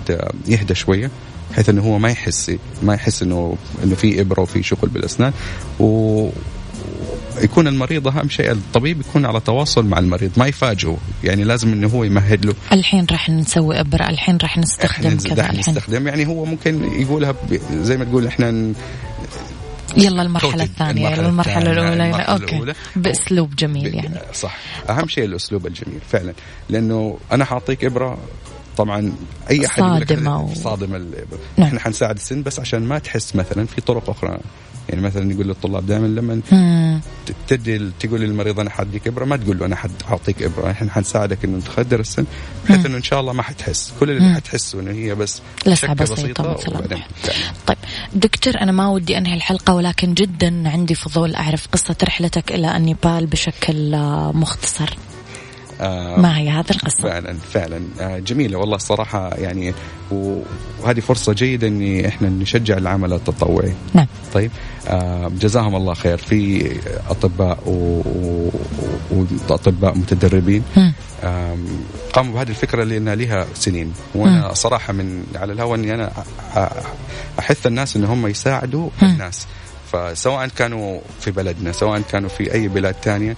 يهدى 0.47 0.75
شوية 0.75 1.11
بحيث 1.51 1.69
إنه 1.69 1.81
هو 1.81 1.99
ما 1.99 2.09
يحس 2.09 2.51
ما 2.83 2.93
يحس 2.93 3.23
إنه 3.23 3.57
إنه 3.83 3.95
في 3.95 4.21
إبرة 4.21 4.41
وفي 4.41 4.63
شغل 4.63 4.89
بالأسنان. 4.89 5.33
و 5.79 6.29
يكون 7.41 7.67
المريض 7.67 8.07
أهم 8.07 8.29
شيء 8.29 8.51
الطبيب 8.51 8.99
يكون 8.99 9.25
على 9.25 9.39
تواصل 9.39 9.85
مع 9.85 9.99
المريض 9.99 10.31
ما 10.37 10.47
يفاجئه 10.47 10.97
يعني 11.23 11.43
لازم 11.43 11.73
إنه 11.73 11.87
هو 11.87 12.03
يمهد 12.03 12.45
له. 12.45 12.53
الحين 12.71 13.05
راح 13.11 13.29
نسوي 13.29 13.79
إبرة 13.79 14.09
الحين 14.09 14.37
راح 14.41 14.57
نستخدم 14.57 15.17
كذا 15.17 15.41
الحين. 15.41 15.59
نستخدم 15.59 16.07
يعني 16.07 16.27
هو 16.27 16.45
ممكن 16.45 17.01
يقولها 17.01 17.35
زي 17.73 17.97
ما 17.97 18.05
تقول 18.05 18.27
إحنا 18.27 18.73
يلا. 19.97 20.21
الثانية 20.21 20.21
المرحلة 20.21 20.63
يلا 21.11 21.27
المرحلة 21.29 21.57
الثانية، 21.57 21.71
الأولى 21.71 22.03
المرحلة 22.05 22.23
أوكي. 22.23 22.55
الأولى. 22.55 22.73
بأسلوب 22.95 23.55
جميل 23.55 23.95
يعني. 23.95 24.19
صح. 24.33 24.57
أهم 24.89 25.07
شيء 25.07 25.25
الأسلوب 25.25 25.67
الجميل 25.67 25.99
فعلا. 26.09 26.33
لأنه 26.69 27.17
أنا 27.31 27.45
حاعطيك 27.45 27.85
إبرة 27.85 28.17
طبعا 28.77 29.13
أي 29.49 29.65
أحد 29.65 29.83
هذه 29.83 30.29
و- 30.29 30.53
صادمه 30.55 30.97
الابره 30.97 31.39
نعم. 31.57 31.67
إحنا 31.67 31.79
حنساعد 31.79 32.15
السن 32.15 32.43
بس 32.43 32.59
عشان 32.59 32.79
ما 32.83 32.99
تحس 32.99 33.35
مثلا 33.35 33.65
في 33.65 33.81
طرق 33.81 34.09
أخرى. 34.09 34.37
يعني 34.89 35.01
مثلا 35.01 35.31
يقول 35.31 35.47
للطلاب 35.47 35.85
دائما 35.85 36.07
لما 36.07 36.41
مم. 36.51 36.99
ت- 37.25 37.33
تدي 37.47 37.91
تقول 37.99 38.21
للمريض 38.21 38.59
أنا 38.59 38.69
حديك 38.69 39.07
إبرة 39.07 39.25
ما 39.25 39.37
تقول 39.37 39.59
له 39.59 39.65
أنا 39.65 39.75
حد 39.75 39.91
حاعطيك 40.07 40.43
إبرة. 40.43 40.71
إحنا 40.71 40.91
حنساعدك 40.91 41.45
إنه 41.45 41.59
تخدر 41.59 41.99
السن 41.99 42.25
بحيث 42.65 42.85
إنه 42.85 42.97
إن 42.97 43.03
شاء 43.03 43.19
الله 43.19 43.33
ما 43.33 43.43
حتحس. 43.43 43.93
كل 43.99 44.09
اللي 44.11 44.35
حتحسه 44.35 44.79
إنه 44.79 44.91
هي 44.91 45.15
بس 45.15 45.41
لسعة 45.65 45.75
شكة 45.95 46.13
بسيطة 46.13 46.53
مثلاً. 46.53 46.97
طيب. 47.67 47.77
دكتور 48.13 48.53
أنا 48.61 48.71
ما 48.71 48.87
ودي 48.89 49.17
أنهي 49.17 49.33
الحلقة 49.33 49.73
ولكن 49.73 50.13
جدا 50.13 50.69
عندي 50.69 50.95
فضول 50.95 51.35
أعرف 51.35 51.67
قصة 51.67 51.95
رحلتك 52.03 52.51
إلى 52.51 52.77
النيبال 52.77 53.25
بشكل 53.25 53.93
آه، 53.93 54.31
مختصر. 54.35 54.97
آه، 55.81 56.19
ما 56.19 56.37
هي 56.37 56.49
هذه 56.49 56.69
القصة. 56.71 57.03
فعلا 57.03 57.33
فعلا. 57.53 57.81
آه، 57.99 58.19
جميلة 58.19 58.57
والله 58.57 58.75
الصراحة 58.75 59.29
يعني 59.35 59.73
وهذه 60.11 60.99
فرصة 60.99 61.33
جيدة 61.33 61.67
إني 61.67 62.07
إحنا 62.07 62.29
نشجع 62.29 62.77
العمل 62.77 63.13
التطوعي. 63.13 63.73
نعم. 63.93 64.07
طيب 64.33 64.51
آه، 64.87 65.27
جزاهم 65.41 65.75
الله 65.75 65.93
خير. 65.93 66.17
في 66.17 66.71
أطباء 67.09 67.57
وأطباء 69.11 69.97
متدربين 69.97 70.63
قاموا 72.13 72.33
بهذه 72.33 72.49
الفكرة 72.49 72.83
لانها 72.83 73.15
لها 73.15 73.45
سنين. 73.53 73.93
وأنا 74.15 74.53
صراحة 74.53 74.93
من 74.93 75.23
على 75.35 75.53
الهوى 75.53 75.77
إني 75.77 75.93
أنا 75.93 76.11
أحث 77.39 77.67
الناس 77.67 77.95
إن 77.95 78.03
هم 78.03 78.27
يساعدوا 78.27 78.89
الناس. 79.03 79.47
فسواء 79.91 80.47
كانوا 80.47 80.99
في 81.21 81.31
بلدنا 81.31 81.71
سواء 81.71 82.01
كانوا 82.01 82.29
في 82.29 82.53
أي 82.53 82.67
بلاد 82.67 82.93
تانية 82.93 83.31
آم، 83.31 83.37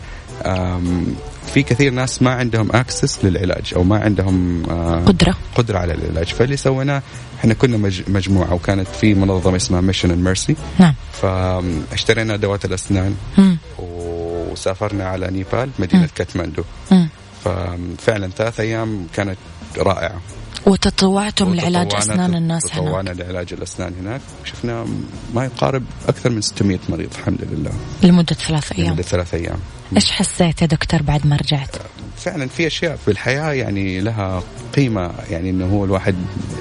في 1.54 1.64
كثير 1.64 1.91
ناس 1.91 2.22
ما 2.22 2.32
عندهم 2.32 2.70
access 2.76 3.26
للعلاج 3.26 3.74
أو 3.76 3.84
ما 3.84 3.98
عندهم 4.00 4.64
قدرة. 5.06 5.36
قدرة 5.56 5.78
على 5.80 5.94
العلاج. 5.94 6.26
فاللي 6.28 6.58
سويناه 6.58 7.02
إحنا 7.39 7.54
كنا 7.54 7.78
مج- 7.78 8.04
مجموعة 8.10 8.54
وكانت 8.54 8.88
في 8.88 9.14
منظمة 9.14 9.56
اسمها 9.56 9.82
Mission 9.82 10.12
and 10.12 10.24
Mercy 10.26 10.56
نعم. 10.80 10.94
فاشترينا 11.22 12.34
ادوات 12.34 12.66
الأسنان 12.66 13.16
مم. 13.38 13.58
وسافرنا 13.80 15.08
على 15.08 15.28
نيبال 15.32 15.70
مدينة 15.80 16.10
كاتماندو. 16.16 16.64
مم. 16.91 17.08
ففعلا 17.44 18.30
ثلاث 18.38 18.60
أيام 18.60 19.08
كانت 19.16 19.38
رائعة. 19.78 20.22
وتطوعتم 20.66 21.56
لعلاج 21.56 21.96
أسنان 21.96 22.36
الناس 22.36 22.64
هنا 22.74 22.86
تطوعنا 22.88 23.10
لعلاج 23.10 23.54
الأسنان 23.54 23.94
هناك. 24.02 24.22
شفنا 24.46 24.86
ما 25.34 25.46
يقارب 25.46 25.84
أكثر 26.08 26.30
من 26.30 26.41
600 26.41 26.80
مريض 26.89 27.10
الحمد 27.20 27.39
لله. 27.52 27.72
لمدة 28.04 28.36
ثلاث 28.36 28.72
أيام. 28.72 28.88
لمدة 28.89 29.02
ثلاث 29.04 29.34
أيام. 29.34 29.58
إيش 29.96 30.12
حسيت 30.12 30.62
يا 30.62 30.68
دكتور 30.68 31.02
بعد 31.02 31.28
ما 31.28 31.36
رجعت؟ 31.36 31.76
فعلا 32.24 32.47
في 32.47 32.67
أشياء 32.67 32.95
في 33.05 33.11
الحياة 33.11 33.53
يعني 33.53 33.99
لها 34.01 34.43
قيمة 34.76 35.11
يعني 35.30 35.49
إنه 35.49 35.65
هو 35.65 35.86
الواحد 35.86 36.15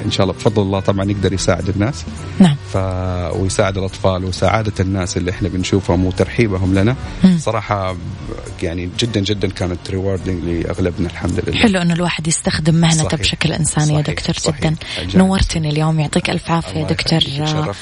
إن 0.05 0.11
شاء 0.11 0.23
الله 0.27 0.35
بفضل 0.39 0.63
الله 0.63 0.81
طبعا 0.81 1.11
يقدر 1.11 1.33
يساعد 1.33 1.69
الناس 1.69 2.05
نعم 2.39 2.57
ف... 2.73 2.77
ويساعد 3.37 3.79
الأطفال 3.79 4.25
وسعاده 4.25 4.73
الناس 4.81 5.17
اللي 5.17 5.31
إحنا 5.31 5.49
بنشوفهم 5.49 6.07
وترحيبهم 6.07 6.75
لنا 6.75 6.97
مم. 7.25 7.39
صراحة 7.39 7.97
يعني 8.63 8.89
جدا 8.99 9.21
جدا 9.21 9.49
كانت 9.49 9.91
ريوردنج 9.91 10.45
لأغلبنا 10.45 11.09
الحمد 11.09 11.43
لله 11.47 11.59
حلو 11.59 11.83
إنه 11.83 11.95
الواحد 11.95 12.27
يستخدم 12.29 12.75
مهنته 12.75 13.05
صحيح. 13.05 13.21
بشكل 13.21 13.53
إنساني 13.53 13.93
يا 13.95 14.03
صحيح. 14.03 14.15
دكتور 14.17 14.35
صحيح. 14.35 14.59
جدا 14.61 14.75
أجل. 14.99 15.19
نورتني 15.19 15.71
اليوم 15.71 16.01
يعطيك 16.01 16.31
ألف 16.31 16.51
عافية 16.51 16.83
دكتور. 16.83 17.21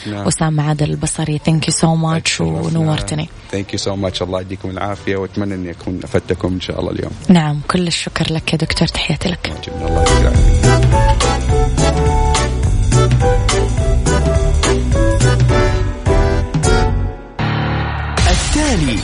أسامة 0.08 0.62
عادل 0.68 0.90
البصري 0.90 1.40
ثانك 1.46 1.68
يو 1.68 1.74
سو 1.74 1.94
ماتش 1.94 2.40
ونورتني 2.40 3.28
ثانك 3.52 3.72
يو 3.72 3.78
سو 3.78 3.96
ماتش 3.96 4.22
الله 4.22 4.40
يديكم 4.40 4.70
العافية 4.70 5.16
وأتمنى 5.16 5.54
اني 5.54 5.70
اكون 5.70 6.00
أفدتكم 6.04 6.52
إن 6.52 6.60
شاء 6.60 6.80
الله 6.80 6.92
اليوم 6.92 7.10
نعم 7.28 7.60
كل 7.70 7.86
الشكر 7.86 8.32
لك 8.32 8.52
يا 8.52 8.58
دكتور 8.58 8.88
تحياتي 8.88 9.28
لك. 9.28 9.52
الله 9.68 10.04
التالي. 18.30 18.98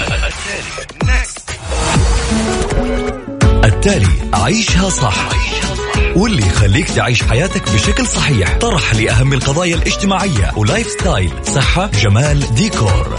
التالي 3.64 4.06
عيشها 4.34 4.90
صح. 4.90 5.28
واللي 6.16 6.46
يخليك 6.46 6.88
تعيش 6.90 7.22
حياتك 7.22 7.72
بشكل 7.72 8.06
صحيح. 8.06 8.58
طرح 8.58 8.94
لأهم 8.94 9.32
القضايا 9.32 9.76
الاجتماعية 9.76 10.52
ولايف 10.56 10.86
ستايل. 10.86 11.32
صحة 11.44 11.86
جمال 11.86 12.54
ديكور. 12.54 13.18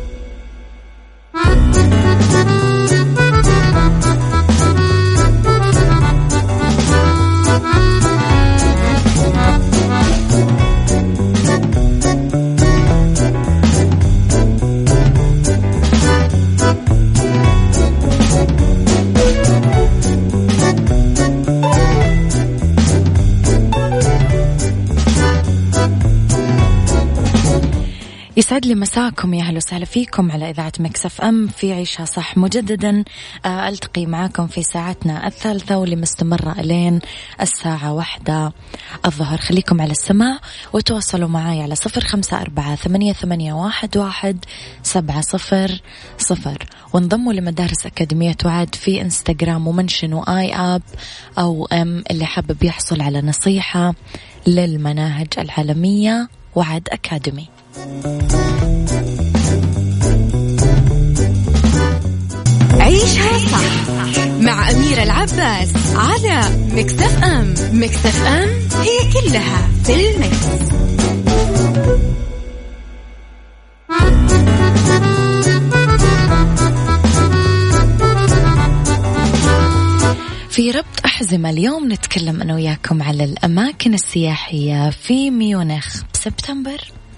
يسعد 28.51 28.65
لي 28.65 28.75
مساكم 28.75 29.33
يا 29.33 29.43
أهلا 29.43 29.57
وسهلا 29.57 29.85
فيكم 29.85 30.31
على 30.31 30.49
إذاعة 30.49 30.71
مكسف 30.79 31.21
أم. 31.21 31.47
في 31.47 31.73
عيشها 31.73 32.05
صح 32.05 32.37
مجددا. 32.37 33.03
آه، 33.45 33.69
ألتقي 33.69 34.05
معاكم 34.05 34.47
في 34.47 34.63
ساعتنا 34.63 35.27
الثالثة 35.27 35.77
واللي 35.77 35.95
مستمرة 35.95 36.51
إلين 36.59 36.99
الساعة 37.41 37.93
واحدة 37.93 38.53
الظهر. 39.05 39.37
خليكم 39.37 39.81
على 39.81 39.91
السماع 39.91 40.39
وتواصلوا 40.73 41.27
معي 41.27 41.61
على 41.61 41.75
صفر 41.75 42.01
خمسة 42.01 42.41
أربعة 42.41 42.75
ثمانية, 42.75 43.13
ثمانية 43.13 43.53
واحد, 43.53 43.97
واحد 43.97 44.45
سبعة 44.83 45.21
صفر 45.21 45.81
صفر. 46.17 46.65
وانضموا 46.93 47.33
لمدارس 47.33 47.85
أكاديمية 47.85 48.37
وعد 48.45 48.75
في 48.75 49.01
إنستغرام 49.01 49.67
ومنشنوا 49.67 50.39
آي 50.39 50.55
آب 50.55 50.81
أو 51.37 51.65
إم 51.65 52.03
اللي 52.11 52.25
حابب 52.25 52.63
يحصل 52.63 53.01
على 53.01 53.21
نصيحة 53.21 53.93
للمناهج 54.47 55.27
العالمية 55.37 56.29
وعد 56.55 56.87
أكاديمي. 56.91 57.60
عيشها 62.79 63.37
صح 63.37 64.25
مع 64.39 64.69
أميرة 64.71 65.03
العباس 65.03 65.73
على 65.95 66.41
مكتف 66.73 67.23
أم 67.23 67.53
مكتف 67.73 68.23
أم 68.25 68.49
هي 68.81 69.11
كلها 69.13 69.67
في 69.83 70.09
المكس. 70.09 70.71
في 80.49 80.71
ربط 80.71 81.05
أحزمة 81.05 81.49
اليوم 81.49 81.91
نتكلم 81.91 82.41
أنا 82.41 82.53
وياكم 82.55 83.03
على 83.03 83.23
الأماكن 83.23 83.93
السياحية 83.93 84.89
في 84.89 85.31
ميونخ 85.31 86.03
بسبتمبر 86.13 86.81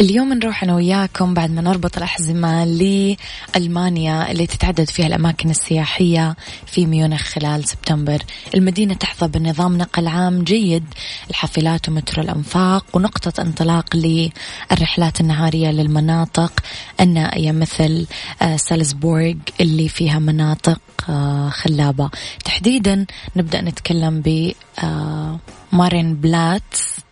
اليوم 0.00 0.32
نروح 0.32 0.62
أنا 0.62 0.74
وياكم 0.74 1.34
بعد 1.34 1.50
ما 1.50 1.62
نربط 1.62 1.96
الأحزمة 1.96 2.64
لألمانيا 2.64 4.30
اللي 4.30 4.46
تتعدد 4.46 4.90
فيها 4.90 5.06
الأماكن 5.06 5.50
السياحية 5.50 6.36
في 6.66 6.86
ميونخ 6.86 7.22
خلال 7.22 7.64
سبتمبر. 7.64 8.22
المدينة 8.54 8.94
تحظى 8.94 9.28
بنظام 9.28 9.78
نقل 9.78 10.06
عام 10.06 10.44
جيد 10.44 10.84
الحافلات 11.30 11.88
ومترو 11.88 12.22
الأنفاق 12.22 12.84
ونقطة 12.96 13.42
انطلاق 13.42 13.96
للرحلات 13.96 15.20
النهارية 15.20 15.70
للمناطق. 15.70 16.52
النائية 17.00 17.52
مثل 17.52 18.06
آه، 18.42 18.56
سالزبورغ 18.56 19.34
اللي 19.60 19.88
فيها 19.88 20.18
مناطق 20.18 20.80
آه، 21.08 21.48
خلابة. 21.48 22.10
تحديدا 22.44 23.06
نبدأ 23.36 23.60
نتكلم 23.60 24.20
ب 24.20 24.52
آه، 24.82 25.38
مارين 25.72 26.14
بلاتس. 26.14 27.07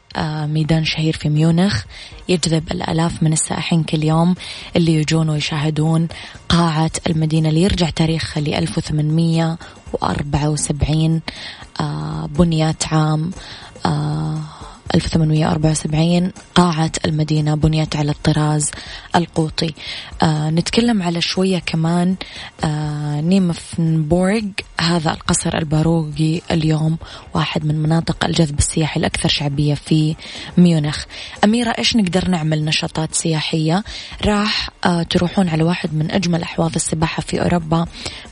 ميدان 0.46 0.84
شهير 0.84 1.16
في 1.16 1.28
ميونخ 1.28 1.84
يجذب 2.28 2.72
الآلاف 2.72 3.22
من 3.22 3.32
السائحين 3.32 3.82
كل 3.82 4.04
يوم 4.04 4.34
اللي 4.76 4.94
يجون 4.94 5.30
ويشاهدون 5.30 6.08
قاعة 6.48 6.90
المدينة 7.06 7.48
اللي 7.48 7.62
يرجع 7.62 7.90
تاريخها 7.90 8.40
ل 8.40 8.54
1874 8.54 11.20
آه، 11.80 12.26
بنيت 12.26 12.86
عام 12.92 13.30
آه، 13.86 14.38
1874 14.94 16.32
قاعة 16.54 16.92
المدينة 17.04 17.54
بنيت 17.54 17.96
على 17.96 18.10
الطراز 18.10 18.70
القوطي. 19.16 19.74
آه 20.22 20.50
نتكلم 20.50 21.02
على 21.02 21.20
شوية 21.20 21.58
كمان. 21.58 22.16
آه 22.64 23.20
نيمفنبورغ 23.20 24.42
هذا 24.80 25.10
القصر 25.10 25.58
الباروغي 25.58 26.42
اليوم 26.50 26.98
واحد 27.34 27.64
من 27.64 27.82
مناطق 27.82 28.24
الجذب 28.24 28.58
السياحي 28.58 29.00
الأكثر 29.00 29.28
شعبية 29.28 29.74
في 29.74 30.16
ميونخ. 30.58 31.04
أميرة 31.44 31.70
إيش 31.70 31.96
نقدر 31.96 32.28
نعمل 32.28 32.64
نشاطات 32.64 33.14
سياحية؟ 33.14 33.84
راح 34.24 34.70
آه 34.84 35.02
تروحون 35.02 35.48
على 35.48 35.62
واحد 35.62 35.94
من 35.94 36.10
أجمل 36.10 36.42
أحواض 36.42 36.74
السباحة 36.74 37.20
في 37.22 37.42
أوروبا 37.42 37.86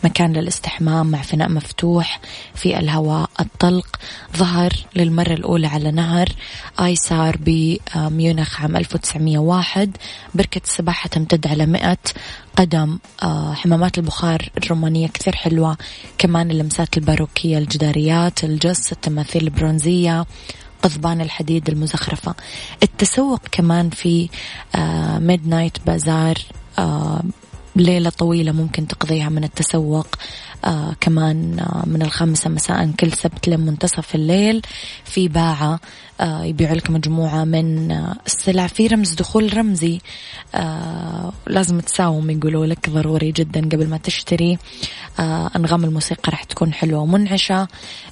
مكان 0.05 0.33
للاستحمام 0.33 1.07
مع 1.07 1.23
فناء 1.23 1.49
مفتوح 1.51 2.21
في 2.55 2.79
الهواء 2.79 3.31
الطلق. 3.41 3.97
ظهر 4.37 4.73
للمرة 4.97 5.33
الأولى 5.33 5.67
على 5.67 5.91
نهر. 5.91 6.29
آيسار 6.81 7.37
بميونخ 7.41 8.61
عام 8.61 8.77
1901 8.77 9.97
بركة 10.35 10.61
السباحة 10.65 11.09
تمتد 11.09 11.47
على 11.47 11.67
100 11.67 11.99
قدم. 12.57 12.99
آه، 13.23 13.53
حمامات 13.55 13.99
البخار 13.99 14.51
الرومانية 14.59 15.09
كثير 15.09 15.37
حلوة. 15.37 15.77
كمان 16.19 16.51
اللمسات 16.51 16.97
الباروكية 16.97 17.59
الجداريات 17.59 18.45
الجص 18.45 18.93
التماثيل 18.93 19.43
البرونزية 19.45 20.27
قضبان 20.83 21.21
الحديد 21.21 21.69
المزخرفة. 21.69 22.35
التسوق 22.83 23.41
كمان 23.53 23.91
في 23.91 24.29
midnight 25.19 25.79
بازار 25.87 26.39
آه، 26.79 27.23
ليلة 27.77 28.11
طويلة 28.11 28.53
ممكن 28.53 28.87
تقضيها 28.87 29.29
من 29.29 29.45
التسوق. 29.45 30.07
آه 30.65 30.97
كمان 31.01 31.59
آه 31.59 31.83
من 31.87 32.03
الخامسة 32.03 32.51
مساء 32.51 32.91
كل 33.01 33.13
سبت 33.13 33.49
لمنتصف 33.49 34.15
الليل 34.15 34.63
في 35.05 35.29
باعة 35.29 35.81
آه 36.21 36.45
يبيعوا 36.45 36.77
لك 36.77 36.91
مجموعة 36.91 37.45
من 37.45 37.93
آه 37.93 38.17
السلع 38.27 38.67
في 38.67 38.87
رمز 38.87 39.15
دخول 39.15 39.57
رمزي. 39.57 40.01
آه 40.55 41.33
لازم 41.47 41.81
تساوم 41.81 42.31
يقولوا 42.31 42.67
لك 42.67 42.91
ضروري 42.91 43.33
جدا 43.33 43.61
قبل 43.61 43.89
ما 43.89 43.97
تشتري. 43.97 44.59
آه 45.19 45.51
أنغام 45.57 45.85
الموسيقى 45.85 46.31
راح 46.31 46.45
تكون 46.45 46.73
حلوة 46.73 47.01
ومنعشة. 47.01 47.69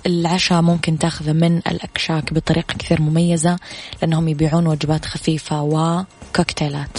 العشاء 0.06 0.62
ممكن 0.62 0.98
تاخذه 0.98 1.32
من 1.32 1.56
الأكشاك 1.58 2.32
بطريقة 2.34 2.74
كثير 2.78 3.02
مميزة 3.02 3.56
لأنهم 4.02 4.28
يبيعون 4.28 4.66
وجبات 4.66 5.04
خفيفة 5.04 5.62
وكوكتيلات 5.62 6.98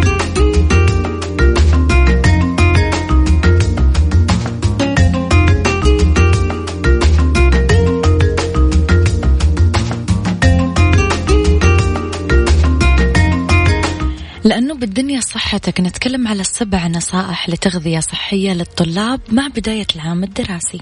لأنه 14.81 14.93
بالدنيا 14.93 15.19
صحتك. 15.19 15.79
نتكلم 15.81 16.27
على 16.27 16.41
السبع 16.41 16.87
نصائح 16.87 17.49
لتغذية 17.49 17.99
صحية 17.99 18.53
للطلاب 18.53 19.19
مع 19.31 19.47
بداية 19.47 19.87
العام 19.95 20.23
الدراسي. 20.23 20.81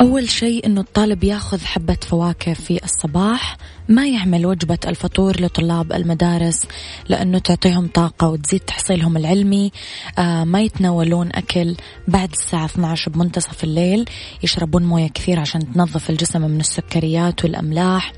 أول 0.00 0.30
شيء 0.30 0.66
أنه 0.66 0.80
الطالب 0.80 1.24
ياخذ 1.24 1.64
حبة 1.64 1.98
فواكه 2.08 2.54
في 2.54 2.84
الصباح. 2.84 3.56
ما 3.88 4.08
يعمل 4.08 4.46
وجبة 4.46 4.78
الفطور 4.86 5.40
لطلاب 5.40 5.92
المدارس 5.92 6.66
لأنه 7.08 7.38
تعطيهم 7.38 7.86
طاقة 7.86 8.28
وتزيد 8.28 8.60
تحصيلهم 8.60 9.16
العلمي. 9.16 9.72
آه 10.18 10.44
ما 10.44 10.60
يتناولون 10.60 11.28
أكل 11.34 11.76
بعد 12.08 12.32
الساعة 12.32 12.64
12 12.64 13.10
بمنتصف 13.10 13.64
الليل. 13.64 14.04
يشربون 14.42 14.82
موية 14.82 15.08
كثير 15.08 15.40
عشان 15.40 15.72
تنظف 15.72 16.10
الجسم 16.10 16.40
من 16.40 16.60
السكريات 16.60 17.44
والأملاح 17.44 18.12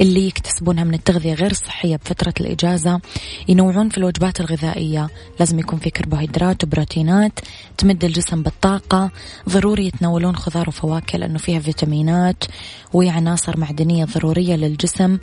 اللي 0.00 0.26
يكتسبونها 0.26 0.84
من 0.84 0.94
التغذية 0.94 1.34
غير 1.34 1.50
الصحية 1.50 1.96
بفترة 1.96 2.34
الإجازة. 2.40 3.00
ينوعون 3.48 3.88
في 3.88 3.98
الوجبات 3.98 4.40
الغذائية. 4.40 5.08
لازم 5.40 5.58
يكون 5.58 5.78
في 5.78 5.90
كربوهيدرات 5.90 6.64
وبروتينات 6.64 7.40
تمد 7.78 8.04
الجسم 8.04 8.42
بالطاقة. 8.42 9.10
ضروري 9.48 9.86
يتناولون 9.86 10.36
خضار 10.36 10.68
وفواكه 10.68 11.18
لأنه 11.18 11.38
فيها 11.38 11.58
فيتامينات 11.58 12.44
وعناصر 12.92 13.58
معدنية 13.58 14.04
ضرورية 14.04 14.56
للجسم. 14.56 15.15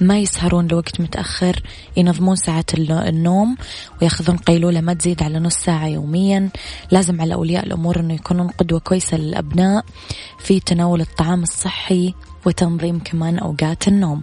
ما 0.00 0.18
يسهرون 0.18 0.66
لوقت 0.66 1.00
متأخر 1.00 1.62
ينظمون 1.96 2.36
ساعات 2.36 2.74
النوم 2.74 3.56
وياخذون 4.02 4.36
قيلولة 4.36 4.80
ما 4.80 4.94
تزيد 4.94 5.22
على 5.22 5.38
نص 5.38 5.54
ساعة 5.54 5.86
يوميا. 5.86 6.48
لازم 6.90 7.20
على 7.20 7.34
أولياء 7.34 7.66
الأمور 7.66 8.00
أنه 8.00 8.14
يكونون 8.14 8.48
قدوة 8.48 8.80
كويسة 8.80 9.16
للأبناء 9.16 9.84
في 10.38 10.60
تناول 10.60 11.00
الطعام 11.00 11.42
الصحي 11.42 12.14
وتنظيم 12.46 12.98
كمان 12.98 13.38
أوقات 13.38 13.88
النوم. 13.88 14.22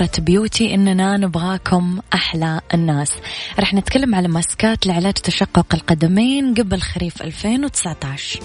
فقرة 0.00 0.24
بيوتي 0.24 0.74
إننا 0.74 1.16
نبغاكم 1.16 1.98
أحلى 2.14 2.60
الناس. 2.74 3.12
رح 3.58 3.74
نتكلم 3.74 4.14
على 4.14 4.28
ماسكات 4.28 4.86
لعلاج 4.86 5.14
تشقق 5.14 5.74
القدمين 5.74 6.54
قبل 6.54 6.80
خريف 6.80 7.22
2019 7.22 8.40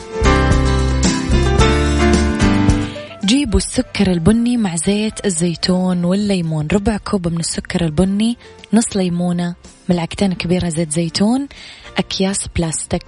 جيبوا 3.26 3.58
السكر 3.58 4.12
البني 4.12 4.58
مع 4.58 4.76
زيت 4.76 5.26
الزيتون 5.26 6.04
والليمون. 6.04 6.68
ربع 6.74 6.98
كوب 6.98 7.28
من 7.28 7.40
السكر 7.40 7.86
البني 7.86 8.38
نص 8.74 8.98
ليمونة 8.98 9.56
ملعقتين 9.90 10.34
كبيرة 10.34 10.70
زيت 10.70 10.92
زيتون. 10.92 11.48
أكياس 11.98 12.48
بلاستيك. 12.56 13.04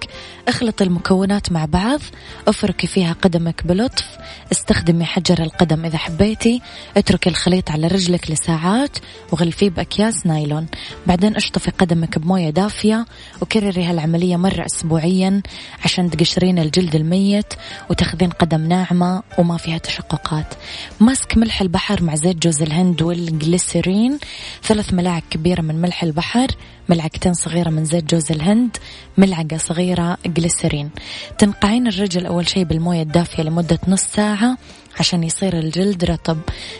اخلط 0.48 0.82
المكونات 0.82 1.52
مع 1.52 1.64
بعض 1.64 2.00
افركي 2.48 2.86
فيها 2.86 3.12
قدمك 3.12 3.66
بلطف. 3.66 4.06
استخدمي 4.52 5.04
حجر 5.04 5.42
القدم 5.42 5.84
إذا 5.84 5.98
حبيتي. 5.98 6.62
اتركي 6.96 7.30
الخليط 7.30 7.70
على 7.70 7.86
رجلك 7.86 8.30
لساعات 8.30 8.98
وغلفيه 9.32 9.70
بأكياس 9.70 10.26
نايلون. 10.26 10.66
بعدين 11.06 11.36
اشطفي 11.36 11.70
قدمك 11.70 12.18
بموية 12.18 12.50
دافية 12.50 13.06
وكرري 13.40 13.84
هالعملية 13.84 14.36
مرة 14.36 14.66
أسبوعيا 14.66 15.42
عشان 15.84 16.10
تقشرين 16.10 16.58
الجلد 16.58 16.94
الميت 16.94 17.54
وتاخذين 17.90 18.30
قدم 18.30 18.68
ناعمة 18.68 19.22
وما 19.38 19.56
فيها 19.56 19.78
تشققات. 19.78 20.54
ماسك 21.00 21.38
ملح 21.38 21.60
البحر 21.60 22.02
مع 22.02 22.14
زيت 22.14 22.36
جوز 22.36 22.62
الهند 22.62 23.02
والجليسرين 23.02 24.18
ثلاث 24.62 24.94
ملاعق 24.94 25.22
كبيرة 25.30 25.60
من 25.60 25.80
ملح 25.80 26.02
البحر 26.02 26.46
ملعقتين 26.88 27.34
صغيرة 27.34 27.70
من 27.70 27.84
زيت 27.84 28.14
جوز 28.14 28.32
الهند. 28.32 28.76
ملعقة 29.18 29.56
صغيرة 29.56 30.18
جليسرين 30.26 30.90
تنقعين 31.38 31.86
الرجل 31.86 32.26
أول 32.26 32.48
شيء 32.48 32.64
بالموية 32.64 33.02
الدافية 33.02 33.42
لمدة 33.42 33.78
نص 33.88 34.02
ساعة 34.02 34.56
عشان 35.00 35.24
يصير 35.24 35.58
الجلد 35.58 36.04
رطب. 36.04 36.38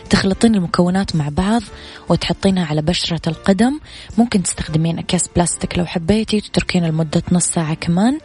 تخلطين 0.09 0.55
المكونات 0.55 1.15
مع 1.15 1.29
بعض 1.29 1.61
وتحطينها 2.09 2.65
على 2.65 2.81
بشرة 2.81 3.29
القدم. 3.29 3.79
ممكن 4.17 4.43
تستخدمين 4.43 4.99
أكياس 4.99 5.29
بلاستيك 5.35 5.77
لو 5.77 5.85
حبيتي 5.85 6.41
تتركين 6.41 6.85
لمدة 6.85 7.23
نص 7.31 7.45
ساعة 7.45 7.73
كمان. 7.73 8.19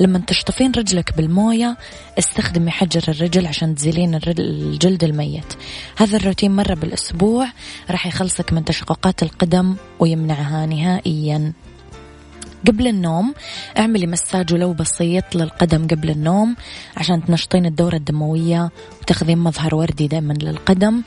لما 0.00 0.18
تشطفين 0.18 0.72
رجلك 0.72 1.16
بالموية 1.16 1.76
استخدمي 2.18 2.70
حجر 2.70 3.02
الرجل 3.08 3.46
عشان 3.46 3.74
تزيلين 3.74 4.20
الجلد 4.38 5.04
الميت. 5.04 5.54
هذا 5.96 6.16
الروتين 6.16 6.56
مرة 6.56 6.74
بالأسبوع 6.74 7.48
راح 7.90 8.06
يخلصك 8.06 8.52
من 8.52 8.64
تشققات 8.64 9.22
القدم 9.22 9.76
ويمنعها 9.98 10.66
نهائيا. 10.66 11.52
قبل 12.68 12.86
النوم. 12.86 13.34
اعملي 13.78 14.06
مساج 14.06 14.54
ولو 14.54 14.72
بسيط 14.72 15.34
للقدم 15.34 15.86
قبل 15.86 16.10
النوم 16.10 16.56
عشان 16.96 17.24
تنشطين 17.24 17.66
الدورة 17.66 17.96
الدموية 17.96 18.70
وتاخذين 19.02 19.38
مظهر 19.38 19.74
وردي 19.74 20.08
دائما 20.08 20.32
للقدم. 20.32 21.02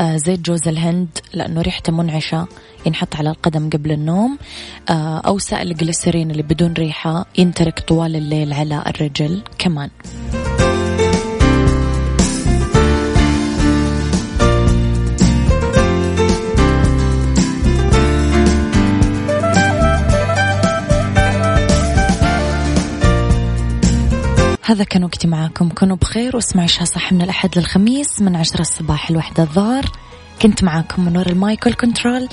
آه 0.00 0.16
زيت 0.16 0.40
جوز 0.40 0.68
الهند 0.68 1.08
لأنه 1.34 1.60
ريحته 1.60 1.92
منعشة 1.92 2.46
ينحط 2.86 3.16
على 3.16 3.30
القدم 3.30 3.70
قبل 3.70 3.92
النوم. 3.92 4.38
آه 4.88 5.18
أو 5.18 5.38
سائل 5.38 5.70
الجليسرين 5.70 6.30
اللي 6.30 6.42
بدون 6.42 6.72
ريحة 6.72 7.26
ينترك 7.38 7.80
طوال 7.80 8.16
الليل 8.16 8.52
على 8.52 8.84
الرجل 8.86 9.42
كمان. 9.58 9.90
هذا 24.66 24.84
كان 24.84 25.04
وقتي 25.04 25.28
معاكم. 25.28 25.68
كونوا 25.68 25.96
بخير 25.96 26.36
واسمعوا 26.36 26.64
عيشها 26.64 26.84
صح 26.84 27.12
من 27.12 27.22
الأحد 27.22 27.58
للخميس 27.58 28.22
من 28.22 28.36
عشرة 28.36 28.60
الصباح 28.60 29.10
الوحدة 29.10 29.42
الظهر. 29.42 29.84
كنت 30.42 30.64
معاكم 30.64 31.04
من 31.04 31.16
وراء 31.16 31.28
المايك 31.28 31.66
والكنترول 31.66 32.28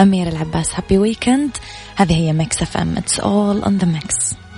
أمير 0.00 0.28
العباس 0.28 0.74
happy 0.74 0.98
weekend 0.98 1.50
هذه 1.96 2.12
هي 2.12 2.32
Mix 2.32 2.62
FM. 2.62 2.96
it's 2.96 3.20
all 3.20 3.62
in 3.62 3.76
the 3.78 3.86
mix 3.86 4.41